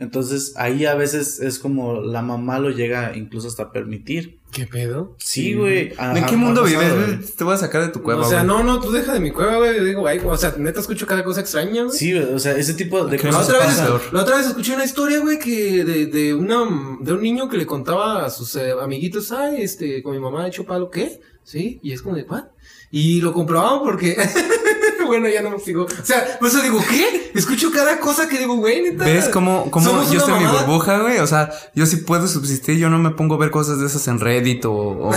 Entonces, 0.00 0.52
ahí 0.54 0.86
a 0.86 0.94
veces 0.94 1.40
es 1.40 1.58
como 1.58 2.00
la 2.00 2.22
mamá 2.22 2.60
lo 2.60 2.70
llega 2.70 3.16
incluso 3.16 3.48
hasta 3.48 3.64
a 3.64 3.72
permitir. 3.72 4.38
¿Qué 4.52 4.64
pedo? 4.64 5.16
Sí, 5.18 5.54
güey. 5.54 5.92
¿En 5.98 6.24
qué 6.24 6.36
mundo 6.36 6.62
vives? 6.62 7.34
Te 7.34 7.42
voy 7.42 7.54
a 7.54 7.56
sacar 7.56 7.82
de 7.82 7.88
tu 7.88 8.00
cueva. 8.00 8.24
O 8.24 8.28
sea, 8.28 8.38
wey. 8.38 8.46
no, 8.46 8.62
no, 8.62 8.80
tú 8.80 8.92
deja 8.92 9.12
de 9.12 9.18
mi 9.18 9.32
cueva, 9.32 9.56
güey. 9.56 9.84
Digo, 9.84 10.02
güey, 10.02 10.20
o 10.24 10.36
sea, 10.36 10.54
neta 10.56 10.78
escucho 10.78 11.04
cada 11.04 11.24
cosa 11.24 11.40
extraña, 11.40 11.82
güey. 11.82 11.98
Sí, 11.98 12.14
o 12.14 12.38
sea, 12.38 12.56
ese 12.56 12.74
tipo 12.74 13.04
de 13.04 13.16
la 13.16 13.22
cosas. 13.22 13.48
Otra 13.48 13.66
vez, 13.66 14.12
la 14.12 14.22
otra 14.22 14.36
vez 14.36 14.46
escuché 14.46 14.72
una 14.72 14.84
historia, 14.84 15.18
güey, 15.18 15.40
que 15.40 15.84
de, 15.84 16.06
de, 16.06 16.32
una, 16.32 16.58
de 17.00 17.12
un 17.12 17.20
niño 17.20 17.48
que 17.48 17.56
le 17.56 17.66
contaba 17.66 18.24
a 18.24 18.30
sus 18.30 18.54
eh, 18.54 18.74
amiguitos, 18.80 19.32
ay, 19.32 19.62
este, 19.62 20.00
con 20.04 20.12
mi 20.12 20.20
mamá 20.20 20.46
he 20.46 20.48
hecho 20.48 20.64
palo, 20.64 20.90
¿qué? 20.90 21.20
Sí, 21.42 21.80
y 21.82 21.92
es 21.92 22.02
como 22.02 22.14
de, 22.14 22.22
¿what? 22.22 22.44
Y 22.92 23.20
lo 23.20 23.32
comprobaban 23.32 23.80
porque. 23.80 24.16
bueno, 25.08 25.28
ya 25.28 25.42
no 25.42 25.50
me 25.50 25.58
sigo. 25.58 25.84
O 25.84 26.04
sea, 26.04 26.38
por 26.38 26.48
eso 26.48 26.62
digo, 26.62 26.80
¿qué? 26.88 27.32
Escucho 27.34 27.70
cada 27.72 27.98
cosa 27.98 28.28
que 28.28 28.38
digo, 28.38 28.56
güey, 28.56 28.82
neta. 28.82 29.04
¿Ves 29.04 29.28
cómo, 29.28 29.70
cómo 29.70 30.04
yo 30.10 30.18
estoy 30.18 30.34
en 30.34 30.44
mi 30.44 30.46
burbuja, 30.46 31.00
güey? 31.00 31.18
O 31.18 31.26
sea, 31.26 31.50
yo 31.74 31.86
sí 31.86 31.96
puedo 31.96 32.28
subsistir, 32.28 32.78
yo 32.78 32.88
no 32.88 32.98
me 32.98 33.10
pongo 33.10 33.34
a 33.34 33.38
ver 33.38 33.50
cosas 33.50 33.80
de 33.80 33.86
esas 33.86 34.06
en 34.08 34.20
Reddit 34.20 34.64
o, 34.64 34.72
o, 34.72 35.12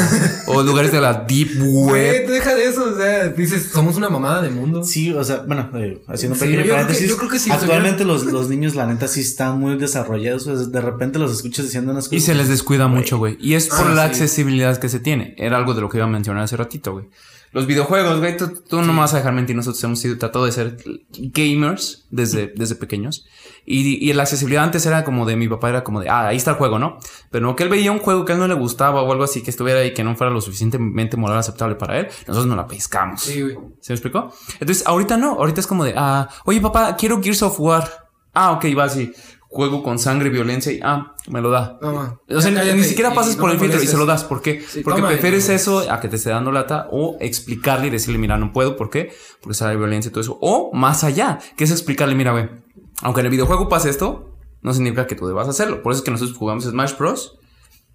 o 0.48 0.64
lugares 0.64 0.92
de 0.92 1.02
la 1.02 1.14
Deep 1.14 1.50
Web. 1.62 1.90
Güey, 1.90 2.26
te 2.26 2.32
deja 2.32 2.56
de 2.56 2.66
eso, 2.66 2.84
o 2.94 2.98
sea, 2.98 3.28
dices, 3.30 3.70
somos 3.72 3.98
una 3.98 4.10
mamada 4.10 4.42
de 4.42 4.50
mundo. 4.50 4.84
Sí, 4.84 5.12
o 5.12 5.24
sea, 5.24 5.44
bueno, 5.48 5.70
eh, 5.76 6.02
haciendo 6.08 6.36
un 6.36 6.40
sí, 6.40 6.48
pequeño 6.48 6.72
paréntesis. 6.72 7.10
Yo 7.10 7.18
creo 7.18 7.30
que 7.30 7.40
sí. 7.40 7.52
Actualmente 7.52 8.06
los, 8.06 8.26
los 8.26 8.50
niños, 8.50 8.76
la 8.76 8.86
neta, 8.86 9.08
sí 9.08 9.22
están 9.22 9.60
muy 9.60 9.78
desarrollados. 9.78 10.72
De 10.72 10.82
repente 10.82 11.20
los 11.20 11.32
escuchas 11.32 11.66
diciendo 11.66 11.92
unas 11.92 12.06
cosas. 12.06 12.18
Y 12.18 12.26
se 12.26 12.36
les 12.36 12.50
descuida 12.50 12.88
mucho, 12.88 13.18
güey. 13.18 13.38
Y 13.40 13.56
es 13.56 13.68
por 13.68 13.88
ah, 13.88 13.94
la 13.94 14.04
sí. 14.04 14.10
accesibilidad 14.10 14.78
que 14.78 14.90
se 14.90 15.00
tiene. 15.00 15.36
Era 15.38 15.58
algo 15.58 15.74
de 15.74 15.82
lo 15.82 15.90
que 15.90 15.98
iba 15.98 16.06
a 16.06 16.10
mencionar 16.10 16.44
hace 16.44 16.58
ratito, 16.58 16.94
güey. 16.94 17.06
Los 17.52 17.68
videojuegos, 17.68 18.20
güey, 18.20 18.38
tú, 18.38 18.48
tú 18.48 18.80
sí. 18.80 18.88
no 18.88 18.94
me 18.94 19.00
vas 19.00 19.14
a 19.14 19.18
dejar 19.18 19.34
mentir, 19.34 19.56
nosotros 19.56 19.84
hemos 19.84 20.00
sido 20.00 20.18
tratado 20.18 20.46
de 20.46 20.54
ser 20.54 20.78
gamers 21.12 22.06
desde, 22.10 22.54
desde 22.56 22.76
pequeños. 22.76 23.26
Y, 23.66 24.10
y, 24.10 24.14
la 24.14 24.24
accesibilidad 24.24 24.64
antes 24.64 24.86
era 24.86 25.04
como 25.04 25.26
de 25.26 25.36
mi 25.36 25.48
papá, 25.48 25.70
era 25.70 25.84
como 25.84 26.00
de, 26.00 26.10
ah, 26.10 26.28
ahí 26.28 26.38
está 26.38 26.52
el 26.52 26.58
juego, 26.58 26.80
¿no? 26.80 26.98
Pero 27.30 27.46
no 27.46 27.56
que 27.56 27.64
él 27.64 27.70
veía 27.70 27.92
un 27.92 28.00
juego 28.00 28.26
que 28.26 28.32
a 28.32 28.36
él 28.36 28.42
no 28.42 28.48
le 28.48 28.54
gustaba 28.54 29.02
o 29.02 29.12
algo 29.12 29.24
así, 29.24 29.44
que 29.44 29.50
estuviera 29.50 29.82
ahí, 29.82 29.94
que 29.94 30.04
no 30.04 30.16
fuera 30.16 30.32
lo 30.32 30.42
suficientemente 30.42 31.18
moral 31.18 31.38
aceptable 31.38 31.76
para 31.76 32.00
él, 32.00 32.08
nosotros 32.26 32.48
no 32.48 32.56
la 32.56 32.68
pescamos. 32.68 33.22
Sí, 33.22 33.42
güey. 33.42 33.58
¿Se 33.82 33.92
me 33.94 33.96
explicó? 33.96 34.34
Entonces, 34.54 34.88
ahorita 34.88 35.18
no, 35.18 35.34
ahorita 35.34 35.60
es 35.60 35.68
como 35.68 35.84
de, 35.84 35.94
ah, 35.96 36.30
oye 36.46 36.62
papá, 36.62 36.96
quiero 36.96 37.22
Gears 37.22 37.44
of 37.44 37.60
War. 37.60 37.88
Ah, 38.34 38.54
ok, 38.54 38.66
va 38.78 38.86
así 38.86 39.12
juego 39.52 39.84
con 39.84 40.00
sangre, 40.00 40.30
violencia 40.30 40.72
y 40.72 40.80
ah, 40.82 41.14
me 41.28 41.42
lo 41.42 41.52
da. 41.52 41.78
No, 41.82 42.20
o 42.30 42.42
sea, 42.42 42.54
cállate, 42.54 42.78
ni 42.78 42.86
siquiera 42.86 43.14
pasas 43.14 43.36
por 43.36 43.52
el 43.52 43.60
filtro 43.60 43.84
y 43.84 43.88
se 43.88 43.98
lo 43.98 44.06
das. 44.06 44.24
¿Por 44.24 44.42
qué? 44.42 44.62
Sí, 44.62 44.82
Porque 44.82 45.02
toma, 45.02 45.10
prefieres 45.10 45.50
no, 45.50 45.54
eso 45.54 45.92
a 45.92 46.00
que 46.00 46.08
te 46.08 46.16
esté 46.16 46.30
dando 46.30 46.54
lata 46.54 46.88
o 46.90 47.18
explicarle 47.20 47.88
y 47.88 47.90
decirle, 47.90 48.18
mira, 48.18 48.38
no 48.38 48.54
puedo. 48.54 48.78
¿Por 48.78 48.90
qué? 48.90 49.12
Porque 49.42 49.54
sale 49.54 49.76
violencia 49.76 50.08
y 50.08 50.12
todo 50.12 50.22
eso. 50.22 50.38
O 50.42 50.72
más 50.74 51.04
allá, 51.04 51.40
que 51.58 51.66
es 51.66 51.72
explicarle, 51.72 52.16
mira, 52.16 52.32
güey, 52.32 52.50
aunque 53.02 53.20
en 53.20 53.26
el 53.26 53.32
videojuego 53.32 53.68
pase 53.68 53.90
esto, 53.90 54.38
no 54.62 54.74
significa 54.74 55.06
que 55.06 55.16
tú 55.16 55.28
debas 55.28 55.50
hacerlo. 55.50 55.84
Por 55.84 55.92
eso 55.92 56.00
es 56.00 56.06
que 56.06 56.12
nosotros 56.12 56.38
jugamos 56.38 56.64
Smash 56.64 56.98
Bros. 56.98 57.38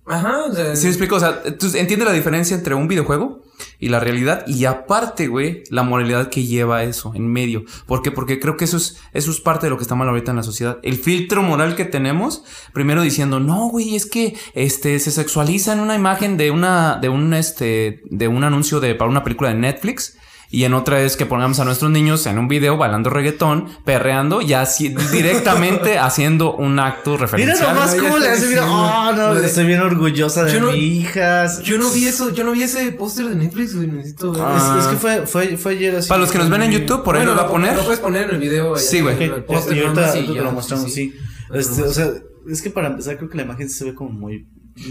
Ajá, 0.06 0.44
o 0.44 0.54
sea. 0.54 0.76
¿Sí 0.76 0.84
me 0.84 0.90
explico? 0.90 1.16
O 1.16 1.20
sea, 1.20 1.42
tú 1.42 1.66
entiendes 1.74 2.06
la 2.06 2.12
diferencia 2.12 2.56
entre 2.56 2.74
un 2.74 2.86
videojuego 2.86 3.42
y 3.78 3.88
la 3.88 4.00
realidad. 4.00 4.46
Y 4.46 4.64
aparte, 4.64 5.26
güey, 5.26 5.64
la 5.70 5.82
moralidad 5.82 6.30
que 6.30 6.44
lleva 6.44 6.84
eso 6.84 7.12
en 7.14 7.26
medio. 7.26 7.64
¿Por 7.86 8.02
qué? 8.02 8.10
Porque 8.10 8.38
creo 8.38 8.56
que 8.56 8.64
eso 8.64 8.76
es, 8.76 8.98
eso 9.12 9.30
es 9.30 9.40
parte 9.40 9.66
de 9.66 9.70
lo 9.70 9.76
que 9.76 9.82
está 9.82 9.94
mal 9.94 10.08
ahorita 10.08 10.30
en 10.30 10.36
la 10.36 10.42
sociedad. 10.42 10.78
El 10.82 10.96
filtro 10.96 11.42
moral 11.42 11.74
que 11.74 11.84
tenemos, 11.84 12.44
primero 12.72 13.02
diciendo, 13.02 13.40
no, 13.40 13.68
güey, 13.68 13.96
es 13.96 14.06
que 14.06 14.36
este 14.54 14.98
se 15.00 15.10
sexualiza 15.10 15.72
en 15.72 15.80
una 15.80 15.96
imagen 15.96 16.36
de 16.36 16.50
una, 16.50 16.98
de 17.00 17.08
un 17.08 17.34
este, 17.34 18.02
de 18.04 18.28
un 18.28 18.44
anuncio 18.44 18.80
de 18.80 18.94
para 18.94 19.10
una 19.10 19.24
película 19.24 19.50
de 19.50 19.56
Netflix. 19.56 20.16
Y 20.50 20.64
en 20.64 20.74
otra 20.74 21.00
es 21.02 21.16
que 21.16 21.26
pongamos 21.26 21.58
a 21.58 21.64
nuestros 21.64 21.90
niños 21.90 22.24
en 22.26 22.38
un 22.38 22.46
video 22.46 22.76
bailando 22.76 23.10
reggaetón, 23.10 23.66
perreando 23.84 24.40
y 24.42 24.52
así 24.52 24.94
directamente 25.12 25.98
haciendo 25.98 26.54
un 26.54 26.78
acto 26.78 27.10
Mira 27.12 27.22
referencial. 27.22 27.74
nomás 27.74 27.94
ya 27.94 28.00
cómo 28.02 28.18
le 28.18 28.28
hace, 28.28 28.46
mira, 28.48 28.64
oh, 28.64 29.12
no, 29.12 29.36
estoy 29.38 29.66
bien 29.66 29.80
orgullosa 29.80 30.44
de 30.44 30.52
Yo 30.52 30.60
no- 30.60 30.72
mi 30.72 30.78
hija. 30.78 31.46
Yo 31.62 31.78
no 31.78 31.90
vi 31.90 32.06
eso, 32.06 32.30
yo 32.32 32.44
no 32.44 32.52
vi 32.52 32.62
ese 32.62 32.92
póster 32.92 33.26
de 33.28 33.34
Netflix, 33.34 33.74
güey. 33.74 33.88
Necesito 33.88 34.32
ver. 34.32 34.42
Ah. 34.44 34.76
Es, 34.78 34.84
es 34.84 34.90
que 34.92 34.96
fue, 34.96 35.26
fue, 35.26 35.56
fue 35.56 35.72
ayer 35.72 35.96
así. 35.96 36.08
Para 36.08 36.20
los 36.20 36.30
que 36.30 36.38
nos 36.38 36.48
ven 36.48 36.62
en 36.62 36.70
YouTube, 36.72 37.02
por 37.02 37.16
ahí 37.16 37.22
Bueno, 37.22 37.34
lo 37.34 37.42
va 37.42 37.48
a 37.48 37.50
poner. 37.50 37.76
Lo 37.76 37.84
puedes 37.84 38.00
poner 38.00 38.28
en 38.28 38.34
el 38.36 38.40
video. 38.40 38.76
Sí, 38.76 39.00
güey. 39.00 39.20
El 39.22 39.44
póster, 39.44 39.76
y 39.76 39.80
nada 39.80 39.88
ahorita, 39.90 40.06
más, 40.06 40.14
y 40.14 40.18
ahorita 40.18 40.32
te 40.32 40.38
ya, 40.38 40.42
lo 40.44 40.52
mostramos, 40.52 40.92
sí. 40.92 41.12
Este, 41.52 41.82
mostramos. 41.82 41.90
o 41.90 41.94
sea, 41.94 42.10
es 42.48 42.62
que 42.62 42.70
para 42.70 42.86
empezar 42.86 43.16
creo 43.16 43.28
que 43.28 43.36
la 43.36 43.42
imagen 43.42 43.68
se 43.68 43.84
ve 43.84 43.94
como 43.94 44.10
muy... 44.10 44.46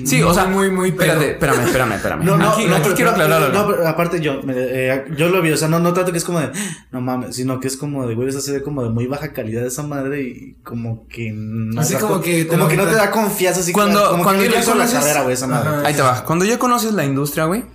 Sí, 0.05 0.21
o 0.23 0.33
sea, 0.33 0.45
Muy, 0.45 0.71
muy. 0.71 0.89
Espérate, 0.89 1.31
espérame, 1.33 1.61
espérame, 1.65 1.91
espérame. 1.93 2.23
No, 2.25 2.37
no, 2.37 2.49
aquí, 2.49 2.65
no, 2.65 2.73
aquí 2.75 2.83
pero, 2.85 2.95
quiero 2.95 3.11
pero- 3.11 3.23
aclarar 3.25 3.43
algo. 3.51 3.57
No, 3.59 3.67
pero 3.67 3.87
aparte 3.87 4.19
yo, 4.19 4.41
me- 4.41 4.53
eh, 4.57 5.05
yo 5.15 5.29
lo 5.29 5.41
vi, 5.43 5.51
o 5.51 5.57
sea, 5.57 5.67
no, 5.67 5.79
no 5.79 5.93
tanto 5.93 6.11
que 6.11 6.17
es 6.17 6.23
como 6.23 6.39
de, 6.39 6.49
no 6.91 7.01
mames, 7.01 7.35
sino 7.35 7.59
que 7.59 7.67
es 7.67 7.77
como 7.77 8.07
de, 8.07 8.15
güey, 8.15 8.27
esa 8.29 8.41
se 8.41 8.51
ve 8.51 8.63
como 8.63 8.81
de 8.83 8.89
muy 8.89 9.05
baja 9.05 9.31
calidad 9.31 9.63
esa 9.63 9.83
madre 9.83 10.23
y 10.23 10.53
como 10.63 11.07
que 11.07 11.31
no 11.33 11.79
Así 11.81 11.93
como 11.95 12.15
co- 12.15 12.21
que 12.21 12.47
como 12.47 12.67
que 12.67 12.77
no 12.77 12.85
te 12.85 12.95
da 12.95 13.11
confianza, 13.11 13.59
así 13.59 13.71
Cuando- 13.73 14.09
como, 14.09 14.23
cuando 14.23 14.41
que 14.41 14.49
ya 14.49 14.55
ya 14.55 14.61
hizo 14.61 14.73
la 14.75 14.85
conoces- 14.85 14.99
carrera, 14.99 15.21
güey, 15.21 15.33
esa 15.35 15.47
madre. 15.47 15.69
Ajá. 15.69 15.81
Ahí 15.87 15.93
te 15.93 16.01
va. 16.01 16.23
Cuando 16.25 16.45
ya 16.45 16.57
conoces 16.57 16.93
la 16.93 17.05
industria, 17.05 17.45
güey, 17.45 17.65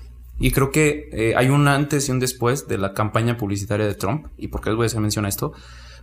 y 0.41 0.51
creo 0.51 0.73
que 0.73 1.09
eh, 1.13 1.35
hay 1.37 1.49
un 1.49 1.69
antes 1.69 2.09
y 2.09 2.13
un 2.13 2.19
después 2.19 2.67
de 2.67 2.77
la 2.79 2.93
campaña 2.93 3.37
publicitaria 3.37 3.87
de 3.87 3.95
Trump. 3.95 4.27
¿Y 4.37 4.49
por 4.49 4.63
qué 4.63 4.71
les 4.71 4.77
voy 4.77 4.85
a 4.85 4.87
hacer 4.87 5.01
mención 5.01 5.27
a 5.27 5.29
esto? 5.29 5.53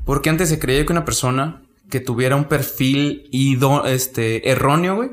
Porque 0.06 0.30
antes 0.30 0.48
se 0.48 0.58
creía 0.58 0.86
que 0.86 0.94
una 0.94 1.04
persona 1.04 1.64
que 1.90 2.00
tuviera 2.00 2.36
un 2.38 2.46
perfil 2.46 3.28
ido, 3.32 3.86
este, 3.86 4.50
erróneo, 4.50 4.96
güey, 4.96 5.10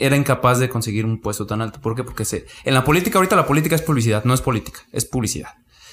era 0.00 0.16
incapaz 0.16 0.58
de 0.58 0.68
conseguir 0.68 1.04
un 1.04 1.20
puesto 1.20 1.46
tan 1.46 1.60
alto. 1.60 1.80
¿Por 1.80 1.94
qué? 1.94 2.02
Porque 2.02 2.24
se, 2.24 2.46
en 2.64 2.74
la 2.74 2.84
política, 2.84 3.18
ahorita 3.18 3.36
la 3.36 3.46
política 3.46 3.76
es 3.76 3.82
publicidad, 3.82 4.24
no 4.24 4.34
es 4.34 4.40
política, 4.40 4.80
es 4.90 5.04
publicidad. 5.04 5.50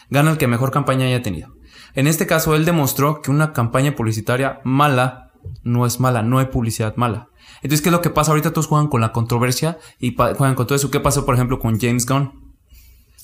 Gana 0.09 0.31
el 0.31 0.37
que 0.37 0.47
mejor 0.47 0.71
campaña 0.71 1.05
haya 1.05 1.21
tenido. 1.21 1.55
En 1.93 2.07
este 2.07 2.25
caso, 2.25 2.55
él 2.55 2.65
demostró 2.65 3.21
que 3.21 3.31
una 3.31 3.53
campaña 3.53 3.95
publicitaria 3.95 4.61
mala 4.63 5.31
no 5.63 5.85
es 5.85 5.99
mala, 5.99 6.23
no 6.23 6.39
hay 6.39 6.45
publicidad 6.45 6.95
mala. 6.95 7.29
Entonces, 7.57 7.81
¿qué 7.81 7.89
es 7.89 7.93
lo 7.93 8.01
que 8.01 8.09
pasa? 8.09 8.31
Ahorita 8.31 8.53
todos 8.53 8.67
juegan 8.67 8.87
con 8.87 9.01
la 9.01 9.11
controversia 9.11 9.77
y 9.99 10.15
juegan 10.15 10.55
con 10.55 10.67
todo 10.67 10.75
eso. 10.75 10.91
¿Qué 10.91 10.99
pasó, 10.99 11.25
por 11.25 11.35
ejemplo, 11.35 11.59
con 11.59 11.79
James 11.79 12.05
Gunn? 12.05 12.46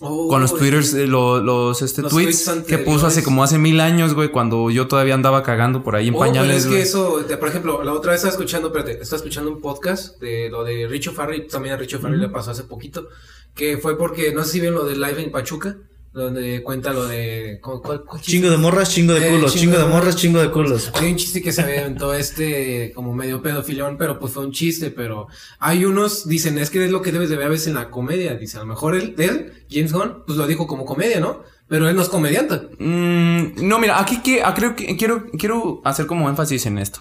Oh, 0.05 0.27
con 0.27 0.41
los 0.41 0.49
sí. 0.51 0.57
twitters, 0.57 0.93
eh, 0.95 1.07
lo- 1.07 1.41
los, 1.41 1.81
este, 1.81 2.01
Los 2.01 2.11
tweets, 2.11 2.43
tweets 2.43 2.67
que 2.67 2.77
puso 2.77 3.07
hace 3.07 3.23
como 3.23 3.41
hace 3.41 3.57
mil 3.57 3.79
años, 3.79 4.13
güey, 4.13 4.29
cuando 4.29 4.69
yo 4.69 4.87
todavía 4.87 5.13
andaba 5.13 5.43
cagando 5.43 5.81
por 5.81 5.95
ahí 5.95 6.09
en 6.09 6.15
Oh, 6.15 6.19
pero 6.19 6.31
pañales, 6.33 6.65
es 6.65 6.69
que 6.69 6.81
eso, 6.81 7.19
por 7.39 7.47
ejemplo, 7.47 7.83
la 7.83 7.93
otra 7.93 8.11
vez 8.11 8.19
estaba 8.19 8.31
escuchando, 8.33 8.67
espérate, 8.67 9.01
estaba 9.01 9.17
escuchando 9.17 9.49
un 9.49 9.61
podcast 9.61 10.19
de 10.19 10.49
lo 10.49 10.63
de 10.65 10.87
Richo 10.87 11.13
Farrell, 11.13 11.47
también 11.47 11.75
a 11.75 11.77
Richo 11.77 11.99
Farrell 11.99 12.19
le 12.19 12.27
pasó 12.29 12.51
hace 12.51 12.63
poquito, 12.63 13.07
que 13.55 13.77
fue 13.77 13.97
porque, 13.97 14.33
no 14.33 14.43
sé 14.43 14.51
si 14.51 14.59
ven 14.59 14.73
lo 14.73 14.83
de 14.83 14.95
Live 14.95 15.23
en 15.23 15.31
Pachuca, 15.31 15.77
donde 16.13 16.61
cuenta 16.61 16.93
lo 16.93 17.07
de... 17.07 17.59
¿cuál, 17.61 17.81
cuál- 17.81 18.03
cuál 18.05 18.21
chiste? 18.21 18.31
Chingo 18.37 18.51
de 18.51 18.57
morras, 18.57 18.89
chingo 18.91 19.13
de 19.13 19.27
Eh, 19.27 19.31
culos, 19.31 19.55
chingo 19.55 19.77
de 19.79 19.85
morras, 19.85 20.15
chingo 20.15 20.39
de 20.39 20.51
culos. 20.51 20.91
Hay 20.93 21.09
un 21.11 21.15
chiste 21.17 21.41
que 21.41 21.51
se 21.51 21.61
aventó 21.63 22.13
este 22.13 22.91
como 22.93 23.13
medio 23.15 23.41
pedofilón, 23.41 23.97
pero 23.97 24.19
pues 24.19 24.31
fue 24.33 24.45
un 24.45 24.51
chiste, 24.51 24.91
pero 24.91 25.27
hay 25.59 25.85
unos, 25.85 26.27
dicen, 26.27 26.57
es 26.59 26.69
que 26.69 26.85
es 26.85 26.91
lo 26.91 27.01
que 27.01 27.11
debes 27.11 27.29
de 27.29 27.35
ver 27.37 27.47
a 27.47 27.49
veces 27.49 27.67
en 27.67 27.73
la 27.75 27.89
comedia, 27.89 28.35
dice, 28.35 28.57
a 28.57 28.61
lo 28.61 28.67
mejor 28.67 28.95
él, 28.95 29.15
él, 29.17 29.65
James 29.71 29.91
Gunn, 29.91 30.23
pues 30.27 30.37
lo 30.37 30.45
dijo 30.45 30.67
como 30.67 30.85
comedia, 30.85 31.19
¿no? 31.19 31.41
Pero 31.67 31.89
él 31.89 31.95
no 31.95 32.03
es 32.03 32.09
comediante. 32.09 32.55
Mm, 32.77 33.67
no, 33.67 33.79
mira, 33.79 33.99
aquí 33.99 34.21
que, 34.21 34.43
ah, 34.43 34.53
creo 34.53 34.75
que 34.75 34.95
quiero, 34.97 35.25
quiero 35.39 35.81
hacer 35.83 36.05
como 36.05 36.29
énfasis 36.29 36.67
en 36.67 36.77
esto. 36.77 36.99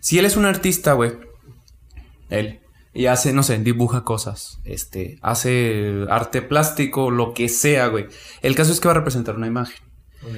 Si 0.00 0.18
él 0.20 0.24
es 0.24 0.36
un 0.36 0.44
artista, 0.44 0.92
güey, 0.92 1.12
él, 2.30 2.60
y 2.96 3.06
hace, 3.06 3.34
no 3.34 3.42
sé, 3.42 3.58
dibuja 3.58 4.04
cosas, 4.04 4.58
este, 4.64 5.18
hace 5.20 6.06
arte 6.08 6.40
plástico, 6.40 7.10
lo 7.10 7.34
que 7.34 7.50
sea, 7.50 7.88
güey. 7.88 8.06
El 8.40 8.54
caso 8.54 8.72
es 8.72 8.80
que 8.80 8.88
va 8.88 8.92
a 8.92 8.98
representar 8.98 9.36
una 9.36 9.46
imagen. 9.46 9.84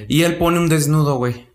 Y 0.07 0.23
él 0.23 0.37
pone 0.37 0.59
un 0.59 0.67
desnudo, 0.67 1.15
güey. 1.15 1.47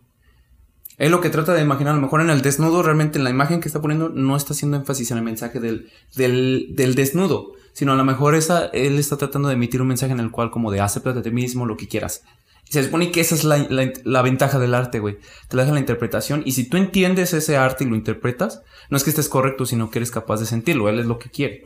Él 0.97 1.11
lo 1.11 1.21
que 1.21 1.29
trata 1.29 1.53
de 1.53 1.61
imaginar, 1.61 1.93
a 1.93 1.97
lo 1.97 2.03
mejor 2.03 2.23
en 2.23 2.31
el 2.31 2.41
desnudo, 2.41 2.83
realmente 2.83 3.19
en 3.19 3.25
la 3.25 3.31
imagen 3.31 3.61
que 3.61 3.69
está 3.69 3.83
poniendo, 3.83 4.09
no 4.09 4.35
está 4.35 4.55
haciendo 4.55 4.79
énfasis 4.79 5.11
en 5.11 5.19
el 5.19 5.25
mensaje 5.25 5.61
del, 5.61 5.91
del, 6.17 6.69
del 6.71 6.95
desnudo, 6.95 7.53
sino 7.75 7.93
a 7.93 7.97
lo 7.97 8.05
mejor 8.05 8.35
esa, 8.35 8.67
él 8.67 8.99
está 8.99 9.19
tratando 9.19 9.49
de 9.49 9.55
emitir 9.55 9.83
un 9.83 9.89
mensaje 9.89 10.13
en 10.13 10.21
el 10.21 10.31
cual 10.31 10.51
como 10.51 10.71
de 10.71 10.81
acéptate 10.81 11.19
a 11.19 11.23
ti 11.23 11.31
mismo, 11.31 11.67
lo 11.67 11.77
que 11.77 11.87
quieras. 11.87 12.23
Se 12.69 12.83
supone 12.83 13.11
que 13.13 13.21
esa 13.21 13.35
es 13.35 13.45
la, 13.45 13.59
la- 13.59 13.93
la 14.05 14.23
ventaja 14.23 14.59
del 14.59 14.75
arte, 14.75 14.99
güey. 14.99 15.19
Te 15.49 15.57
la 15.57 15.63
deja 15.63 15.75
la 15.75 15.81
interpretación 15.81 16.43
y 16.45 16.53
si 16.53 16.69
tú 16.69 16.77
entiendes 16.77 17.33
ese 17.33 17.57
arte 17.57 17.85
y 17.85 17.87
lo 17.89 17.95
interpretas, 17.97 18.63
no 18.91 18.97
es 18.97 19.05
que 19.05 19.11
estés 19.11 19.29
correcto, 19.29 19.65
sino 19.67 19.91
que 19.91 19.99
eres 20.01 20.11
capaz 20.11 20.41
de 20.41 20.47
sentirlo. 20.47 20.89
Él 20.89 20.99
es 20.99 21.07
lo 21.07 21.19
que 21.19 21.31
quiere. 21.31 21.63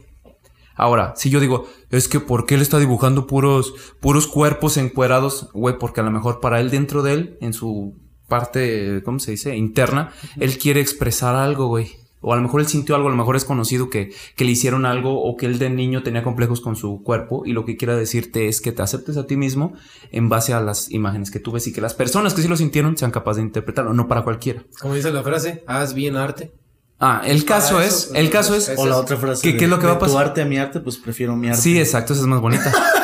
Ahora, 0.75 1.15
si 1.17 1.29
yo 1.31 1.41
digo, 1.41 1.67
es 1.91 2.07
que 2.09 2.21
¿por 2.21 2.47
qué 2.47 2.55
él 2.55 2.63
está 2.63 2.79
dibujando 2.79 3.27
puros, 3.27 3.75
puros 4.01 4.27
cuerpos 4.29 4.77
encuerados? 4.77 5.51
Güey, 5.53 5.77
porque 5.79 6.01
a 6.01 6.05
lo 6.05 6.11
mejor 6.11 6.41
para 6.41 6.61
él 6.61 6.71
dentro 6.71 7.03
de 7.03 7.13
él, 7.15 7.39
en 7.41 7.53
su 7.53 7.97
parte, 8.29 9.03
¿cómo 9.05 9.19
se 9.19 9.33
dice? 9.33 9.57
Interna, 9.57 10.13
él 10.39 10.59
quiere 10.59 10.81
expresar 10.81 11.35
algo, 11.35 11.67
güey. 11.67 11.97
O 12.21 12.33
a 12.33 12.37
lo 12.37 12.43
mejor 12.43 12.61
él 12.61 12.67
sintió 12.67 12.95
algo, 12.97 13.09
a 13.09 13.11
lo 13.11 13.17
mejor 13.17 13.37
es 13.37 13.45
conocido 13.45 13.91
que, 13.91 14.13
que 14.37 14.45
le 14.45 14.51
hicieron 14.51 14.87
algo 14.87 15.23
o 15.23 15.37
que 15.37 15.47
él 15.47 15.59
de 15.59 15.71
niño 15.71 16.03
tenía 16.03 16.23
complejos 16.25 16.61
con 16.61 16.75
su 16.77 17.03
cuerpo 17.03 17.43
y 17.47 17.53
lo 17.53 17.65
que 17.65 17.77
quiera 17.77 17.95
decirte 17.97 18.49
es 18.49 18.61
que 18.61 18.73
te 18.73 18.83
aceptes 18.83 19.17
a 19.17 19.27
ti 19.27 19.37
mismo 19.37 19.73
en 20.11 20.29
base 20.29 20.53
a 20.53 20.61
las 20.61 20.91
imágenes 20.91 21.31
que 21.31 21.39
tú 21.41 21.53
ves 21.53 21.67
y 21.69 21.73
que 21.73 21.81
las 21.81 21.95
personas 21.95 22.35
que 22.35 22.43
sí 22.43 22.49
lo 22.49 22.57
sintieron 22.57 22.97
sean 22.97 23.11
capaces 23.13 23.37
de 23.37 23.43
interpretarlo, 23.47 23.95
no 23.95 24.09
para 24.09 24.23
cualquiera. 24.25 24.65
Como 24.81 24.95
dice 24.95 25.13
la 25.13 25.23
frase, 25.23 25.63
haz 25.67 25.95
bien 25.95 26.17
arte. 26.17 26.53
Ah, 27.01 27.23
el 27.25 27.45
Para 27.45 27.61
caso 27.61 27.81
eso, 27.81 28.09
es, 28.13 28.21
el 28.21 28.29
caso 28.29 28.57
es, 28.57 28.73
O 28.77 28.85
la 28.85 28.97
otra 28.99 29.17
frase. 29.17 29.41
¿Qué- 29.43 29.53
de, 29.53 29.59
qué 29.59 29.65
es 29.67 29.71
lo 29.71 29.79
que 29.79 29.87
va 29.87 29.93
a 29.93 29.95
de 29.95 30.01
Tu 30.01 30.07
pasar? 30.07 30.27
arte 30.27 30.43
a 30.43 30.45
mi 30.45 30.59
arte, 30.59 30.81
pues 30.81 30.97
prefiero 30.97 31.37
mi 31.37 31.49
arte. 31.49 31.63
Sí, 31.63 31.79
exacto, 31.79 32.13
esa 32.13 32.23
es 32.23 32.29
más 32.29 32.41
bonita. 32.41 32.73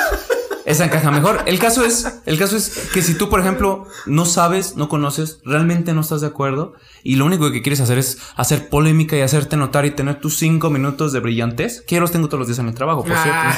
Esa 0.74 0.86
encaja 0.86 1.12
mejor. 1.12 1.44
El 1.46 1.60
caso 1.60 1.84
es, 1.84 2.20
el 2.26 2.36
caso 2.36 2.56
es 2.56 2.90
que 2.92 3.00
si 3.00 3.14
tú, 3.14 3.28
por 3.28 3.38
ejemplo, 3.38 3.86
no 4.06 4.26
sabes, 4.26 4.74
no 4.74 4.88
conoces, 4.88 5.38
realmente 5.44 5.94
no 5.94 6.00
estás 6.00 6.20
de 6.20 6.26
acuerdo 6.26 6.74
y 7.04 7.14
lo 7.14 7.26
único 7.26 7.52
que 7.52 7.62
quieres 7.62 7.80
hacer 7.80 7.96
es 7.96 8.18
hacer 8.34 8.68
polémica 8.68 9.16
y 9.16 9.20
hacerte 9.20 9.56
notar 9.56 9.86
y 9.86 9.92
tener 9.92 10.20
tus 10.20 10.36
cinco 10.36 10.70
minutos 10.70 11.12
de 11.12 11.20
brillantez, 11.20 11.82
que 11.82 11.94
yo 11.94 12.00
los 12.00 12.10
tengo 12.10 12.26
todos 12.26 12.40
los 12.40 12.48
días 12.48 12.58
en 12.58 12.66
el 12.66 12.74
trabajo, 12.74 13.04
por 13.04 13.16
cierto. 13.16 13.40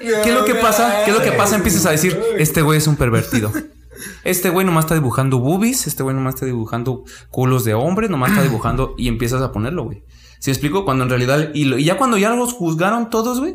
¿Qué 0.00 0.30
es 0.30 0.34
lo 0.34 0.46
que 0.46 0.54
pasa? 0.54 1.02
¿Qué 1.04 1.10
es 1.10 1.18
lo 1.18 1.22
que 1.22 1.32
pasa? 1.32 1.56
Empiezas 1.56 1.84
a 1.84 1.90
decir, 1.90 2.18
este 2.38 2.62
güey 2.62 2.78
es 2.78 2.86
un 2.86 2.96
pervertido. 2.96 3.52
Este 4.24 4.48
güey 4.48 4.64
nomás 4.64 4.86
está 4.86 4.94
dibujando 4.94 5.40
boobies, 5.40 5.86
este 5.86 6.02
güey 6.02 6.16
nomás 6.16 6.36
está 6.36 6.46
dibujando 6.46 7.04
culos 7.30 7.64
de 7.64 7.74
hombre, 7.74 8.08
nomás 8.08 8.30
está 8.30 8.42
dibujando 8.42 8.94
y 8.96 9.08
empiezas 9.08 9.42
a 9.42 9.52
ponerlo, 9.52 9.84
güey. 9.84 10.02
¿Sí 10.42 10.50
explico? 10.50 10.84
Cuando 10.84 11.04
en 11.04 11.10
realidad, 11.10 11.50
y, 11.54 11.66
lo- 11.66 11.78
y 11.78 11.84
ya 11.84 11.96
cuando 11.96 12.18
ya 12.18 12.30
los 12.34 12.52
juzgaron 12.52 13.10
todos, 13.10 13.38
güey. 13.38 13.54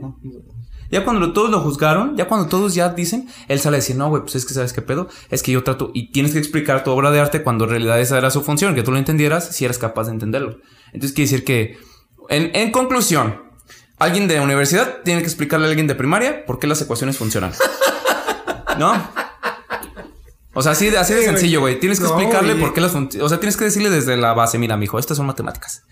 Ya 0.90 1.04
cuando 1.04 1.34
todos 1.34 1.50
lo 1.50 1.60
juzgaron, 1.60 2.16
ya 2.16 2.30
cuando 2.30 2.48
todos 2.48 2.74
ya 2.76 2.88
dicen, 2.88 3.28
él 3.50 3.60
sale 3.60 3.76
a 3.76 3.80
decir, 3.80 3.98
no, 3.98 4.08
güey, 4.08 4.22
pues 4.22 4.36
es 4.36 4.46
que 4.46 4.54
sabes 4.54 4.72
qué 4.72 4.82
pedo, 4.82 5.10
es 5.30 5.44
que 5.44 5.52
yo 5.52 5.62
trato, 5.66 5.92
y 5.94 6.14
tienes 6.14 6.32
que 6.32 6.40
explicar 6.40 6.86
tu 6.86 6.92
obra 6.92 7.12
de 7.12 7.20
arte 7.20 7.44
cuando 7.44 7.66
en 7.66 7.72
realidad 7.72 8.00
esa 8.00 8.18
era 8.18 8.32
su 8.32 8.42
función, 8.42 8.74
que 8.74 8.84
tú 8.84 8.94
lo 8.94 8.98
entendieras 8.98 9.54
si 9.54 9.66
eras 9.66 9.78
capaz 9.80 10.06
de 10.06 10.12
entenderlo. 10.14 10.60
Entonces 10.94 11.12
quiere 11.12 11.30
decir 11.30 11.44
que, 11.44 11.78
en, 12.30 12.52
en 12.56 12.72
conclusión, 12.72 13.42
alguien 14.00 14.30
de 14.30 14.40
universidad 14.40 15.00
tiene 15.04 15.20
que 15.20 15.28
explicarle 15.28 15.66
a 15.66 15.70
alguien 15.70 15.88
de 15.88 15.96
primaria 15.96 16.46
por 16.46 16.58
qué 16.58 16.68
las 16.68 16.82
ecuaciones 16.82 17.18
funcionan. 17.18 17.52
¿No? 18.80 18.94
O 20.54 20.62
sea, 20.64 20.72
así 20.72 20.90
de, 20.90 20.98
así 20.98 21.14
de 21.14 21.24
sencillo, 21.24 21.60
güey. 21.60 21.80
Tienes 21.82 22.00
que 22.00 22.06
explicarle 22.06 22.56
por 22.56 22.74
qué 22.74 22.80
las 22.80 22.92
funcionan. 22.94 23.26
O 23.26 23.30
sea, 23.30 23.40
tienes 23.40 23.58
que 23.58 23.66
decirle 23.66 23.90
desde 23.90 24.16
la 24.16 24.34
base, 24.34 24.58
mira, 24.58 24.78
mijo, 24.78 24.98
estas 25.00 25.18
son 25.18 25.26
matemáticas. 25.28 25.84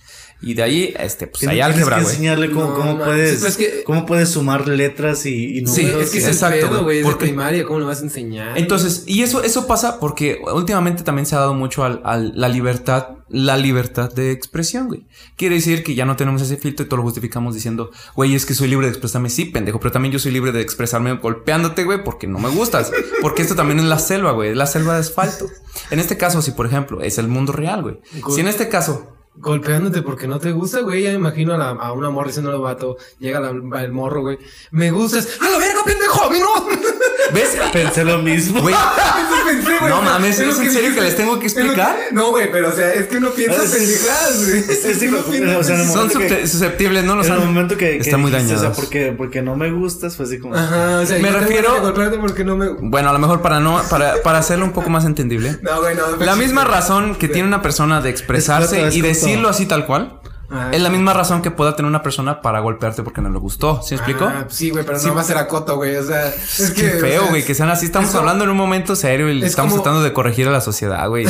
Y 0.42 0.54
de 0.54 0.64
ahí, 0.64 0.94
este, 1.00 1.28
pues 1.28 1.48
hay 1.48 1.62
álgebra, 1.62 1.96
que 1.98 2.04
güey. 2.04 2.14
enseñarle 2.16 2.52
cómo, 2.52 2.66
No, 2.70 2.76
cómo 2.76 2.98
puedes, 3.04 3.40
sí, 3.40 3.48
es 3.48 3.58
que- 3.58 3.84
cómo 3.84 4.06
puedes 4.06 4.30
sumar 4.30 4.68
letras 4.68 5.26
y, 5.26 5.58
y 5.60 5.66
Sí, 5.66 5.84
números. 5.84 6.04
es 6.04 6.10
que 6.12 6.18
es 6.20 6.28
Exacto, 6.28 6.70
pedo, 6.70 6.84
güey, 6.84 7.00
es 7.00 7.08
de 7.08 7.16
primaria, 7.16 7.64
¿cómo 7.66 7.80
lo 7.80 7.86
vas 7.88 8.02
a 8.02 8.04
enseñar? 8.04 8.58
Entonces, 8.58 9.04
y 9.08 9.24
eso, 9.24 9.42
eso 9.44 9.66
pasa 9.66 10.00
porque 10.00 10.40
últimamente 10.54 11.04
también 11.04 11.26
se 11.26 11.36
ha 11.36 11.40
dado 11.40 11.54
mucho 11.56 11.84
al, 11.84 12.02
al- 12.04 12.34
la 12.36 12.50
libertad, 12.50 13.08
la 13.30 13.58
libertad 13.58 14.14
de 14.14 14.32
expresión, 14.32 14.88
güey. 14.88 15.06
Quiere 15.36 15.56
decir 15.56 15.84
que 15.84 15.96
ya 15.96 16.06
no 16.06 16.16
tenemos 16.16 16.42
ese 16.44 16.58
filtro 16.58 16.86
y 16.86 16.90
todo 16.90 16.98
lo 16.98 17.04
justificamos 17.04 17.56
diciendo, 17.56 17.90
güey, 18.16 18.36
es 18.36 18.46
que 18.46 18.54
soy 18.54 18.68
libre 18.68 18.86
de 18.88 18.92
expresarme, 18.92 19.30
sí, 19.32 19.46
pendejo, 19.46 19.80
pero 19.80 19.94
también 19.94 20.12
yo 20.12 20.20
soy 20.20 20.32
libre 20.32 20.52
de 20.52 20.62
expresarme 20.62 21.14
golpeándote, 21.18 21.86
güey, 21.86 22.04
porque 22.04 22.28
no 22.28 22.38
me 22.40 22.50
gustas. 22.50 22.92
Porque 23.22 23.42
esto 23.42 23.56
también 23.56 23.80
es 23.80 23.86
la 23.86 23.98
selva, 24.00 24.32
güey, 24.34 24.52
es 24.52 24.58
la 24.58 24.68
selva 24.68 24.94
de 24.94 25.00
asfalto. 25.00 25.48
En 25.90 26.00
este 26.00 26.18
caso, 26.18 26.42
si 26.44 26.52
por 26.52 26.66
ejemplo 26.68 27.02
es 27.02 27.18
el 27.18 27.28
mundo 27.28 27.52
real, 27.54 27.82
güey. 27.82 28.00
Si 28.36 28.42
en 28.42 28.48
este 28.48 28.70
caso 28.70 29.14
Golpeándote 29.38 30.02
porque 30.02 30.28
no 30.28 30.40
te 30.40 30.52
gusta, 30.52 30.80
güey. 30.82 31.04
Ya 31.04 31.10
me 31.10 31.16
imagino 31.16 31.54
a, 31.54 31.58
la, 31.58 31.70
a 31.72 31.92
una 31.94 32.10
morra 32.10 32.28
diciendo 32.28 32.52
al 32.52 32.60
vato. 32.60 32.98
Llega 33.20 33.40
la- 33.40 33.82
el 33.84 33.92
morro, 33.92 34.22
güey. 34.22 34.40
Me 34.72 34.92
gustas. 34.92 35.28
¡A 35.42 35.50
la 35.50 35.58
verga, 35.58 35.84
pendejo! 35.86 36.24
¡A 36.24 36.30
no! 36.40 36.95
¿Ves? 37.34 37.58
Pensé 37.74 38.04
lo 38.04 38.20
mismo. 38.20 38.62
Güey, 38.62 38.74
Eso 38.76 39.46
pensé, 39.46 39.78
güey. 39.80 39.90
No 39.90 40.02
mames, 40.02 40.40
¿es 40.40 40.60
en 40.60 40.72
serio 40.72 40.94
que 40.96 41.02
les 41.02 41.16
tengo 41.16 41.40
que 41.40 41.46
explicar? 41.48 41.98
No, 42.12 42.30
güey, 42.32 42.52
pero 42.52 42.70
o 42.70 42.72
sea, 42.72 42.94
es 42.94 43.08
que 43.08 43.18
uno 43.18 43.32
piensa 43.32 43.62
pendejadas, 43.62 44.46
güey. 44.46 44.60
es- 44.60 44.86
es- 44.86 45.56
o 45.56 45.64
sea, 45.64 45.86
son 45.88 46.10
que- 46.10 46.48
susceptibles, 46.48 47.04
¿no? 47.04 47.16
Los 47.16 47.28
en 47.28 47.34
el 47.34 47.40
han- 47.42 47.48
momento 47.48 47.78
que, 47.78 47.98
Están 47.98 48.22
muy 48.22 48.32
dañados. 48.32 48.58
O 48.58 48.62
sea, 48.62 48.72
porque, 48.72 49.14
porque 49.18 49.42
no 49.42 49.56
me 49.56 49.72
gustas, 49.72 50.16
fue 50.16 50.26
así 50.26 50.40
como. 50.40 50.56
Ajá, 50.56 51.00
o 51.02 51.06
sea, 51.06 51.20
Me 51.20 51.32
refiero- 51.32 51.76
que 51.76 51.82
golpearte 51.82 52.18
porque 52.18 52.44
no 52.44 52.56
me. 52.58 52.68
Bueno, 52.80 53.10
a 53.10 53.14
lo 53.14 53.20
mejor 53.20 53.42
para 53.42 53.60
no, 53.60 53.82
para, 53.90 54.22
para 54.24 54.40
hacerlo 54.40 54.66
un 54.66 54.72
poco 54.72 54.90
más 54.90 55.06
entendible. 55.06 55.58
No, 55.62 55.82
güey, 55.82 55.96
no. 55.96 56.16
La 56.24 56.36
misma 56.36 56.64
razón 56.64 57.16
que 57.16 57.28
tiene 57.28 57.48
una 57.48 57.62
persona 57.62 58.02
de 58.02 58.10
expresarse 58.10 58.90
y 58.92 59.02
decirlo 59.02 59.50
así 59.50 59.66
tal 59.66 59.86
cual. 59.86 60.20
Ah, 60.50 60.70
Es 60.72 60.82
la 60.82 60.90
misma 60.90 61.14
razón 61.14 61.42
que 61.42 61.50
pueda 61.52 61.76
tener 61.76 61.90
una 61.90 62.04
persona 62.04 62.42
para 62.42 62.60
golpearte 62.60 63.02
porque 63.02 63.20
no 63.22 63.30
le 63.30 63.40
gustó. 63.40 63.82
¿Sí 63.82 63.96
me 63.96 63.98
explico? 63.98 64.26
Ah, 64.26 64.46
sí, 64.50 64.70
güey, 64.70 64.86
pero 64.86 65.02
no 65.02 65.16
va 65.16 65.22
a 65.22 65.24
ser 65.24 65.38
a 65.38 65.48
coto, 65.48 65.76
güey. 65.78 65.96
O 65.96 66.04
sea, 66.04 66.28
es 66.30 66.72
que. 66.76 66.82
Qué 66.84 66.90
feo, 66.92 67.20
o 67.22 67.24
sea, 67.24 67.30
güey, 67.32 67.44
que 67.46 67.56
sean 67.56 67.70
así. 67.70 67.88
Estamos 67.88 68.10
es 68.10 68.16
hablando 68.16 68.44
en 68.44 68.52
un 68.52 68.58
momento 68.58 68.96
serio 68.96 69.32
y 69.32 69.40
es 69.40 69.46
estamos 69.48 69.72
como- 69.72 69.84
tratando 69.84 70.04
de 70.04 70.14
corregir 70.14 70.48
a 70.48 70.52
la 70.52 70.62
sociedad, 70.62 71.08
güey. 71.10 71.26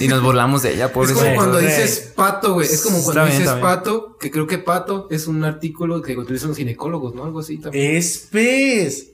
y 0.00 0.08
nos 0.08 0.22
burlamos 0.22 0.62
de 0.62 0.74
ella, 0.74 0.86
Es 0.86 0.90
pobre 0.92 1.14
como 1.14 1.34
cuando 1.34 1.54
güey. 1.54 1.66
dices 1.66 2.12
pato, 2.14 2.52
güey. 2.54 2.66
Es 2.66 2.82
como 2.82 3.02
cuando 3.02 3.24
dices 3.26 3.48
pato, 3.60 4.16
que 4.18 4.30
creo 4.30 4.46
que 4.46 4.58
pato 4.58 5.06
es 5.10 5.26
un 5.26 5.42
artículo 5.44 6.02
que 6.02 6.16
utilizan 6.18 6.48
los 6.50 6.58
ginecólogos, 6.58 7.14
¿no? 7.14 7.24
Algo 7.24 7.40
así 7.40 7.58
también. 7.58 7.96
Es 7.96 8.28
pez. 8.30 9.06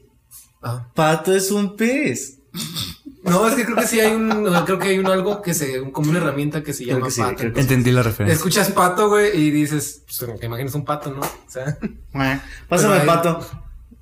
Ah. 0.63 0.89
Pato 0.95 1.33
es 1.35 1.51
un 1.53 1.77
pez. 1.77 2.36
No, 3.27 3.49
es 3.49 3.55
que 3.57 3.65
creo 3.65 3.77
que 3.77 3.89
sí 3.89 3.99
hay 3.99 4.15
un, 4.15 4.45
creo 4.65 4.79
que 4.79 4.87
hay 4.89 4.99
un 5.01 5.07
algo 5.09 5.43
que 5.43 5.53
se, 5.53 5.91
como 5.91 6.11
una 6.11 6.21
herramienta 6.21 6.63
que 6.63 6.73
se 6.73 6.85
Creo 6.85 6.99
llama 6.99 7.07
que 7.09 7.13
sí, 7.13 7.21
pato. 7.21 7.43
Entendí 7.43 7.91
la 7.91 8.05
referencia. 8.05 8.37
Escuchas 8.37 8.71
pato, 8.71 9.09
güey, 9.09 9.37
y 9.37 9.51
dices, 9.51 10.03
pues, 10.07 10.39
te 10.39 10.47
imaginas 10.47 10.77
un 10.77 10.85
pato, 10.85 11.11
¿no? 11.11 11.23
O 11.23 11.51
sea, 11.51 11.77
Pásame 12.69 12.99
el 12.99 13.03
pato. 13.07 13.41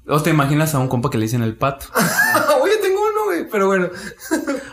O 0.06 0.20
te 0.20 0.28
imaginas 0.28 0.74
a 0.74 0.78
un 0.78 0.88
compa 0.88 1.08
que 1.08 1.16
le 1.16 1.24
dicen 1.24 1.42
el 1.42 1.56
pato. 1.56 1.86
oye, 2.62 2.76
tengo 2.82 3.00
uno, 3.00 3.24
güey, 3.24 3.48
pero 3.50 3.66
bueno. 3.66 3.88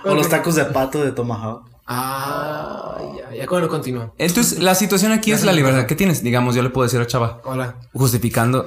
O 0.04 0.14
los 0.16 0.28
tacos 0.28 0.56
de 0.56 0.66
pato 0.66 1.02
de 1.02 1.14
Tomahawk. 1.14 1.70
Ah, 1.88 2.98
ya, 3.18 3.34
ya, 3.34 3.46
bueno, 3.48 3.70
continúa. 3.70 4.14
Entonces, 4.18 4.60
la 4.60 4.76
situación 4.76 5.14
aquí 5.14 5.32
es 5.32 5.46
la 5.46 5.54
libertad 5.54 5.86
que 5.86 5.96
tienes. 5.96 6.24
Digamos, 6.24 6.56
yo 6.56 6.62
le 6.62 6.70
puedo 6.70 6.86
decir 6.86 7.00
a 7.00 7.08
Chava, 7.08 7.42
Hola. 7.46 7.78
justificando. 7.94 8.66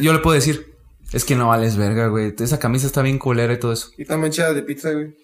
yo 0.00 0.12
le 0.12 0.20
puedo 0.20 0.34
decir, 0.34 0.71
es 1.12 1.24
que 1.24 1.36
no 1.36 1.48
vales 1.48 1.76
verga, 1.76 2.08
güey. 2.08 2.34
Esa 2.38 2.58
camisa 2.58 2.86
está 2.86 3.02
bien 3.02 3.18
culera 3.18 3.52
y 3.52 3.58
todo 3.58 3.72
eso. 3.72 3.90
Y 3.96 4.02
está 4.02 4.16
manchada 4.16 4.54
de 4.54 4.62
pizza, 4.62 4.92
güey. 4.92 5.14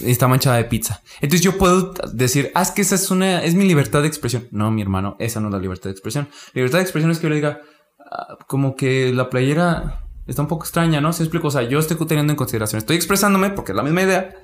Y 0.00 0.10
está 0.10 0.28
manchada 0.28 0.56
de 0.56 0.64
pizza. 0.64 1.02
Entonces 1.20 1.42
yo 1.42 1.58
puedo 1.58 1.94
decir, 2.12 2.50
ah, 2.54 2.62
es 2.62 2.70
que 2.70 2.82
esa 2.82 2.94
es 2.94 3.10
una, 3.10 3.42
es 3.42 3.54
mi 3.54 3.64
libertad 3.64 4.02
de 4.02 4.08
expresión. 4.08 4.46
No, 4.50 4.70
mi 4.70 4.82
hermano, 4.82 5.16
esa 5.18 5.40
no 5.40 5.48
es 5.48 5.52
la 5.52 5.58
libertad 5.58 5.84
de 5.84 5.92
expresión. 5.92 6.28
Libertad 6.54 6.78
de 6.78 6.82
expresión 6.82 7.10
es 7.10 7.18
que 7.18 7.24
yo 7.24 7.30
le 7.30 7.36
diga, 7.36 7.60
ah, 7.98 8.38
como 8.46 8.76
que 8.76 9.12
la 9.12 9.30
playera 9.30 10.04
está 10.26 10.42
un 10.42 10.48
poco 10.48 10.64
extraña, 10.64 11.00
¿no? 11.00 11.12
Si 11.12 11.22
explico, 11.22 11.48
o 11.48 11.50
sea, 11.50 11.62
yo 11.62 11.78
estoy 11.78 11.96
teniendo 12.06 12.32
en 12.32 12.36
consideración, 12.36 12.78
estoy 12.78 12.96
expresándome 12.96 13.50
porque 13.50 13.72
es 13.72 13.76
la 13.76 13.82
misma 13.82 14.02
idea, 14.02 14.36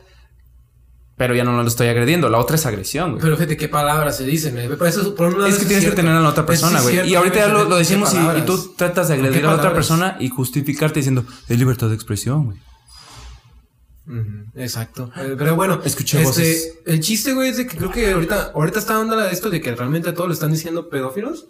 pero 1.18 1.34
ya 1.34 1.44
no 1.44 1.60
lo 1.60 1.68
estoy 1.68 1.88
agrediendo. 1.88 2.30
La 2.30 2.38
otra 2.38 2.56
es 2.56 2.64
agresión, 2.64 3.10
güey. 3.10 3.22
Pero 3.22 3.36
fíjate 3.36 3.56
qué 3.58 3.68
palabras 3.68 4.16
se 4.16 4.24
dicen, 4.24 4.54
güey. 4.54 4.68
Por 4.78 4.86
eso, 4.86 5.14
por 5.14 5.26
un 5.26 5.32
lado, 5.40 5.46
Es 5.48 5.58
que 5.58 5.66
tienes 5.66 5.84
que 5.84 5.90
tener 5.90 6.12
a 6.12 6.20
la 6.20 6.28
otra 6.30 6.46
persona, 6.46 6.80
güey. 6.80 7.06
y 7.10 7.14
ahorita 7.14 7.36
ya 7.40 7.48
lo, 7.48 7.64
¿qué 7.64 7.68
lo 7.70 7.76
decimos 7.76 8.14
y, 8.14 8.40
tú 8.42 8.72
tratas 8.76 9.08
de 9.08 9.16
¿Con 9.16 9.22
qué 9.24 9.28
agredir 9.28 9.46
a 9.46 9.50
la 9.50 9.56
otra 9.56 9.74
persona 9.74 10.16
y 10.20 10.28
justificarte 10.30 11.00
diciendo, 11.00 11.24
es 11.48 11.58
libertad 11.58 11.88
de 11.88 11.94
expresión, 11.96 12.44
güey. 12.46 12.58
Exacto. 14.56 15.10
Eh, 15.16 15.34
Pero 15.36 15.54
bueno, 15.54 15.82
Escuché 15.84 16.18
este, 16.18 16.26
voces. 16.26 16.78
el 16.86 17.00
chiste, 17.00 17.34
güey, 17.34 17.50
es 17.50 17.58
de 17.58 17.66
que 17.66 17.76
creo 17.76 17.90
que 17.90 18.10
ahorita, 18.12 18.52
ahorita 18.54 18.78
está 18.78 18.98
onda 18.98 19.16
de 19.26 19.32
esto 19.32 19.50
de 19.50 19.60
que 19.60 19.74
realmente 19.74 20.08
a 20.08 20.14
todos 20.14 20.28
le 20.28 20.34
están 20.34 20.50
diciendo 20.52 20.88
pedófilos. 20.88 21.48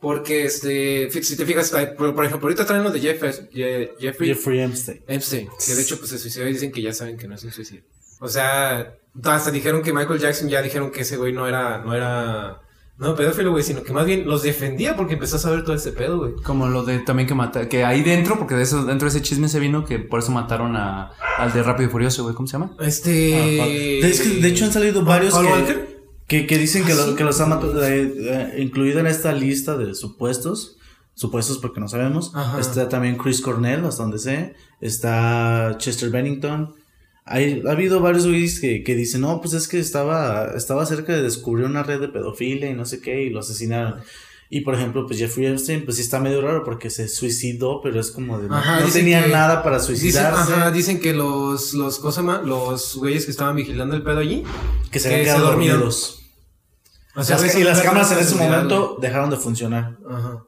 Porque, 0.00 0.44
este, 0.44 1.10
si 1.22 1.36
te 1.36 1.44
fijas, 1.44 1.70
por, 1.98 2.14
por 2.14 2.24
ejemplo, 2.24 2.46
ahorita 2.46 2.64
traen 2.64 2.84
los 2.84 2.92
de 2.92 3.00
Jeff, 3.00 3.20
Je- 3.52 3.90
Jeffrey 3.98 4.28
Jeffrey 4.28 4.60
Epstein. 4.60 5.02
Epstein, 5.08 5.48
que 5.66 5.74
de 5.74 5.82
hecho, 5.82 5.98
pues 5.98 6.10
se 6.10 6.18
suicidó 6.18 6.46
y 6.48 6.52
dicen 6.52 6.70
que 6.70 6.80
ya 6.80 6.92
saben 6.94 7.16
que 7.18 7.26
no 7.26 7.34
es 7.34 7.42
un 7.42 7.50
suicidio. 7.50 7.82
O 8.20 8.28
sea, 8.28 8.94
hasta 9.24 9.50
dijeron 9.50 9.82
que 9.82 9.92
Michael 9.92 10.20
Jackson 10.20 10.48
ya 10.48 10.62
dijeron 10.62 10.90
que 10.90 11.00
ese 11.02 11.16
güey 11.16 11.32
no 11.32 11.46
era, 11.46 11.78
no 11.84 11.94
era, 11.94 12.60
no 12.98 13.14
pedófilo, 13.14 13.50
güey, 13.50 13.62
sino 13.64 13.82
que 13.82 13.92
más 13.92 14.06
bien 14.06 14.26
los 14.26 14.42
defendía 14.42 14.96
porque 14.96 15.14
empezó 15.14 15.36
a 15.36 15.38
saber 15.38 15.64
todo 15.64 15.74
ese 15.74 15.92
pedo, 15.92 16.18
güey. 16.18 16.34
Como 16.44 16.68
lo 16.68 16.84
de 16.84 16.98
también 17.00 17.26
que 17.28 17.34
mata, 17.34 17.68
que 17.68 17.84
ahí 17.84 18.02
dentro, 18.02 18.38
porque 18.38 18.54
de 18.54 18.62
eso, 18.62 18.84
dentro 18.84 19.06
de 19.10 19.16
ese 19.16 19.22
chisme 19.22 19.48
se 19.48 19.60
vino 19.60 19.84
que 19.84 19.98
por 19.98 20.20
eso 20.20 20.30
mataron 20.32 20.76
a, 20.76 21.12
al 21.38 21.52
de 21.52 21.62
Rápido 21.62 21.88
y 21.88 21.92
Furioso, 21.92 22.22
güey, 22.24 22.34
¿cómo 22.34 22.46
se 22.46 22.52
llama? 22.54 22.72
Este. 22.80 23.98
Es 24.08 24.20
que, 24.20 24.28
de 24.40 24.48
hecho 24.48 24.64
han 24.64 24.72
salido 24.72 25.04
varios 25.04 25.32
¿Paul 25.34 25.46
que, 25.46 25.52
Walker? 25.52 25.98
que, 26.26 26.46
que 26.46 26.58
dicen 26.58 26.84
que, 26.84 26.92
¿Ah, 26.92 26.96
lo- 26.96 27.06
sí? 27.10 27.14
que 27.14 27.24
los 27.24 27.40
han 27.40 27.48
matado, 27.50 27.84
eh, 27.86 28.12
eh, 28.16 28.54
incluido 28.58 29.00
en 29.00 29.06
esta 29.06 29.32
lista 29.32 29.76
de 29.76 29.94
supuestos, 29.94 30.76
supuestos 31.14 31.58
porque 31.58 31.80
no 31.80 31.88
sabemos, 31.88 32.32
Ajá. 32.34 32.60
está 32.60 32.88
también 32.88 33.16
Chris 33.16 33.40
Cornell, 33.40 33.84
hasta 33.84 34.02
donde 34.02 34.18
sé, 34.18 34.54
está 34.80 35.74
Chester 35.78 36.10
Bennington. 36.10 36.74
Hay, 37.30 37.62
ha 37.66 37.72
habido 37.72 38.00
varios 38.00 38.26
güeyes 38.26 38.58
que, 38.60 38.82
que 38.82 38.94
dicen, 38.94 39.20
no, 39.20 39.40
pues 39.40 39.52
es 39.54 39.68
que 39.68 39.78
estaba, 39.78 40.52
estaba 40.56 40.86
cerca 40.86 41.12
de 41.14 41.22
descubrir 41.22 41.66
una 41.66 41.82
red 41.82 42.00
de 42.00 42.08
pedofilia 42.08 42.70
y 42.70 42.74
no 42.74 42.84
sé 42.86 43.00
qué, 43.00 43.22
y 43.24 43.30
lo 43.30 43.40
asesinaron. 43.40 44.00
Y 44.50 44.62
por 44.62 44.74
ejemplo, 44.74 45.06
pues 45.06 45.18
Jeffrey 45.18 45.46
Epstein, 45.46 45.84
pues 45.84 45.96
sí 45.98 46.02
está 46.02 46.20
medio 46.20 46.40
raro 46.40 46.64
porque 46.64 46.88
se 46.88 47.06
suicidó, 47.06 47.80
pero 47.82 48.00
es 48.00 48.10
como 48.10 48.38
de 48.38 48.48
no, 48.48 48.56
Ajá, 48.56 48.80
no 48.80 48.86
dicen 48.86 49.02
tenía 49.02 49.24
que- 49.24 49.30
nada 49.30 49.62
para 49.62 49.78
Dicen, 49.78 49.96
suicidarse. 49.96 50.52
ajá, 50.54 50.70
dicen 50.70 51.00
que 51.00 51.12
los, 51.12 51.74
los. 51.74 52.00
Los 52.46 52.96
güeyes 52.96 53.26
que 53.26 53.30
estaban 53.30 53.56
vigilando 53.56 53.94
el 53.94 54.02
pedo 54.02 54.20
allí. 54.20 54.44
que 54.90 54.98
se 55.00 55.08
habían 55.08 55.24
quedado 55.24 55.46
dormían. 55.48 55.74
dormidos. 55.74 56.22
O 57.14 57.22
sea, 57.24 57.36
Las- 57.36 57.42
ves 57.44 57.56
y 57.56 57.64
las 57.64 57.82
cámaras 57.82 58.10
en 58.12 58.20
ese 58.20 58.36
momento 58.36 58.96
dejaron 59.02 59.28
de 59.28 59.36
funcionar. 59.36 59.98
Ajá. 60.08 60.34
O 60.34 60.46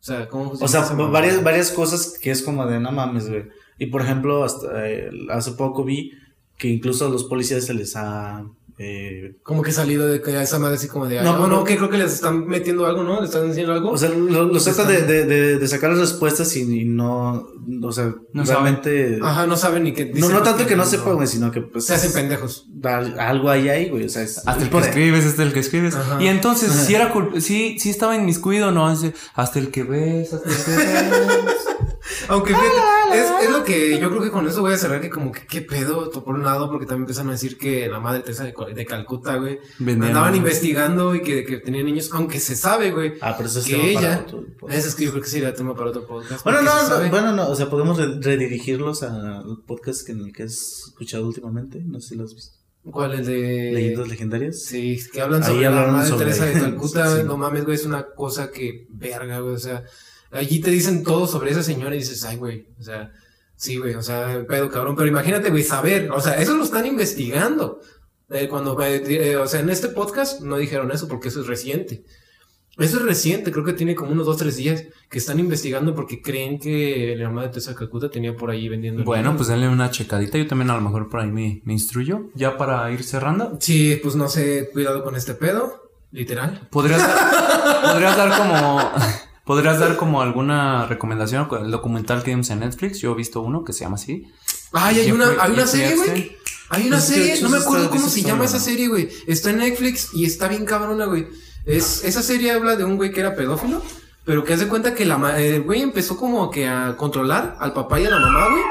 sea, 0.00 0.28
¿cómo 0.28 0.50
O 0.50 0.68
sea, 0.68 0.82
varias, 1.10 1.42
varias 1.42 1.70
cosas 1.70 2.18
que 2.20 2.30
es 2.30 2.42
como 2.42 2.66
de 2.66 2.78
no 2.80 2.92
mames, 2.92 3.28
güey. 3.30 3.44
Y 3.78 3.86
por 3.86 4.02
ejemplo, 4.02 4.44
hasta 4.44 4.88
eh, 4.88 5.10
hace 5.30 5.52
poco 5.52 5.84
vi 5.84 6.12
que 6.56 6.68
incluso 6.68 7.06
a 7.06 7.08
los 7.10 7.24
policías 7.24 7.64
se 7.64 7.74
les 7.74 7.94
ha. 7.94 8.44
eh, 8.80 9.36
Como 9.44 9.62
que 9.62 9.70
salido 9.70 10.06
de 10.08 10.20
que 10.20 10.40
esa 10.42 10.58
madre 10.58 10.74
así 10.76 10.88
como 10.88 11.06
de. 11.06 11.22
No, 11.22 11.46
No, 11.46 11.62
que 11.62 11.76
creo 11.76 11.88
que 11.88 11.98
les 11.98 12.12
están 12.14 12.46
metiendo 12.48 12.86
algo, 12.86 13.04
¿no? 13.04 13.20
¿Les 13.20 13.30
están 13.30 13.46
diciendo 13.48 13.72
algo? 13.72 13.90
o 13.92 13.96
sea, 13.96 14.08
lo- 14.08 14.44
los 14.46 14.64
Pues 14.64 14.76
tratan 14.76 14.88
de, 14.92 15.02
de, 15.02 15.24
de, 15.26 15.58
de 15.58 15.68
sacar 15.68 15.90
las 15.90 16.00
respuestas 16.00 16.56
y, 16.56 16.62
y 16.62 16.84
no. 16.84 17.46
O 17.82 17.92
sea, 17.92 18.12
No 18.32 18.42
realmente. 18.44 19.20
Ajá, 19.22 19.46
no 19.46 19.56
saben 19.56 19.84
ni 19.84 19.92
qué. 19.92 20.06
No, 20.06 20.14
dicen 20.14 20.32
no 20.32 20.42
tanto 20.42 20.66
que 20.66 20.74
no 20.74 20.82
no- 20.84 20.90
sepan, 20.90 21.14
güey, 21.14 21.28
sino 21.28 21.52
que 21.52 21.60
pues. 21.60 21.84
Se 21.84 21.94
hacen 21.94 22.12
pendejos. 22.12 22.66
al- 22.82 23.18
Algo 23.20 23.50
hay 23.50 23.68
ahí, 23.68 23.88
güey. 23.90 24.06
O 24.06 24.08
sea, 24.08 24.22
es. 24.22 24.38
Hasta 24.46 24.64
el 24.64 24.70
que 24.70 24.78
escribes, 24.78 25.24
hasta 25.26 25.42
el 25.44 25.52
que 25.52 25.60
escribes. 25.60 25.94
Ajá. 25.94 26.20
Y 26.20 26.26
entonces, 26.26 26.72
si 26.86 26.94
era 26.96 27.14
cul- 27.14 27.38
sí, 27.40 27.78
sí 27.78 27.90
estaba 27.90 28.16
inmiscuido, 28.16 28.72
¿no? 28.72 28.88
Hasta 28.88 29.58
el 29.60 29.70
que 29.70 29.84
ves, 29.84 30.32
hasta 30.32 30.48
el 30.50 30.56
que 30.64 30.70
ves. 30.72 31.54
Aunque 32.28 32.50
fíjate, 32.54 33.18
es, 33.18 33.44
es 33.44 33.50
lo 33.50 33.62
que 33.64 33.98
yo 34.00 34.10
creo 34.10 34.22
que 34.22 34.30
con 34.30 34.46
eso 34.48 34.60
voy 34.60 34.72
a 34.72 34.76
cerrar 34.78 35.00
que 35.00 35.08
como 35.10 35.30
que 35.32 35.46
qué 35.46 35.62
pedo, 35.62 36.10
por 36.10 36.34
un 36.34 36.44
lado, 36.44 36.68
porque 36.70 36.86
también 36.86 37.02
empiezan 37.02 37.28
a 37.28 37.32
decir 37.32 37.56
que 37.58 37.88
la 37.88 38.00
madre 38.00 38.20
Teresa 38.20 38.44
de, 38.44 38.52
Cal- 38.52 38.74
de 38.74 38.84
Calcuta, 38.86 39.36
güey, 39.36 39.60
Vendían- 39.78 40.08
andaban 40.08 40.34
investigando 40.34 41.14
y 41.14 41.22
que, 41.22 41.44
que 41.44 41.58
tenía 41.58 41.82
niños, 41.82 42.10
aunque 42.12 42.40
se 42.40 42.56
sabe, 42.56 42.90
güey, 42.90 43.14
Ah, 43.20 43.34
pero 43.36 43.48
eso 43.48 43.60
es 43.60 43.66
que 43.66 43.72
tema 43.72 43.82
para 44.00 44.00
ella, 44.14 44.22
otro 44.26 44.44
podcast. 44.58 44.78
eso 44.78 44.88
es 44.88 44.94
que 44.94 45.04
yo 45.04 45.10
creo 45.12 45.22
que 45.22 45.28
sería 45.30 45.54
tema 45.54 45.74
para 45.74 45.90
otro 45.90 46.06
podcast. 46.06 46.44
Bueno, 46.44 46.62
no, 46.62 46.88
no, 46.88 47.08
bueno, 47.10 47.32
no, 47.32 47.48
o 47.48 47.54
sea, 47.54 47.70
podemos 47.70 47.96
re- 47.98 48.18
redirigirlos 48.20 49.02
al 49.02 49.44
podcast 49.66 50.04
que 50.04 50.12
en 50.12 50.20
el 50.20 50.32
que 50.32 50.42
has 50.44 50.84
escuchado 50.88 51.26
últimamente, 51.26 51.82
no 51.84 52.00
sé 52.00 52.08
si 52.10 52.14
lo 52.16 52.24
has 52.24 52.34
visto. 52.34 52.56
¿Cuál 52.90 53.12
es 53.20 53.26
de 53.26 53.70
Leyendas 53.74 54.08
legendarias. 54.08 54.62
Sí, 54.62 54.98
que 55.12 55.20
hablan 55.20 55.42
Ahí 55.42 55.48
sobre 55.50 55.62
la 55.64 55.86
madre 55.88 56.08
sobre- 56.08 56.24
Teresa 56.24 56.46
de 56.46 56.52
Calcuta, 56.60 57.16
Sí. 57.18 57.22
no 57.26 57.36
mames, 57.36 57.64
güey, 57.64 57.76
es 57.76 57.84
una 57.84 58.06
cosa 58.14 58.50
que 58.50 58.86
verga, 58.88 59.40
güey, 59.40 59.54
o 59.54 59.58
sea, 59.58 59.84
allí 60.30 60.60
te 60.60 60.70
dicen 60.70 61.02
todo 61.02 61.26
sobre 61.26 61.50
esa 61.50 61.62
señora 61.62 61.94
y 61.94 61.98
dices, 61.98 62.24
ay, 62.24 62.36
güey, 62.36 62.66
o 62.78 62.82
sea, 62.82 63.12
sí, 63.56 63.76
güey, 63.76 63.94
o 63.94 64.02
sea, 64.02 64.44
pedo 64.48 64.70
cabrón, 64.70 64.96
pero 64.96 65.08
imagínate, 65.08 65.50
güey, 65.50 65.62
saber, 65.62 66.10
o 66.10 66.20
sea, 66.20 66.34
eso 66.34 66.56
lo 66.56 66.64
están 66.64 66.86
investigando. 66.86 67.80
Eh, 68.30 68.46
cuando, 68.48 68.76
eh, 68.82 69.36
o 69.36 69.46
sea, 69.46 69.60
en 69.60 69.70
este 69.70 69.88
podcast 69.88 70.42
no 70.42 70.58
dijeron 70.58 70.90
eso 70.92 71.08
porque 71.08 71.28
eso 71.28 71.40
es 71.40 71.46
reciente. 71.46 72.04
Eso 72.76 72.98
es 72.98 73.02
reciente, 73.02 73.50
creo 73.50 73.64
que 73.64 73.72
tiene 73.72 73.96
como 73.96 74.12
unos 74.12 74.26
dos, 74.26 74.36
tres 74.36 74.56
días 74.56 74.84
que 75.10 75.18
están 75.18 75.40
investigando 75.40 75.96
porque 75.96 76.22
creen 76.22 76.60
que 76.60 77.16
la 77.18 77.50
Teresa 77.50 77.70
de 77.70 77.76
Calcuta 77.76 78.08
tenía 78.08 78.36
por 78.36 78.50
ahí 78.50 78.68
vendiendo. 78.68 79.02
Bueno, 79.02 79.34
pues 79.34 79.48
denle 79.48 79.68
una 79.68 79.90
checadita. 79.90 80.38
Yo 80.38 80.46
también 80.46 80.70
a 80.70 80.76
lo 80.76 80.82
mejor 80.82 81.08
por 81.08 81.20
ahí 81.20 81.26
me, 81.28 81.60
me 81.64 81.72
instruyo. 81.72 82.30
Ya 82.34 82.56
para 82.56 82.88
ir 82.92 83.02
cerrando. 83.02 83.58
Sí, 83.60 83.98
pues 84.00 84.14
no 84.14 84.28
sé, 84.28 84.70
cuidado 84.72 85.02
con 85.02 85.16
este 85.16 85.34
pedo, 85.34 85.90
literal. 86.12 86.68
¿Podrías 86.70 87.02
podrías 87.82 88.16
dar 88.16 88.38
como... 88.38 88.92
¿Podrías 89.48 89.78
dar 89.78 89.96
como 89.96 90.20
alguna 90.20 90.84
recomendación 90.84 91.46
con 91.46 91.64
el 91.64 91.70
documental 91.70 92.22
que 92.22 92.32
vimos 92.32 92.50
en 92.50 92.60
Netflix? 92.60 92.98
Yo 92.98 93.12
he 93.12 93.14
visto 93.14 93.40
uno 93.40 93.64
que 93.64 93.72
se 93.72 93.80
llama 93.80 93.94
así. 93.94 94.30
Ay, 94.72 95.00
hay 95.00 95.10
una, 95.10 95.30
hay 95.40 95.52
una 95.52 95.66
serie, 95.66 95.96
güey. 95.96 96.36
Hay 96.68 96.86
una 96.86 97.00
serie, 97.00 97.40
no 97.40 97.48
me 97.48 97.56
acuerdo 97.56 97.88
cómo 97.88 98.10
se 98.10 98.20
llama 98.20 98.44
esa 98.44 98.60
serie, 98.60 98.88
güey. 98.88 99.08
Está 99.26 99.48
en 99.48 99.56
Netflix 99.56 100.10
y 100.12 100.26
está 100.26 100.48
bien 100.48 100.66
cabrona, 100.66 101.06
güey. 101.06 101.28
Es, 101.64 102.04
esa 102.04 102.22
serie 102.22 102.50
habla 102.50 102.76
de 102.76 102.84
un 102.84 102.98
güey 102.98 103.10
que 103.10 103.20
era 103.20 103.34
pedófilo, 103.34 103.82
pero 104.26 104.44
que 104.44 104.52
hace 104.52 104.68
cuenta 104.68 104.94
que 104.94 105.06
la 105.06 105.40
el 105.40 105.62
güey 105.62 105.80
empezó 105.80 106.18
como 106.18 106.50
que 106.50 106.68
a 106.68 106.94
controlar 106.98 107.56
al 107.58 107.72
papá 107.72 107.98
y 108.00 108.04
a 108.04 108.10
la 108.10 108.18
mamá, 108.18 108.50
güey. 108.50 108.62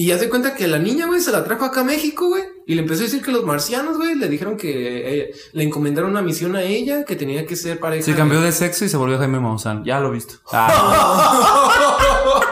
Y 0.00 0.12
hace 0.12 0.30
cuenta 0.30 0.54
que 0.54 0.66
la 0.66 0.78
niña, 0.78 1.04
güey, 1.04 1.20
se 1.20 1.30
la 1.30 1.44
trajo 1.44 1.66
acá 1.66 1.82
a 1.82 1.84
México, 1.84 2.28
güey. 2.28 2.42
Y 2.66 2.74
le 2.74 2.80
empezó 2.80 3.02
a 3.02 3.04
decir 3.04 3.22
que 3.22 3.30
los 3.32 3.44
marcianos, 3.44 3.98
güey, 3.98 4.14
le 4.14 4.30
dijeron 4.30 4.56
que 4.56 5.24
eh, 5.24 5.34
le 5.52 5.62
encomendaron 5.62 6.12
una 6.12 6.22
misión 6.22 6.56
a 6.56 6.62
ella, 6.62 7.04
que 7.04 7.16
tenía 7.16 7.44
que 7.44 7.54
ser 7.54 7.78
pareja. 7.78 8.02
Se 8.02 8.14
cambió 8.14 8.40
de 8.40 8.50
sexo 8.50 8.86
y 8.86 8.88
se 8.88 8.96
volvió 8.96 9.18
Jaime 9.18 9.40
Maussan. 9.40 9.84
Ya 9.84 10.00
lo 10.00 10.08
he 10.08 10.12
visto. 10.12 10.36
Ah, 10.52 12.46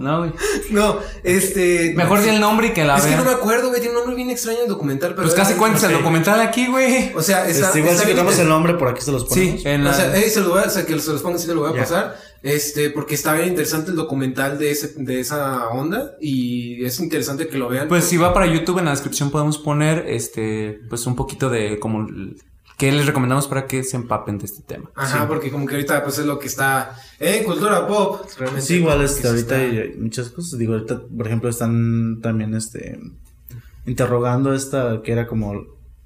No, 0.00 0.18
güey. 0.18 0.32
No, 0.70 0.98
este. 1.22 1.94
Mejor 1.96 2.22
di 2.22 2.28
el 2.28 2.40
nombre 2.40 2.68
y 2.68 2.70
que 2.72 2.84
la 2.84 2.96
Es 2.96 3.02
que 3.02 3.10
vean. 3.10 3.24
no 3.24 3.30
me 3.30 3.36
acuerdo, 3.36 3.68
güey. 3.68 3.80
Tiene 3.80 3.94
un 3.96 4.00
nombre 4.00 4.16
bien 4.16 4.30
extraño 4.30 4.60
el 4.62 4.68
documental, 4.68 5.10
pero. 5.14 5.22
Pues 5.24 5.34
casi 5.34 5.54
cuentas 5.54 5.82
el 5.84 5.92
documental 5.92 6.40
aquí, 6.40 6.66
güey. 6.66 7.12
O 7.14 7.22
sea, 7.22 7.46
está. 7.48 7.66
Este, 7.68 7.78
igual 7.80 7.94
está 7.94 8.06
si 8.06 8.10
inter- 8.12 8.40
el 8.40 8.48
nombre, 8.48 8.74
por 8.74 8.88
aquí 8.88 9.00
se 9.02 9.12
los 9.12 9.24
ponemos. 9.24 9.60
Sí, 9.62 9.68
en 9.68 9.84
la... 9.84 9.90
O 9.90 9.94
sea, 9.94 10.16
eh, 10.16 10.28
se, 10.30 10.40
lo 10.40 10.50
voy 10.50 10.62
a, 10.62 10.66
o 10.66 10.70
sea, 10.70 10.84
que 10.86 10.98
se 10.98 11.12
los 11.12 11.22
ponga 11.22 11.36
así, 11.36 11.46
te 11.46 11.54
lo 11.54 11.60
voy 11.62 11.70
a 11.76 11.80
pasar. 11.80 12.16
Este, 12.42 12.88
porque 12.88 13.14
está 13.14 13.34
bien 13.34 13.48
interesante 13.48 13.90
el 13.90 13.96
documental 13.96 14.58
de, 14.58 14.70
ese, 14.70 14.94
de 14.96 15.20
esa 15.20 15.68
onda. 15.68 16.12
Y 16.20 16.84
es 16.84 16.98
interesante 17.00 17.48
que 17.48 17.58
lo 17.58 17.68
vean. 17.68 17.88
Pues 17.88 18.04
si 18.04 18.16
va 18.16 18.32
para 18.32 18.46
YouTube, 18.46 18.78
en 18.78 18.86
la 18.86 18.92
descripción 18.92 19.30
podemos 19.30 19.58
poner, 19.58 20.04
este, 20.08 20.80
pues 20.88 21.06
un 21.06 21.16
poquito 21.16 21.50
de 21.50 21.78
como... 21.78 22.06
¿Qué 22.80 22.90
les 22.90 23.04
recomendamos 23.04 23.46
para 23.46 23.66
que 23.66 23.84
se 23.84 23.96
empapen 23.98 24.38
de 24.38 24.46
este 24.46 24.62
tema? 24.62 24.90
Ajá, 24.94 25.28
porque 25.28 25.50
como 25.50 25.66
que 25.66 25.74
ahorita 25.74 26.02
pues 26.02 26.18
es 26.18 26.24
lo 26.24 26.38
que 26.38 26.46
está 26.46 26.96
en 27.18 27.44
cultura 27.44 27.86
pop. 27.86 28.22
Realmente, 28.38 28.66
Sí, 28.66 28.76
igual 28.76 29.00
que 29.00 29.04
este, 29.04 29.28
ahorita 29.28 29.62
está- 29.62 29.82
hay 29.82 29.94
muchas 29.98 30.30
cosas. 30.30 30.58
Digo, 30.58 30.72
ahorita, 30.72 31.02
por 31.14 31.26
ejemplo, 31.26 31.50
están 31.50 32.20
también 32.22 32.54
este 32.54 32.98
interrogando 33.86 34.54
esta 34.54 35.02
que 35.02 35.12
era 35.12 35.26
como 35.26 35.54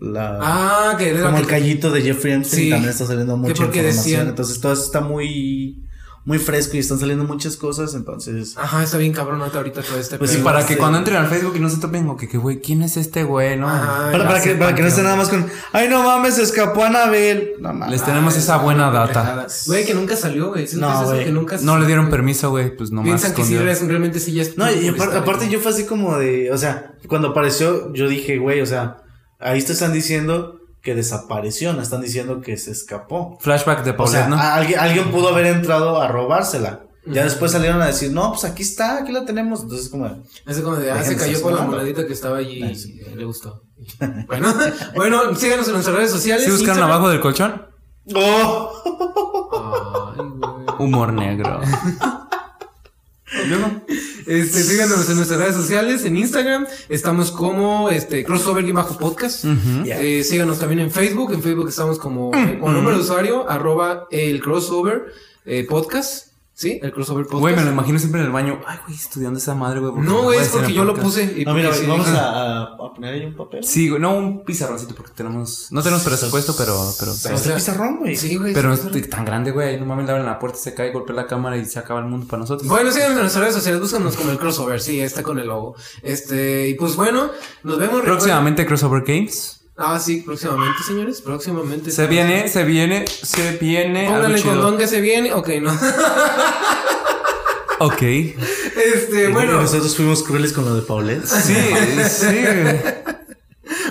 la 0.01 0.39
Ah, 0.43 0.97
que 0.99 1.11
era 1.11 1.23
como 1.23 1.39
el 1.39 1.47
callito 1.47 1.91
de 1.93 2.03
Jeffrey 2.03 2.35
Epstein 2.35 2.65
Sí. 2.65 2.71
también 2.71 2.91
está 2.91 3.07
saliendo 3.07 3.37
mucha 3.37 3.53
información. 3.53 3.87
decían- 3.87 4.29
Entonces 4.29 4.61
todo 4.61 4.73
eso 4.73 4.83
está 4.85 5.01
muy 5.01 5.84
muy 6.27 6.39
fresco 6.39 6.77
y 6.77 6.81
están 6.81 6.99
saliendo 6.99 7.25
muchas 7.25 7.57
cosas, 7.59 7.93
entonces 7.95 8.57
Ajá, 8.57 8.83
está 8.83 8.97
bien 8.97 9.13
cabrón 9.13 9.41
ahorita 9.41 9.59
ahorita 9.59 9.83
todo 9.83 9.99
este 9.99 10.17
Pues 10.17 10.31
Sí, 10.31 10.37
pedo. 10.37 10.45
para 10.47 10.61
este- 10.61 10.73
que 10.75 10.79
cuando 10.79 10.97
entren 10.99 11.19
al 11.19 11.27
Facebook 11.29 11.53
y 11.57 11.61
no 11.61 11.69
se 11.69 11.77
topen, 11.77 12.09
o 12.09 12.17
que, 12.17 12.29
que, 12.29 12.39
güey, 12.39 12.61
¿quién 12.63 12.83
es 12.83 12.97
este 12.97 13.25
güey, 13.25 13.59
no? 13.59 13.69
Ajá, 13.69 14.11
para, 14.11 14.27
para 14.27 14.41
que, 14.43 14.55
para 14.55 14.75
que 14.75 14.81
no 14.81 14.87
qué 14.87 14.89
estén 14.89 15.05
nada 15.05 15.17
más 15.17 15.29
con 15.29 15.47
ay 15.73 15.89
no 15.89 16.03
mames, 16.03 16.37
se 16.37 16.43
escapó 16.43 16.83
Anabel. 16.85 17.53
No 17.61 17.75
mames. 17.75 17.91
Les 17.91 18.05
tenemos 18.05 18.37
esa 18.37 18.57
buena 18.57 18.91
data. 18.91 19.47
Güey, 19.67 19.85
que 19.85 19.93
nunca 19.93 20.17
salió, 20.17 20.49
güey. 20.49 20.67
¿Sí 20.67 20.77
No, 20.79 21.05
güey. 21.05 21.25
Que 21.25 21.31
nunca 21.31 21.59
No 21.61 21.79
le 21.79 21.85
dieron 21.87 22.07
güey. 22.07 22.13
permiso, 22.13 22.49
güey, 22.51 22.75
pues 22.75 22.91
nomás 22.91 23.07
Piensan 23.21 23.35
que 23.35 23.45
sí, 23.45 23.59
realmente 23.59 24.19
sí 24.19 24.33
ya 24.33 24.43
es. 24.43 24.57
No, 24.57 24.71
y 24.73 24.89
aparte, 24.89 25.19
aparte 25.19 25.49
yo 25.51 25.61
fue 25.61 25.73
así 25.73 25.85
como 25.85 26.17
de, 26.17 26.51
o 26.51 26.57
sea, 26.57 26.95
cuando 27.07 27.29
apareció, 27.29 27.93
yo 27.93 28.09
dije, 28.09 28.39
güey, 28.39 28.63
o 28.63 28.67
sea, 28.67 29.03
ahí 29.41 29.63
te 29.63 29.73
están 29.75 29.93
diciendo 29.93 30.59
que 30.85 30.95
desapareció, 30.95 31.73
no 31.73 31.81
están 31.83 32.03
diciendo 32.03 32.41
que 32.43 32.57
se 32.59 32.71
escapó. 32.71 33.39
Flashback 33.41 33.83
de 33.85 33.91
O 33.93 33.97
Paulette, 33.97 34.15
sea, 34.17 34.29
¿no? 34.29 34.37
alguien, 34.39 34.79
alguien 34.79 35.11
pudo 35.11 35.29
haber 35.31 35.47
entrado 35.47 36.01
a 36.01 36.07
robársela. 36.09 36.83
Ya 37.07 37.25
después 37.25 37.53
salieron 37.53 37.83
a 37.83 37.87
decir, 37.87 38.13
no, 38.13 38.31
pues 38.33 38.45
aquí 38.45 38.63
está, 38.63 38.99
aquí 38.99 39.13
la 39.13 39.27
tenemos. 39.27 39.63
Entonces, 39.63 39.91
como, 39.91 40.07
Es 40.47 40.59
como 40.61 40.77
de, 40.77 40.91
ah, 40.91 41.03
se 41.03 41.17
cayó 41.17 41.41
por 41.43 41.53
la 41.53 41.63
monedita 41.63 42.07
que 42.07 42.15
estaba 42.15 42.39
allí 42.39 42.65
y 42.65 42.77
sí. 42.77 42.99
eh, 43.05 43.15
le 43.15 43.25
gustó. 43.25 43.63
bueno, 44.27 44.55
bueno, 44.95 45.35
síganos 45.35 45.67
en 45.67 45.75
nuestras 45.75 45.97
redes 45.97 46.11
sociales. 46.11 46.45
¿Sí 46.45 46.51
buscaron 46.51 46.77
Instagram. 46.77 46.91
abajo 46.91 47.11
del 47.11 47.21
colchón? 47.21 47.67
¡Oh! 48.15 48.73
Ay. 50.17 50.75
Humor 50.79 51.13
negro. 51.13 51.61
Luego. 53.49 53.71
Este, 54.27 54.63
síganos 54.63 55.09
en 55.09 55.17
nuestras 55.17 55.41
redes 55.41 55.55
sociales, 55.55 56.05
en 56.05 56.17
Instagram, 56.17 56.67
estamos 56.89 57.31
como 57.31 57.91
este 57.91 58.25
crossover-podcast. 58.25 59.45
Ya. 59.85 60.01
Eh, 60.01 60.25
síganos 60.25 60.59
también 60.59 60.81
en 60.81 60.91
Facebook, 60.91 61.33
en 61.33 61.43
Facebook 61.43 61.69
estamos 61.69 61.99
como 61.99 62.35
eh, 62.35 62.59
con 62.61 62.73
número 62.75 62.97
de 62.97 63.03
usuario, 63.03 63.49
arroba 63.49 64.07
el 64.11 64.41
crossover 64.41 65.13
eh, 65.45 65.67
podcast. 65.69 66.34
¿Sí? 66.57 66.79
El 66.81 66.93
crossover 66.93 67.25
podcast. 67.25 67.41
Güey, 67.41 67.57
me 67.57 67.65
lo 67.65 67.73
imagino 67.73 67.99
siempre 67.99 68.21
en 68.21 68.27
el 68.29 68.33
baño. 68.33 68.61
Ay, 68.65 68.79
güey, 68.87 68.95
estudiando 68.97 69.41
esa 69.41 69.57
madre, 69.57 69.81
güey. 69.81 69.93
No, 70.07 70.23
güey, 70.23 70.39
es 70.39 70.49
porque 70.51 70.73
yo 70.73 70.85
lo 70.85 70.95
puse. 70.95 71.35
y 71.37 71.45
No, 71.45 71.53
mira, 71.53 71.75
sí, 71.75 71.85
vamos 71.85 72.07
a, 72.09 72.31
a- 72.31 72.63
a 72.63 72.95
poner 72.95 73.15
ahí 73.15 73.27
un 73.27 73.35
papel. 73.35 73.65
Sí, 73.65 73.89
güey, 73.89 74.01
no 74.01 74.17
un 74.17 74.45
pizarroncito 74.45 74.95
porque 74.95 75.11
tenemos. 75.17 75.67
No 75.73 75.83
tenemos 75.83 76.05
presupuesto, 76.05 76.55
pero. 76.57 76.75
pero 77.01 77.11
O 77.11 77.15
sea, 77.15 77.55
pizarrón, 77.57 77.99
güey. 77.99 78.15
Sí, 78.17 78.37
güey. 78.37 78.55
pero 78.55 78.69
no 78.69 78.79
tan 78.79 79.25
grande, 79.25 79.51
güey. 79.51 79.81
No 79.81 79.87
mames, 79.87 80.07
le 80.07 80.13
abren 80.13 80.27
la 80.27 80.39
puerta, 80.39 80.57
se 80.59 80.75
cae, 80.75 80.93
golpea 80.93 81.17
la 81.17 81.27
cámara 81.27 81.57
y 81.57 81.65
se 81.65 81.81
acaba 81.81 81.99
el 81.99 82.07
mundo 82.07 82.27
para 82.29 82.41
nosotros. 82.43 82.69
Bueno, 82.69 82.93
síganos 82.93 83.17
en 83.17 83.21
nuestras 83.23 83.43
redes 83.43 83.57
sociales, 83.57 83.81
búscanos 83.81 84.17
como 84.17 84.31
el 84.31 84.39
crossover, 84.39 84.81
sí, 84.81 85.01
está 85.01 85.25
con 85.25 85.41
el 85.41 85.49
logo. 85.49 85.75
Este, 86.03 86.69
y 86.69 86.75
pues 86.75 86.95
bueno, 86.95 87.31
nos 87.65 87.79
vemos. 87.79 88.01
Próximamente 88.03 88.65
Crossover 88.65 89.03
Games. 89.05 89.61
Ah, 89.77 89.99
sí, 89.99 90.23
próximamente, 90.25 90.79
señores, 90.87 91.21
próximamente. 91.21 91.91
Se 91.91 92.07
viene, 92.07 92.49
se 92.49 92.63
viene, 92.65 93.05
se 93.09 93.57
viene. 93.59 94.07
Pónganle 94.07 94.41
condón 94.43 94.79
que 94.79 94.87
se 94.87 95.01
viene. 95.01 95.33
Ok, 95.35 95.49
no. 95.61 95.77
Ok. 97.81 98.01
Este, 98.03 99.29
bueno. 99.33 99.61
nosotros 99.61 99.97
fuimos 99.97 100.23
crueles 100.23 100.53
con 100.53 100.65
lo 100.65 100.77
de 100.77 100.83
Paulette. 100.83 101.27
Sí, 101.27 101.55
sí. 102.09 102.45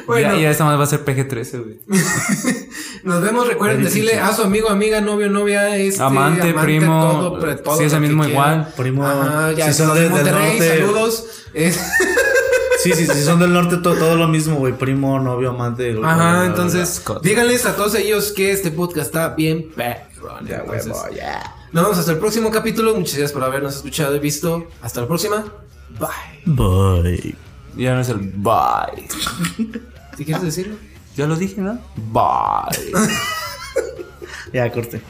Bueno. 0.05 0.35
Ya, 0.35 0.41
ya 0.41 0.51
esta 0.51 0.63
madre 0.65 0.77
va 0.77 0.83
a 0.83 0.87
ser 0.87 1.03
PG-13, 1.03 1.63
güey. 1.63 1.79
Nos 3.03 3.21
vemos, 3.23 3.47
recuerden 3.47 3.77
Muy 3.77 3.85
decirle 3.85 4.11
difícil. 4.11 4.31
a 4.31 4.35
su 4.35 4.43
amigo, 4.43 4.69
amiga, 4.69 5.01
novio, 5.01 5.29
novia, 5.29 5.75
este, 5.77 6.01
Amante, 6.03 6.53
primo, 6.53 7.37
todo, 7.39 7.55
todo 7.57 7.77
si 7.77 7.85
es 7.85 7.93
el 7.93 8.01
mismo 8.01 8.23
igual. 8.25 8.71
Primo, 8.77 9.05
Ajá, 9.05 9.51
ya, 9.53 9.71
si 9.71 9.73
son 9.83 9.95
de- 9.97 10.09
Monterrey, 10.09 10.59
norte. 10.59 10.77
saludos. 10.79 11.25
Es- 11.53 11.79
Sí, 12.83 12.91
sí, 12.93 13.07
sí, 13.07 13.23
son 13.23 13.39
del 13.39 13.53
norte, 13.53 13.77
todo, 13.77 13.95
todo 13.95 14.15
lo 14.15 14.27
mismo, 14.27 14.57
güey. 14.57 14.73
Primo, 14.73 15.19
novio, 15.19 15.51
amante. 15.51 15.91
bla, 15.93 15.99
bla, 16.01 16.15
bla, 16.15 16.25
Ajá, 16.25 16.37
bla, 16.39 16.45
entonces, 16.47 17.03
díganles 17.21 17.65
a 17.65 17.75
todos 17.75 17.95
ellos 17.95 18.33
que 18.33 18.51
este 18.51 18.71
podcast 18.71 19.07
está 19.07 19.29
bien 19.29 19.69
perrón. 19.75 20.45
Ya, 20.45 20.63
huevo, 20.63 21.09
ya. 21.15 21.55
Nos 21.71 21.83
vemos 21.83 21.97
hasta 21.97 22.11
el 22.11 22.19
próximo 22.19 22.51
capítulo. 22.51 22.93
Muchas 22.93 23.15
gracias 23.15 23.31
por 23.31 23.43
habernos 23.43 23.75
escuchado 23.77 24.15
y 24.15 24.19
visto. 24.19 24.67
Hasta 24.81 25.01
la 25.01 25.07
próxima. 25.07 25.45
Bye. 25.99 26.43
Bye. 26.45 27.35
Ya 27.75 27.95
no 27.95 28.01
es 28.01 28.09
el 28.09 28.17
bye. 28.17 29.07
¿Sí 30.17 30.25
quieres 30.25 30.43
decirlo? 30.43 30.75
Ya 31.15 31.25
lo 31.25 31.35
dije, 31.35 31.61
¿no? 31.61 31.79
Bye. 31.95 32.91
Ya, 34.53 34.71
corte. 34.71 35.01